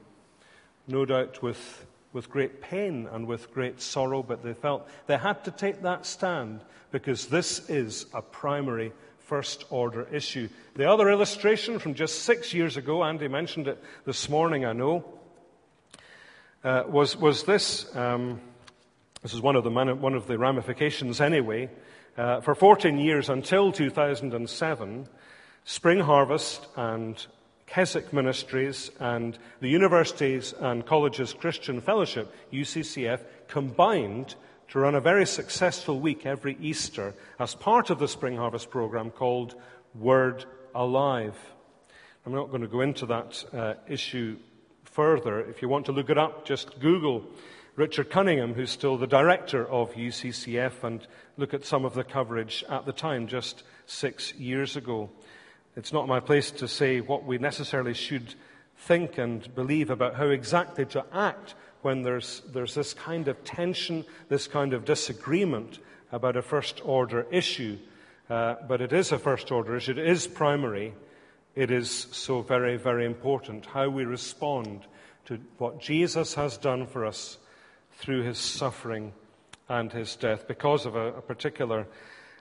no 0.88 1.04
doubt 1.04 1.42
with, 1.42 1.88
with 2.14 2.30
great 2.30 2.62
pain 2.62 3.10
and 3.12 3.26
with 3.26 3.52
great 3.52 3.82
sorrow, 3.82 4.22
but 4.22 4.44
they 4.44 4.54
felt 4.54 4.88
they 5.08 5.18
had 5.18 5.44
to 5.46 5.52
take 5.52 5.82
that 5.82 6.06
stand 6.06 6.62
because 6.92 7.26
this 7.26 7.68
is 7.68 8.06
a 8.14 8.22
primary 8.22 8.94
first 9.34 9.66
order 9.72 10.08
issue. 10.12 10.48
The 10.76 10.88
other 10.88 11.10
illustration 11.10 11.80
from 11.80 11.96
just 11.96 12.22
six 12.22 12.54
years 12.54 12.78
ago, 12.78 13.04
Andy 13.04 13.28
mentioned 13.28 13.68
it 13.68 13.84
this 14.06 14.30
morning, 14.30 14.64
I 14.64 14.74
know, 14.74 15.04
uh, 16.64 16.84
was, 16.86 17.18
was 17.18 17.42
this. 17.42 17.96
Um, 17.96 18.40
this 19.24 19.34
is 19.34 19.42
one 19.42 19.56
of 19.56 19.64
the, 19.64 19.72
one 19.72 20.14
of 20.14 20.28
the 20.28 20.38
ramifications 20.38 21.20
anyway. 21.20 21.72
Uh, 22.16 22.42
for 22.42 22.54
14 22.54 23.00
years 23.00 23.28
until 23.28 23.72
2007, 23.72 25.10
Spring 25.66 26.00
Harvest 26.00 26.68
and 26.76 27.26
Keswick 27.66 28.14
Ministries 28.14 28.92
and 29.00 29.36
the 29.62 29.70
Universities 29.70 30.54
and 30.60 30.86
Colleges 30.86 31.34
Christian 31.34 31.82
Fellowship, 31.82 32.32
UCCF, 32.54 33.22
combined 33.48 34.36
to 34.74 34.80
run 34.80 34.96
a 34.96 35.00
very 35.00 35.28
successful 35.28 36.00
week 36.00 36.26
every 36.26 36.58
Easter 36.60 37.14
as 37.38 37.54
part 37.54 37.92
of 37.92 38.00
the 38.00 38.08
Spring 38.08 38.38
Harvest 38.38 38.72
program 38.72 39.12
called 39.12 39.54
Word 39.94 40.46
Alive. 40.74 41.38
I'm 42.26 42.34
not 42.34 42.50
going 42.50 42.64
to 42.64 42.68
go 42.68 42.82
into 42.82 43.06
that 43.06 43.46
uh, 43.54 43.76
issue 43.88 44.36
further. 44.86 45.42
If 45.42 45.62
you 45.62 45.70
want 45.70 45.86
to 45.86 45.92
look 45.92 46.10
it 46.10 46.18
up, 46.18 46.46
just 46.46 46.80
Google 46.80 47.24
Richard 47.76 48.10
Cunningham, 48.10 48.56
who's 48.56 48.72
still 48.72 48.98
the 48.98 49.06
director 49.06 49.64
of 49.64 49.94
UCCF, 49.94 50.84
and 50.84 51.06
look 51.38 51.54
at 51.54 51.66
some 51.66 51.86
of 51.86 51.94
the 51.94 52.04
coverage 52.04 52.66
at 52.68 52.88
the 52.88 52.94
time, 52.94 53.28
just 53.28 53.62
six 53.86 54.34
years 54.34 54.76
ago. 54.76 55.08
It's 55.76 55.94
not 55.94 56.08
my 56.08 56.20
place 56.20 56.50
to 56.50 56.68
say 56.68 57.00
what 57.00 57.26
we 57.26 57.38
necessarily 57.38 57.94
should 57.94 58.34
think 58.76 59.20
and 59.20 59.54
believe 59.54 59.92
about 59.92 60.16
how 60.16 60.30
exactly 60.30 60.88
to 60.88 61.06
act 61.14 61.54
when 61.84 62.04
there's, 62.04 62.42
there's 62.52 62.74
this 62.74 62.94
kind 62.94 63.28
of 63.28 63.44
tension, 63.44 64.06
this 64.30 64.48
kind 64.48 64.74
of 64.74 64.86
disagreement 64.86 65.80
about 66.12 66.38
a 66.38 66.42
first 66.42 66.82
order 66.84 67.26
issue. 67.32 67.78
Uh, 68.30 68.56
but 68.68 68.82
it 68.82 68.94
is 68.94 69.12
a 69.12 69.20
first 69.20 69.52
order 69.52 69.76
issue, 69.76 69.92
it 69.92 69.98
is 70.00 70.28
primary. 70.28 70.94
It 71.56 71.70
is 71.70 72.08
so 72.12 72.42
very, 72.42 72.78
very 72.78 73.06
important 73.06 73.68
how 73.68 73.88
we 73.90 74.06
respond 74.06 74.88
to 75.26 75.40
what 75.60 75.80
Jesus 75.80 76.34
has 76.34 76.58
done 76.58 76.88
for 76.88 77.06
us 77.06 77.38
through 78.00 78.24
his 78.24 78.40
suffering 78.40 79.14
and 79.70 79.92
his 79.92 80.16
death 80.16 80.48
because 80.48 80.86
of 80.86 80.96
a, 80.96 81.10
a 81.14 81.22
particular 81.22 81.86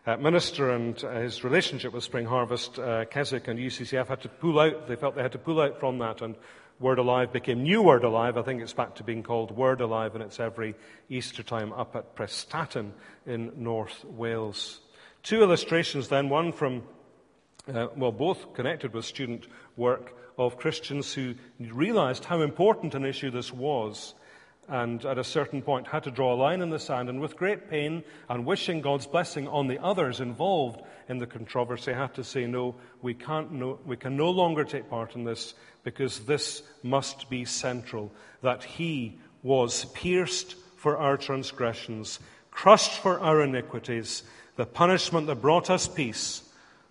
uh, 0.07 0.17
minister 0.17 0.71
and 0.71 1.03
uh, 1.05 1.21
his 1.21 1.45
relationship 1.45 1.93
with 1.93 2.03
Spring 2.05 2.27
Harvest, 2.27 2.79
uh, 2.79 3.05
Keswick 3.05 3.49
and 3.49 3.59
UCCF 3.59 4.09
had 4.09 4.23
to 4.23 4.29
pull 4.29 4.59
out, 4.59 4.89
they 4.89 4.97
felt 4.97 5.15
they 5.15 5.23
had 5.23 5.33
to 5.33 5.39
pull 5.39 5.61
out 5.61 5.79
from 5.79 5.99
that 5.99 6.23
and 6.23 6.35
Word 6.83 6.99
Alive 6.99 7.33
became 7.33 7.63
New 7.63 7.81
Word 7.81 8.03
Alive. 8.03 8.37
I 8.37 8.43
think 8.43 8.61
it's 8.61 8.73
back 8.73 8.97
to 8.97 9.05
being 9.05 9.23
called 9.23 9.53
Word 9.53 9.81
Alive, 9.81 10.17
and 10.17 10.25
it's 10.25 10.41
every 10.41 10.75
Easter 11.09 11.45
time 11.45 11.73
up 11.73 11.95
at 11.95 12.17
Prestatyn 12.17 12.91
in 13.25 13.53
North 13.57 14.05
Wales. 14.05 14.81
Two 15.23 15.43
illustrations 15.43 16.09
then, 16.09 16.29
one 16.29 16.51
from, 16.51 16.83
uh, 17.73 17.87
well, 17.97 18.11
both 18.11 18.55
connected 18.55 18.95
with 18.95 19.05
student 19.05 19.47
work 19.77 20.13
of 20.37 20.57
Christians 20.57 21.15
who 21.15 21.37
realized 21.61 22.25
how 22.25 22.41
important 22.41 22.97
an 22.97 23.05
issue 23.05 23.31
this 23.31 23.53
was 23.53 24.15
and 24.69 25.05
at 25.05 25.19
a 25.19 25.25
certain 25.25 25.61
point 25.61 25.87
had 25.87 26.05
to 26.05 26.11
draw 26.11 26.35
a 26.35 26.37
line 26.37 26.63
in 26.63 26.71
the 26.71 26.79
sand, 26.79 27.09
and 27.09 27.21
with 27.21 27.37
great 27.37 27.69
pain 27.69 28.03
and 28.29 28.47
wishing 28.47 28.81
God's 28.81 29.07
blessing 29.07 29.49
on 29.49 29.67
the 29.67 29.83
others 29.83 30.21
involved 30.21 30.81
in 31.09 31.19
the 31.19 31.27
controversy, 31.27 31.93
had 31.93 32.15
to 32.15 32.25
say, 32.25 32.47
no, 32.47 32.77
we, 33.03 33.13
can't 33.13 33.53
no, 33.53 33.79
we 33.85 33.97
can 33.97 34.17
no 34.17 34.31
longer 34.31 34.65
take 34.65 34.89
part 34.89 35.15
in 35.15 35.25
this 35.25 35.55
because 35.85 36.21
this 36.21 36.63
must 36.83 37.29
be 37.29 37.45
central 37.45 38.13
that 38.43 38.65
He 38.65 39.19
was 39.43 39.87
pierced 39.87 40.55
for 40.77 40.97
our 40.97 41.17
transgressions, 41.17 42.21
crushed 42.51 42.99
for 42.99 43.19
our 43.21 43.43
iniquities. 43.43 44.23
The 44.57 44.67
punishment 44.67 45.27
that 45.29 45.41
brought 45.41 45.71
us 45.71 45.89
peace 45.89 46.43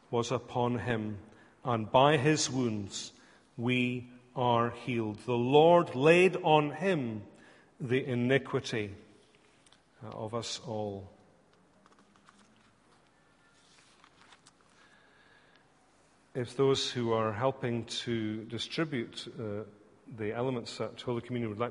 was 0.09 0.31
upon 0.31 0.79
Him, 0.79 1.17
and 1.63 1.91
by 1.91 2.17
His 2.17 2.49
wounds 2.49 3.11
we 3.57 4.07
are 4.35 4.71
healed. 4.85 5.17
The 5.25 5.33
Lord 5.33 5.95
laid 5.95 6.37
on 6.37 6.71
Him 6.71 7.23
the 7.79 8.05
iniquity 8.05 8.91
of 10.03 10.33
us 10.33 10.59
all. 10.65 11.09
If 16.33 16.55
those 16.55 16.89
who 16.89 17.11
are 17.11 17.33
helping 17.33 17.83
to 18.05 18.45
distribute 18.45 19.27
uh, 19.37 19.63
the 20.17 20.31
elements 20.31 20.77
that 20.77 21.01
Holy 21.01 21.21
Communion 21.21 21.49
would 21.49 21.57
like 21.57 21.59